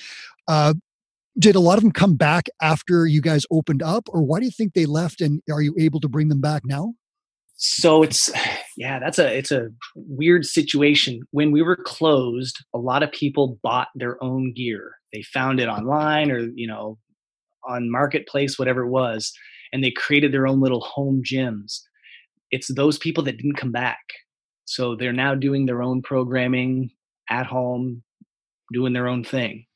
Uh, 0.49 0.75
did 1.39 1.55
a 1.55 1.61
lot 1.61 1.79
of 1.79 1.85
them 1.85 1.93
come 1.93 2.17
back 2.17 2.49
after 2.61 3.07
you 3.07 3.21
guys 3.21 3.47
opened 3.53 3.83
up, 3.83 4.09
or 4.09 4.23
why 4.23 4.41
do 4.41 4.45
you 4.45 4.53
think 4.53 4.75
they 4.75 4.87
left? 4.87 5.21
And 5.21 5.41
are 5.49 5.63
you 5.63 5.73
able 5.79 6.01
to 6.01 6.09
bring 6.09 6.31
them 6.31 6.41
back 6.41 6.63
now? 6.65 6.95
so 7.57 8.03
it's 8.03 8.31
yeah 8.77 8.99
that's 8.99 9.19
a 9.19 9.37
it's 9.37 9.53
a 9.53 9.69
weird 9.95 10.45
situation. 10.45 11.21
When 11.31 11.53
we 11.53 11.63
were 11.63 11.77
closed 11.77 12.65
a 12.75 12.79
lot 12.79 13.03
of 13.03 13.13
people 13.13 13.59
bought 13.63 13.89
their 13.95 14.23
own 14.23 14.53
gear. 14.55 14.93
They 15.13 15.23
found 15.23 15.61
it 15.61 15.69
online 15.69 16.31
or 16.31 16.41
you 16.55 16.67
know 16.67 16.99
on 17.67 17.91
marketplace 17.91 18.59
whatever 18.59 18.83
it 18.83 18.91
was 18.91 19.33
and 19.73 19.83
they 19.83 19.91
created 19.91 20.33
their 20.33 20.47
own 20.47 20.61
little 20.61 20.81
home 20.81 21.23
gyms. 21.25 21.81
It's 22.51 22.73
those 22.73 22.99
people 22.99 23.25
that 23.25 23.37
didn't 23.37 23.57
come 23.57 23.73
back. 23.73 24.03
So 24.67 24.95
they're 24.95 25.13
now 25.13 25.35
doing 25.35 25.67
their 25.67 25.83
own 25.83 26.03
programming 26.03 26.91
at 27.31 27.47
home 27.47 28.03
doing 28.73 28.93
their 28.93 29.09
own 29.09 29.25
thing 29.25 29.67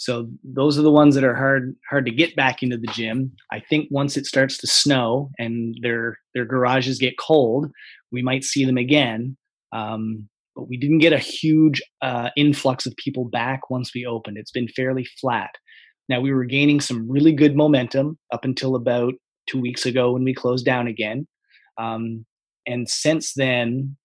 so 0.00 0.30
those 0.42 0.78
are 0.78 0.82
the 0.82 0.90
ones 0.90 1.14
that 1.14 1.24
are 1.24 1.34
hard 1.34 1.76
hard 1.90 2.06
to 2.06 2.10
get 2.10 2.34
back 2.34 2.62
into 2.62 2.78
the 2.78 2.86
gym. 2.86 3.32
I 3.52 3.60
think 3.60 3.88
once 3.90 4.16
it 4.16 4.24
starts 4.24 4.56
to 4.58 4.66
snow 4.66 5.30
and 5.38 5.76
their 5.82 6.16
their 6.34 6.46
garages 6.46 6.98
get 6.98 7.18
cold, 7.18 7.70
we 8.10 8.22
might 8.22 8.42
see 8.42 8.64
them 8.64 8.78
again. 8.78 9.36
Um, 9.72 10.26
but 10.56 10.70
we 10.70 10.78
didn't 10.78 11.00
get 11.00 11.12
a 11.12 11.18
huge 11.18 11.82
uh, 12.00 12.30
influx 12.34 12.86
of 12.86 12.96
people 12.96 13.26
back 13.26 13.68
once 13.68 13.92
we 13.94 14.06
opened. 14.06 14.38
It's 14.38 14.50
been 14.50 14.68
fairly 14.68 15.06
flat. 15.20 15.50
Now 16.08 16.18
we 16.22 16.32
were 16.32 16.46
gaining 16.46 16.80
some 16.80 17.06
really 17.06 17.34
good 17.34 17.54
momentum 17.54 18.18
up 18.32 18.46
until 18.46 18.76
about 18.76 19.12
two 19.50 19.60
weeks 19.60 19.84
ago 19.84 20.12
when 20.12 20.24
we 20.24 20.32
closed 20.32 20.64
down 20.64 20.86
again, 20.86 21.28
um, 21.76 22.24
and 22.66 22.88
since 22.88 23.34
then, 23.34 23.98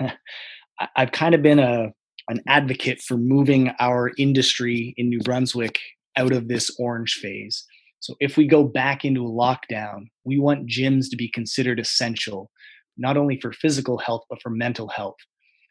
I've 0.96 1.12
kind 1.12 1.34
of 1.34 1.42
been 1.42 1.58
a 1.58 1.92
an 2.28 2.40
advocate 2.46 3.00
for 3.00 3.16
moving 3.16 3.70
our 3.80 4.12
industry 4.18 4.94
in 4.96 5.08
New 5.08 5.20
Brunswick 5.20 5.78
out 6.16 6.32
of 6.32 6.48
this 6.48 6.74
orange 6.78 7.14
phase. 7.14 7.64
So 8.00 8.14
if 8.20 8.36
we 8.36 8.46
go 8.46 8.64
back 8.64 9.04
into 9.04 9.26
a 9.26 9.30
lockdown, 9.30 10.08
we 10.24 10.38
want 10.38 10.68
gyms 10.68 11.08
to 11.10 11.16
be 11.16 11.30
considered 11.30 11.80
essential, 11.80 12.50
not 12.96 13.16
only 13.16 13.40
for 13.40 13.52
physical 13.52 13.98
health, 13.98 14.22
but 14.28 14.40
for 14.42 14.50
mental 14.50 14.88
health. 14.88 15.16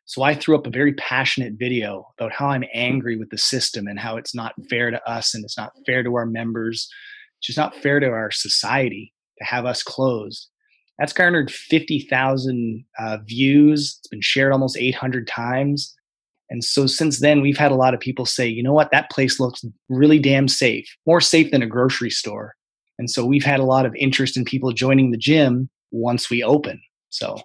So 0.06 0.24
I 0.24 0.36
threw 0.36 0.58
up 0.58 0.68
a 0.68 0.72
very 0.72 0.94
passionate 0.96 1.54
video 1.58 2.06
about 2.18 2.34
how 2.34 2.48
I'm 2.48 2.66
angry 2.74 3.18
with 3.18 3.30
the 3.30 3.38
system 3.38 3.88
and 3.88 4.00
how 4.00 4.18
it's 4.18 4.36
not 4.36 4.54
fair 4.70 4.92
to 4.92 5.02
us 5.10 5.34
and 5.34 5.46
it's 5.46 5.58
not 5.58 5.72
fair 5.86 6.04
to 6.04 6.16
our 6.16 6.26
members. 6.26 6.90
It's 7.40 7.48
just 7.48 7.58
not 7.58 7.76
fair 7.76 8.00
to 8.00 8.08
our 8.08 8.32
society 8.32 9.14
to 9.40 9.46
have 9.46 9.66
us 9.66 9.82
closed. 9.82 10.50
That's 11.00 11.14
garnered 11.14 11.52
50,000 11.52 12.86
uh, 13.00 13.18
views. 13.26 13.98
It's 14.00 14.08
been 14.10 14.22
shared 14.22 14.52
almost 14.52 14.78
800 14.78 15.28
times. 15.28 15.96
And 16.50 16.64
so 16.64 16.86
since 16.86 17.20
then, 17.20 17.42
we've 17.42 17.58
had 17.58 17.72
a 17.72 17.76
lot 17.76 17.94
of 17.94 18.00
people 18.00 18.26
say, 18.26 18.48
you 18.48 18.62
know 18.62 18.74
what, 18.74 18.92
that 18.92 19.10
place 19.10 19.40
looks 19.40 19.64
really 19.90 20.20
damn 20.20 20.48
safe, 20.48 20.86
more 21.06 21.22
safe 21.22 21.52
than 21.52 21.64
a 21.64 21.68
grocery 21.68 22.10
store. 22.10 22.54
And 23.00 23.10
so 23.10 23.26
we've 23.26 23.46
had 23.46 23.60
a 23.60 23.66
lot 23.66 23.86
of 23.86 23.96
interest 23.96 24.38
in 24.38 24.46
people 24.46 24.72
joining 24.72 25.12
the 25.12 25.18
gym 25.18 25.70
once 25.92 26.30
we 26.30 26.44
open. 26.44 26.82
So 27.10 27.40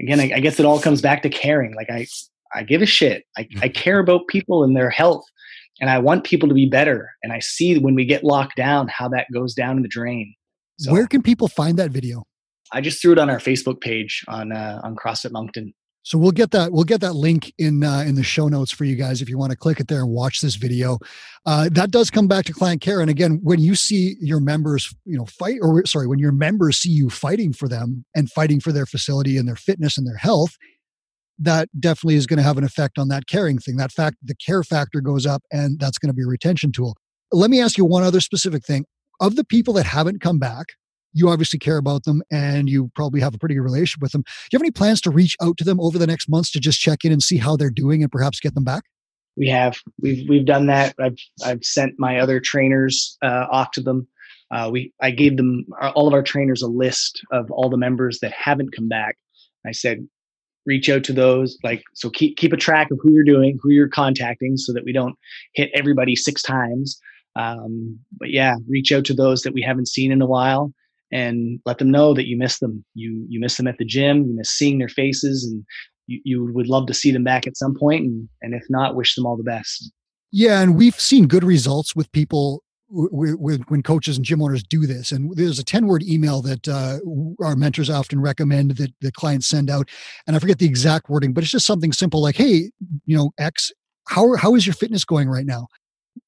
again, 0.00 0.20
I, 0.20 0.30
I 0.36 0.40
guess 0.40 0.60
it 0.60 0.66
all 0.66 0.80
comes 0.80 1.02
back 1.02 1.22
to 1.22 1.28
caring. 1.28 1.74
Like 1.74 1.90
I, 1.90 2.06
I 2.54 2.62
give 2.62 2.82
a 2.82 2.86
shit. 2.86 3.24
I, 3.36 3.48
I 3.60 3.68
care 3.68 3.98
about 3.98 4.28
people 4.28 4.62
and 4.62 4.76
their 4.76 4.90
health 4.90 5.24
and 5.80 5.90
I 5.90 5.98
want 5.98 6.24
people 6.24 6.48
to 6.48 6.54
be 6.54 6.68
better. 6.68 7.10
And 7.22 7.32
I 7.32 7.38
see 7.40 7.78
when 7.78 7.94
we 7.94 8.04
get 8.04 8.24
locked 8.24 8.56
down 8.56 8.88
how 8.88 9.08
that 9.10 9.26
goes 9.32 9.54
down 9.54 9.76
in 9.76 9.82
the 9.82 9.88
drain. 9.88 10.34
So 10.78 10.92
Where 10.92 11.06
can 11.06 11.22
people 11.22 11.48
find 11.48 11.78
that 11.78 11.90
video? 11.90 12.24
I 12.72 12.80
just 12.80 13.00
threw 13.00 13.12
it 13.12 13.18
on 13.18 13.30
our 13.30 13.38
Facebook 13.38 13.80
page 13.80 14.24
on 14.28 14.52
uh, 14.52 14.80
on 14.84 14.94
CrossFit 14.94 15.32
Moncton. 15.32 15.72
So 16.08 16.16
we'll 16.16 16.32
get 16.32 16.52
that 16.52 16.72
we'll 16.72 16.84
get 16.84 17.02
that 17.02 17.12
link 17.12 17.52
in 17.58 17.84
uh, 17.84 17.98
in 18.00 18.14
the 18.14 18.22
show 18.22 18.48
notes 18.48 18.70
for 18.72 18.86
you 18.86 18.96
guys 18.96 19.20
if 19.20 19.28
you 19.28 19.36
want 19.36 19.50
to 19.50 19.58
click 19.58 19.78
it 19.78 19.88
there 19.88 20.00
and 20.00 20.08
watch 20.08 20.40
this 20.40 20.54
video. 20.54 20.98
Uh, 21.44 21.68
that 21.70 21.90
does 21.90 22.08
come 22.08 22.26
back 22.26 22.46
to 22.46 22.54
client 22.54 22.80
care, 22.80 23.02
and 23.02 23.10
again, 23.10 23.40
when 23.42 23.60
you 23.60 23.74
see 23.74 24.16
your 24.18 24.40
members, 24.40 24.94
you 25.04 25.18
know, 25.18 25.26
fight 25.26 25.58
or 25.60 25.84
sorry, 25.84 26.06
when 26.06 26.18
your 26.18 26.32
members 26.32 26.78
see 26.78 26.88
you 26.88 27.10
fighting 27.10 27.52
for 27.52 27.68
them 27.68 28.06
and 28.14 28.32
fighting 28.32 28.58
for 28.58 28.72
their 28.72 28.86
facility 28.86 29.36
and 29.36 29.46
their 29.46 29.54
fitness 29.54 29.98
and 29.98 30.06
their 30.06 30.16
health, 30.16 30.56
that 31.38 31.68
definitely 31.78 32.14
is 32.14 32.26
going 32.26 32.38
to 32.38 32.42
have 32.42 32.56
an 32.56 32.64
effect 32.64 32.98
on 32.98 33.08
that 33.08 33.26
caring 33.26 33.58
thing. 33.58 33.76
That 33.76 33.92
fact, 33.92 34.16
the 34.22 34.34
care 34.34 34.64
factor 34.64 35.02
goes 35.02 35.26
up, 35.26 35.42
and 35.52 35.78
that's 35.78 35.98
going 35.98 36.08
to 36.08 36.14
be 36.14 36.22
a 36.22 36.26
retention 36.26 36.72
tool. 36.72 36.96
Let 37.32 37.50
me 37.50 37.60
ask 37.60 37.76
you 37.76 37.84
one 37.84 38.02
other 38.02 38.20
specific 38.20 38.64
thing. 38.64 38.86
Of 39.20 39.36
the 39.36 39.44
people 39.44 39.74
that 39.74 39.84
haven't 39.84 40.22
come 40.22 40.38
back, 40.38 40.68
you 41.12 41.28
obviously 41.28 41.58
care 41.58 41.78
about 41.78 42.04
them 42.04 42.22
and 42.30 42.68
you 42.68 42.90
probably 42.94 43.20
have 43.20 43.34
a 43.34 43.38
pretty 43.38 43.54
good 43.54 43.62
relationship 43.62 44.02
with 44.02 44.12
them. 44.12 44.22
Do 44.22 44.28
you 44.52 44.58
have 44.58 44.62
any 44.62 44.70
plans 44.70 45.00
to 45.02 45.10
reach 45.10 45.36
out 45.42 45.56
to 45.58 45.64
them 45.64 45.80
over 45.80 45.98
the 45.98 46.06
next 46.06 46.28
months 46.28 46.50
to 46.52 46.60
just 46.60 46.80
check 46.80 47.04
in 47.04 47.12
and 47.12 47.22
see 47.22 47.36
how 47.36 47.56
they're 47.56 47.70
doing 47.70 48.02
and 48.02 48.12
perhaps 48.12 48.40
get 48.40 48.54
them 48.54 48.64
back? 48.64 48.84
We 49.36 49.48
have. 49.48 49.78
We've 50.02 50.28
we've 50.28 50.44
done 50.44 50.66
that. 50.66 50.94
I've 51.00 51.16
I've 51.44 51.64
sent 51.64 51.94
my 51.98 52.18
other 52.18 52.40
trainers 52.40 53.16
uh, 53.22 53.46
off 53.50 53.70
to 53.72 53.80
them. 53.80 54.08
Uh, 54.50 54.68
we 54.72 54.92
I 55.00 55.12
gave 55.12 55.36
them 55.36 55.64
uh, 55.80 55.92
all 55.94 56.08
of 56.08 56.14
our 56.14 56.24
trainers 56.24 56.60
a 56.60 56.66
list 56.66 57.20
of 57.30 57.48
all 57.50 57.70
the 57.70 57.76
members 57.76 58.18
that 58.20 58.32
haven't 58.32 58.74
come 58.74 58.88
back. 58.88 59.16
I 59.64 59.70
said, 59.70 60.08
reach 60.66 60.88
out 60.88 61.04
to 61.04 61.12
those. 61.12 61.56
Like 61.62 61.82
so, 61.94 62.10
keep 62.10 62.36
keep 62.36 62.52
a 62.52 62.56
track 62.56 62.90
of 62.90 62.98
who 63.00 63.12
you're 63.12 63.22
doing, 63.22 63.60
who 63.62 63.70
you're 63.70 63.88
contacting, 63.88 64.56
so 64.56 64.72
that 64.72 64.84
we 64.84 64.92
don't 64.92 65.14
hit 65.54 65.70
everybody 65.72 66.16
six 66.16 66.42
times. 66.42 67.00
Um, 67.36 68.00
but 68.18 68.30
yeah, 68.30 68.56
reach 68.68 68.90
out 68.90 69.04
to 69.04 69.14
those 69.14 69.42
that 69.42 69.54
we 69.54 69.62
haven't 69.62 69.86
seen 69.86 70.10
in 70.10 70.20
a 70.20 70.26
while 70.26 70.72
and 71.12 71.60
let 71.64 71.78
them 71.78 71.90
know 71.90 72.14
that 72.14 72.26
you 72.26 72.36
miss 72.36 72.58
them. 72.58 72.84
You 72.94 73.24
you 73.28 73.40
miss 73.40 73.56
them 73.56 73.66
at 73.66 73.78
the 73.78 73.84
gym. 73.84 74.24
You 74.24 74.36
miss 74.36 74.50
seeing 74.50 74.78
their 74.78 74.88
faces, 74.88 75.44
and 75.44 75.64
you, 76.06 76.20
you 76.24 76.52
would 76.52 76.68
love 76.68 76.86
to 76.86 76.94
see 76.94 77.10
them 77.10 77.24
back 77.24 77.46
at 77.46 77.56
some 77.56 77.74
point. 77.74 78.04
And 78.04 78.28
and 78.42 78.54
if 78.54 78.64
not, 78.68 78.96
wish 78.96 79.14
them 79.14 79.26
all 79.26 79.36
the 79.36 79.42
best. 79.42 79.90
Yeah, 80.30 80.60
and 80.60 80.76
we've 80.76 80.98
seen 80.98 81.26
good 81.26 81.44
results 81.44 81.96
with 81.96 82.10
people 82.12 82.62
when 82.90 83.82
coaches 83.82 84.16
and 84.16 84.24
gym 84.24 84.42
owners 84.42 84.62
do 84.62 84.86
this. 84.86 85.12
And 85.12 85.36
there's 85.36 85.58
a 85.58 85.64
10 85.64 85.86
word 85.86 86.02
email 86.02 86.40
that 86.42 86.66
uh, 86.66 86.98
our 87.42 87.54
mentors 87.54 87.90
often 87.90 88.20
recommend 88.20 88.72
that 88.72 88.92
the 89.00 89.12
clients 89.12 89.46
send 89.46 89.68
out. 89.68 89.90
And 90.26 90.34
I 90.34 90.38
forget 90.38 90.58
the 90.58 90.66
exact 90.66 91.10
wording, 91.10 91.34
but 91.34 91.44
it's 91.44 91.50
just 91.50 91.66
something 91.66 91.92
simple 91.92 92.22
like, 92.22 92.36
hey, 92.36 92.70
you 93.04 93.16
know, 93.16 93.30
X, 93.38 93.70
how, 94.08 94.36
how 94.36 94.54
is 94.54 94.66
your 94.66 94.74
fitness 94.74 95.04
going 95.04 95.28
right 95.28 95.44
now? 95.44 95.68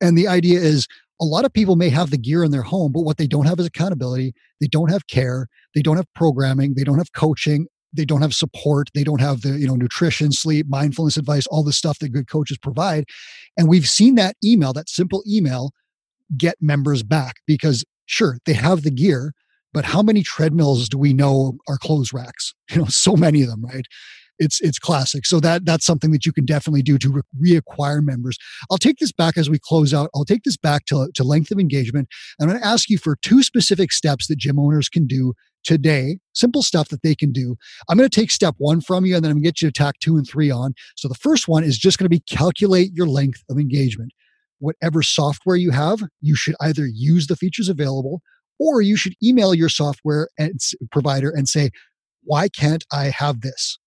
And 0.01 0.17
the 0.17 0.29
idea 0.29 0.61
is 0.61 0.87
a 1.21 1.25
lot 1.25 1.45
of 1.45 1.53
people 1.53 1.77
may 1.77 1.91
have 1.91 2.11
the 2.11 2.19
gear 2.19 2.43
in 2.43 2.51
their 2.51 2.63
home, 2.63 2.93
but 2.93 3.03
what 3.03 3.19
they 3.19 3.27
don't 3.27 3.47
have 3.47 3.61
is 3.61 3.67
accountability. 3.67 4.33
They 4.61 4.69
don't 4.69 4.91
have 4.91 5.07
care. 5.07 5.49
They 5.75 5.83
don't 5.83 5.97
have 5.97 6.07
programming. 6.15 6.75
They 6.75 6.85
don't 6.85 6.99
have 6.99 7.13
coaching. 7.13 7.67
They 7.93 8.05
don't 8.05 8.23
have 8.23 8.35
support. 8.35 8.89
They 8.95 9.05
don't 9.05 9.21
have 9.21 9.43
the, 9.43 9.59
you 9.59 9.67
know, 9.67 9.75
nutrition, 9.75 10.33
sleep, 10.33 10.67
mindfulness 10.69 11.17
advice, 11.17 11.47
all 11.49 11.65
the 11.65 11.73
stuff 11.73 11.99
that 11.99 12.11
good 12.11 12.29
coaches 12.29 12.57
provide. 12.59 13.05
And 13.57 13.69
we've 13.69 13.89
seen 13.89 14.15
that 14.15 14.37
email, 14.45 14.73
that 14.73 14.89
simple 14.89 15.23
email, 15.29 15.73
get 16.37 16.57
members 16.61 17.03
back 17.03 17.37
because 17.47 17.85
sure, 18.07 18.39
they 18.45 18.53
have 18.53 18.83
the 18.83 18.91
gear, 18.91 19.33
but 19.73 19.85
how 19.85 20.03
many 20.03 20.23
treadmills 20.23 20.89
do 20.89 20.99
we 20.99 21.13
know 21.13 21.59
are 21.69 21.79
clothes 21.79 22.13
racks? 22.13 22.55
You 22.71 22.83
know, 22.83 22.87
so 22.87 23.17
many 23.17 23.43
of 23.43 23.49
them, 23.49 23.65
right? 23.65 23.85
It's 24.41 24.61
it's 24.61 24.79
classic. 24.79 25.27
So 25.27 25.39
that 25.41 25.65
that's 25.65 25.85
something 25.85 26.11
that 26.11 26.27
you 26.27 26.33
can 26.33 26.45
definitely 26.45 26.83
do 26.83 26.99
to 26.99 27.23
re- 27.39 27.61
reacquire 27.61 28.03
members. 28.03 28.39
I'll 28.71 28.79
take 28.79 28.97
this 28.99 29.13
back 29.13 29.37
as 29.37 29.49
we 29.49 29.59
close 29.63 29.95
out. 29.95 30.11
I'll 30.15 30.25
take 30.25 30.43
this 30.45 30.57
back 30.57 30.87
to, 30.87 31.09
to 31.15 31.23
length 31.23 31.53
of 31.53 31.59
engagement. 31.61 32.09
I'm 32.41 32.49
going 32.49 32.59
to 32.59 32.67
ask 32.67 32.89
you 32.91 32.99
for 32.99 33.17
two 33.23 33.43
specific 33.43 33.93
steps 33.93 34.27
that 34.27 34.39
gym 34.39 34.59
owners 34.59 34.89
can 34.89 35.07
do 35.07 35.35
today, 35.63 36.19
simple 36.33 36.63
stuff 36.63 36.89
that 36.89 37.03
they 37.03 37.15
can 37.15 37.33
do. 37.33 37.55
I'm 37.89 37.99
going 37.99 38.09
to 38.09 38.21
take 38.21 38.31
step 38.31 38.55
one 38.57 38.81
from 38.81 39.05
you 39.05 39.15
and 39.15 39.23
then 39.23 39.31
I'm 39.31 39.37
going 39.37 39.45
to 39.45 39.49
get 39.49 39.63
you 39.63 39.69
to 39.69 39.73
tack 39.73 39.97
two 40.01 40.17
and 40.17 40.27
three 40.27 40.51
on. 40.51 40.73
So 40.97 41.07
the 41.07 41.15
first 41.15 41.47
one 41.47 41.63
is 41.63 41.79
just 41.79 41.99
going 41.99 42.07
to 42.07 42.09
be 42.09 42.21
calculate 42.21 42.93
your 42.95 43.07
length 43.07 43.43
of 43.51 43.59
engagement. 43.59 44.13
Whatever 44.59 45.03
software 45.03 45.57
you 45.57 45.71
have, 45.71 46.03
you 46.23 46.35
should 46.35 46.55
either 46.61 46.87
use 46.87 47.27
the 47.27 47.37
features 47.37 47.69
available 47.69 48.23
or 48.59 48.81
you 48.81 48.97
should 48.97 49.15
email 49.23 49.55
your 49.55 49.69
software 49.69 50.29
and 50.39 50.59
provider 50.91 51.31
and 51.31 51.47
say, 51.49 51.71
why 52.23 52.49
can't 52.49 52.85
I 52.93 53.05
have 53.07 53.43
this? 53.43 53.79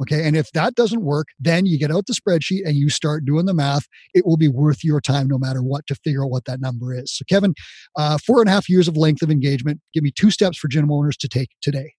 Okay. 0.00 0.24
And 0.26 0.36
if 0.36 0.52
that 0.52 0.74
doesn't 0.74 1.02
work, 1.02 1.28
then 1.40 1.66
you 1.66 1.78
get 1.78 1.90
out 1.90 2.06
the 2.06 2.12
spreadsheet 2.12 2.60
and 2.64 2.76
you 2.76 2.88
start 2.88 3.24
doing 3.24 3.46
the 3.46 3.54
math. 3.54 3.86
It 4.14 4.24
will 4.24 4.36
be 4.36 4.48
worth 4.48 4.84
your 4.84 5.00
time 5.00 5.26
no 5.26 5.38
matter 5.38 5.60
what 5.60 5.86
to 5.88 5.96
figure 5.96 6.24
out 6.24 6.30
what 6.30 6.44
that 6.44 6.60
number 6.60 6.94
is. 6.94 7.16
So, 7.16 7.24
Kevin, 7.28 7.54
uh, 7.96 8.18
four 8.18 8.40
and 8.40 8.48
a 8.48 8.52
half 8.52 8.68
years 8.68 8.86
of 8.86 8.96
length 8.96 9.22
of 9.22 9.30
engagement. 9.30 9.80
Give 9.92 10.04
me 10.04 10.12
two 10.12 10.30
steps 10.30 10.56
for 10.56 10.68
gym 10.68 10.90
owners 10.92 11.16
to 11.18 11.28
take 11.28 11.48
today. 11.62 11.94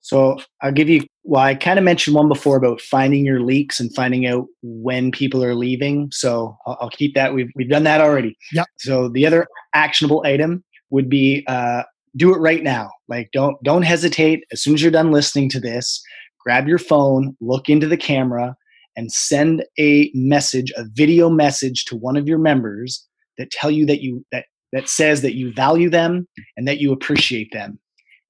So, 0.00 0.38
I'll 0.62 0.72
give 0.72 0.88
you, 0.88 1.02
well, 1.24 1.42
I 1.42 1.54
kind 1.54 1.78
of 1.78 1.84
mentioned 1.84 2.16
one 2.16 2.28
before 2.28 2.56
about 2.56 2.80
finding 2.80 3.26
your 3.26 3.40
leaks 3.40 3.78
and 3.78 3.94
finding 3.94 4.26
out 4.26 4.46
when 4.62 5.10
people 5.10 5.44
are 5.44 5.54
leaving. 5.54 6.08
So, 6.12 6.56
I'll, 6.66 6.78
I'll 6.80 6.90
keep 6.90 7.14
that. 7.14 7.34
We've, 7.34 7.50
we've 7.54 7.68
done 7.68 7.84
that 7.84 8.00
already. 8.00 8.38
Yeah. 8.54 8.64
So, 8.78 9.08
the 9.08 9.26
other 9.26 9.46
actionable 9.74 10.22
item 10.24 10.64
would 10.90 11.10
be 11.10 11.44
uh, 11.46 11.82
do 12.16 12.34
it 12.34 12.38
right 12.38 12.62
now. 12.62 12.90
Like, 13.06 13.28
don't 13.32 13.62
don't 13.62 13.82
hesitate. 13.82 14.44
As 14.50 14.62
soon 14.62 14.74
as 14.74 14.82
you're 14.82 14.90
done 14.90 15.12
listening 15.12 15.50
to 15.50 15.60
this, 15.60 16.02
grab 16.48 16.66
your 16.66 16.78
phone, 16.78 17.36
look 17.42 17.68
into 17.68 17.86
the 17.86 17.96
camera, 17.98 18.56
and 18.96 19.12
send 19.12 19.62
a 19.78 20.10
message, 20.14 20.72
a 20.78 20.84
video 20.94 21.28
message 21.28 21.84
to 21.84 21.94
one 21.94 22.16
of 22.16 22.26
your 22.26 22.38
members 22.38 23.06
that 23.36 23.50
tell 23.50 23.70
you 23.70 23.84
that 23.84 24.00
you 24.00 24.24
that 24.32 24.46
that 24.72 24.88
says 24.88 25.20
that 25.20 25.34
you 25.34 25.52
value 25.52 25.90
them 25.90 26.26
and 26.56 26.66
that 26.66 26.78
you 26.78 26.90
appreciate 26.90 27.52
them. 27.52 27.78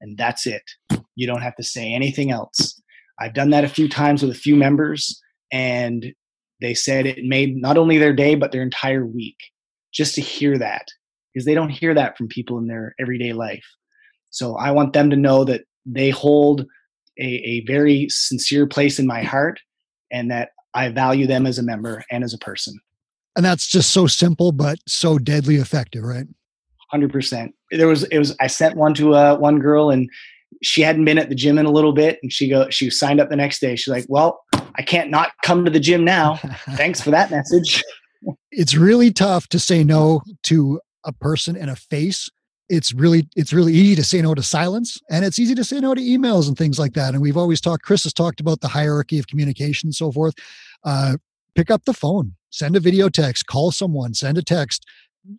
And 0.01 0.19
that's 0.19 0.49
it. 0.49 0.63
You 1.15 1.29
don't 1.29 1.43
have 1.43 1.55
to 1.57 1.63
say 1.63 1.95
anything 1.95 2.33
else. 2.33 2.83
I've 3.21 3.35
done 3.35 3.51
that 3.51 3.63
a 3.63 3.69
few 3.69 3.89
times 3.89 4.21
with 4.21 4.33
a 4.33 4.41
few 4.41 4.57
members 4.57 5.21
and 5.53 6.07
they 6.61 6.75
said 6.75 7.07
it 7.07 7.25
made 7.25 7.57
not 7.57 7.79
only 7.79 7.99
their 7.99 8.13
day 8.13 8.35
but 8.35 8.51
their 8.51 8.63
entire 8.63 9.07
week 9.07 9.39
just 9.95 10.17
to 10.17 10.21
hear 10.21 10.59
that 10.59 10.89
because 11.33 11.47
they 11.47 11.55
don't 11.55 11.71
hear 11.71 11.95
that 11.95 12.19
from 12.19 12.27
people 12.27 12.59
in 12.59 12.67
their 12.67 12.97
everyday 12.99 13.33
life. 13.33 13.65
So 14.31 14.57
I 14.57 14.73
want 14.73 14.93
them 14.93 15.09
to 15.11 15.17
know 15.17 15.45
that 15.45 15.63
they 15.87 16.11
hold 16.11 16.67
a, 17.21 17.25
a 17.25 17.65
very 17.67 18.07
sincere 18.09 18.67
place 18.67 18.99
in 18.99 19.07
my 19.07 19.23
heart 19.23 19.61
and 20.11 20.31
that 20.31 20.51
I 20.75 20.89
value 20.89 21.27
them 21.27 21.47
as 21.47 21.59
a 21.59 21.63
member 21.63 22.05
and 22.11 22.25
as 22.25 22.33
a 22.33 22.39
person. 22.39 22.79
And 23.37 23.45
that's 23.45 23.67
just 23.67 23.91
so 23.91 24.07
simple, 24.07 24.53
but 24.53 24.79
so 24.87 25.19
deadly 25.19 25.57
effective, 25.57 26.03
right? 26.03 26.27
Hundred 26.91 27.13
percent. 27.13 27.55
There 27.71 27.87
was, 27.89 28.05
it 28.05 28.19
was, 28.19 28.35
I 28.41 28.47
sent 28.47 28.77
one 28.77 28.95
to 28.95 29.15
uh, 29.15 29.37
one 29.37 29.59
girl 29.59 29.91
and 29.91 30.09
she 30.63 30.81
hadn't 30.81 31.05
been 31.05 31.19
at 31.19 31.29
the 31.29 31.35
gym 31.35 31.59
in 31.59 31.67
a 31.67 31.71
little 31.71 31.93
bit 31.93 32.19
and 32.23 32.33
she 32.33 32.49
go, 32.49 32.69
she 32.71 32.91
signed 32.91 33.21
up 33.21 33.29
the 33.29 33.37
next 33.37 33.61
day. 33.61 33.77
She's 33.77 33.93
like, 33.93 34.07
well, 34.09 34.41
I 34.75 34.83
can't 34.83 35.11
not 35.11 35.33
come 35.43 35.65
to 35.65 35.71
the 35.71 35.81
gym 35.81 36.05
now. 36.05 36.37
Thanks 36.71 37.01
for 37.01 37.11
that 37.11 37.31
message. 37.31 37.83
it's 38.51 38.75
really 38.75 39.13
tough 39.13 39.47
to 39.49 39.59
say 39.59 39.85
no 39.85 40.23
to 40.45 40.81
a 41.05 41.13
person 41.13 41.57
and 41.57 41.71
a 41.71 41.77
face 41.77 42.29
it's 42.69 42.93
really 42.93 43.27
it's 43.37 43.53
really 43.53 43.73
easy 43.73 43.95
to 43.95 44.05
say 44.05 44.21
no 44.21 44.35
to 44.35 44.43
silence 44.43 44.99
and 45.11 45.25
it's 45.25 45.39
easy 45.39 45.55
to 45.55 45.65
say 45.65 45.81
no 45.81 45.95
to 45.95 46.01
emails 46.01 46.49
and 46.49 46.57
things 46.57 46.79
like 46.79 46.95
that 46.95 47.15
and 47.15 47.23
we've 47.23 47.37
always 47.37 47.61
talked 47.61 47.83
chris 47.83 48.05
has 48.05 48.13
talked 48.13 48.41
about 48.41 48.61
the 48.61 48.69
hierarchy 48.69 49.19
of 49.19 49.27
communication 49.27 49.89
and 49.89 49.95
so 49.95 50.13
forth. 50.13 50.35
Uh, 50.85 51.17
pick 51.55 51.71
up 51.71 51.85
the 51.85 51.95
phone 51.95 52.33
send 52.51 52.77
a 52.77 52.81
video 52.81 53.09
text 53.09 53.47
call 53.47 53.71
someone 53.71 54.15
send 54.15 54.39
a 54.39 54.43
text 54.43 54.85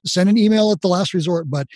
send 0.06 0.30
an 0.30 0.38
email 0.38 0.72
at 0.72 0.82
the 0.82 0.88
last 0.88 1.14
resort 1.14 1.50
but 1.50 1.68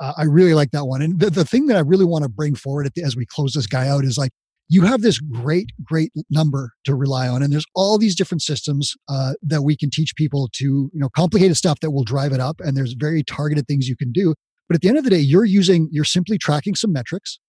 uh, 0.00 0.12
i 0.16 0.22
really 0.22 0.54
like 0.54 0.70
that 0.70 0.86
one 0.86 1.02
and 1.02 1.20
the, 1.20 1.28
the 1.28 1.44
thing 1.44 1.66
that 1.66 1.76
i 1.76 1.80
really 1.80 2.04
want 2.04 2.22
to 2.22 2.28
bring 2.28 2.54
forward 2.54 2.90
the, 2.94 3.02
as 3.02 3.16
we 3.16 3.26
close 3.26 3.52
this 3.52 3.66
guy 3.66 3.88
out 3.88 4.04
is 4.04 4.16
like 4.16 4.30
you 4.68 4.82
have 4.82 5.02
this 5.02 5.18
great 5.18 5.70
great 5.82 6.12
number 6.30 6.72
to 6.84 6.94
rely 6.94 7.28
on 7.28 7.42
and 7.42 7.52
there's 7.52 7.66
all 7.74 7.98
these 7.98 8.14
different 8.14 8.40
systems 8.40 8.94
uh, 9.08 9.32
that 9.42 9.62
we 9.62 9.76
can 9.76 9.90
teach 9.90 10.14
people 10.16 10.48
to 10.52 10.64
you 10.64 10.90
know 10.94 11.10
complicated 11.10 11.56
stuff 11.56 11.80
that 11.80 11.90
will 11.90 12.04
drive 12.04 12.32
it 12.32 12.40
up 12.40 12.60
and 12.60 12.76
there's 12.76 12.94
very 12.94 13.22
targeted 13.22 13.66
things 13.66 13.88
you 13.88 13.96
can 13.96 14.12
do 14.12 14.34
but 14.70 14.76
at 14.76 14.82
the 14.82 14.88
end 14.88 14.98
of 14.98 15.02
the 15.02 15.10
day, 15.10 15.18
you're 15.18 15.44
using, 15.44 15.88
you're 15.90 16.04
simply 16.04 16.38
tracking 16.38 16.76
some 16.76 16.92
metrics 16.92 17.40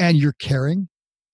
and 0.00 0.16
you're 0.16 0.34
caring 0.40 0.88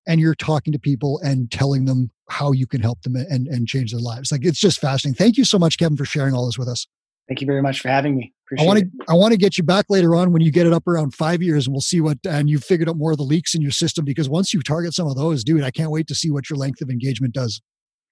and 0.06 0.20
you're 0.20 0.34
talking 0.34 0.74
to 0.74 0.78
people 0.78 1.18
and 1.24 1.50
telling 1.50 1.86
them 1.86 2.10
how 2.28 2.52
you 2.52 2.66
can 2.66 2.82
help 2.82 3.00
them 3.00 3.16
and, 3.16 3.46
and 3.46 3.66
change 3.66 3.92
their 3.92 4.00
lives. 4.02 4.30
Like 4.30 4.44
it's 4.44 4.60
just 4.60 4.78
fascinating. 4.78 5.16
Thank 5.16 5.38
you 5.38 5.46
so 5.46 5.58
much, 5.58 5.78
Kevin, 5.78 5.96
for 5.96 6.04
sharing 6.04 6.34
all 6.34 6.44
this 6.44 6.58
with 6.58 6.68
us. 6.68 6.86
Thank 7.28 7.40
you 7.40 7.46
very 7.46 7.62
much 7.62 7.80
for 7.80 7.88
having 7.88 8.14
me. 8.14 8.34
Appreciate 8.46 8.64
I 8.64 8.66
want 8.66 8.78
to 8.80 8.86
I 9.08 9.14
want 9.14 9.32
to 9.32 9.38
get 9.38 9.56
you 9.56 9.64
back 9.64 9.86
later 9.88 10.14
on 10.14 10.32
when 10.32 10.42
you 10.42 10.50
get 10.50 10.66
it 10.66 10.74
up 10.74 10.86
around 10.86 11.14
five 11.14 11.40
years, 11.40 11.66
and 11.66 11.72
we'll 11.72 11.80
see 11.80 12.02
what 12.02 12.18
and 12.28 12.50
you've 12.50 12.64
figured 12.64 12.90
out 12.90 12.98
more 12.98 13.12
of 13.12 13.16
the 13.16 13.22
leaks 13.22 13.54
in 13.54 13.62
your 13.62 13.70
system. 13.70 14.04
Because 14.04 14.28
once 14.28 14.52
you 14.52 14.60
target 14.60 14.92
some 14.92 15.06
of 15.06 15.16
those, 15.16 15.44
dude, 15.44 15.62
I 15.62 15.70
can't 15.70 15.90
wait 15.90 16.08
to 16.08 16.14
see 16.14 16.30
what 16.30 16.50
your 16.50 16.58
length 16.58 16.82
of 16.82 16.90
engagement 16.90 17.32
does. 17.32 17.62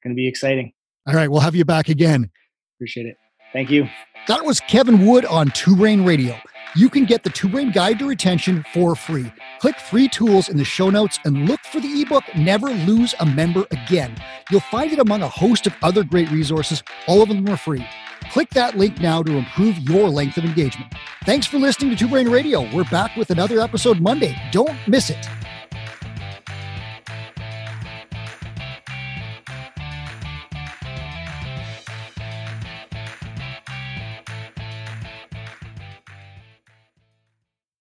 Going 0.03 0.15
to 0.15 0.17
be 0.17 0.27
exciting. 0.27 0.73
All 1.07 1.15
right, 1.15 1.31
we'll 1.31 1.41
have 1.41 1.55
you 1.55 1.67
back 1.67 1.91
again. 1.91 2.31
Appreciate 2.79 3.07
it. 3.07 3.17
Thank 3.53 3.69
you. 3.69 3.89
That 4.29 4.45
was 4.45 4.61
Kevin 4.61 5.07
Wood 5.07 5.25
on 5.27 5.49
Two 5.49 5.77
Brain 5.77 6.05
Radio. 6.05 6.39
You 6.77 6.89
can 6.89 7.05
get 7.05 7.23
the 7.23 7.31
Two 7.31 7.49
Brain 7.49 7.73
Guide 7.73 7.99
to 7.99 8.09
Retention 8.09 8.65
for 8.73 8.95
free. 8.95 9.33
Click 9.61 9.79
free 9.79 10.09
tools 10.09 10.49
in 10.49 10.57
the 10.57 10.65
show 10.65 10.91
notes 10.91 11.19
and 11.25 11.49
look 11.49 11.61
for 11.65 11.81
the 11.81 12.03
ebook 12.03 12.25
Never 12.37 12.69
Lose 12.69 13.15
a 13.21 13.27
Member 13.27 13.65
Again. 13.71 14.15
You'll 14.51 14.61
find 14.61 14.93
it 14.93 14.99
among 14.99 15.23
a 15.23 15.29
host 15.29 15.67
of 15.67 15.75
other 15.83 16.05
great 16.05 16.31
resources. 16.31 16.83
All 17.07 17.23
of 17.23 17.29
them 17.29 17.49
are 17.49 17.57
free. 17.57 17.87
Click 18.31 18.51
that 18.51 18.77
link 18.77 19.01
now 19.01 19.23
to 19.23 19.33
improve 19.33 19.79
your 19.81 20.09
length 20.09 20.37
of 20.39 20.45
engagement. 20.45 20.93
Thanks 21.25 21.47
for 21.47 21.59
listening 21.59 21.91
to 21.91 21.97
Two 21.97 22.09
Brain 22.09 22.29
Radio. 22.29 22.73
We're 22.75 22.85
back 22.85 23.17
with 23.17 23.31
another 23.31 23.61
episode 23.61 24.01
Monday. 24.01 24.37
Don't 24.53 24.77
miss 24.87 25.11
it. 25.11 25.27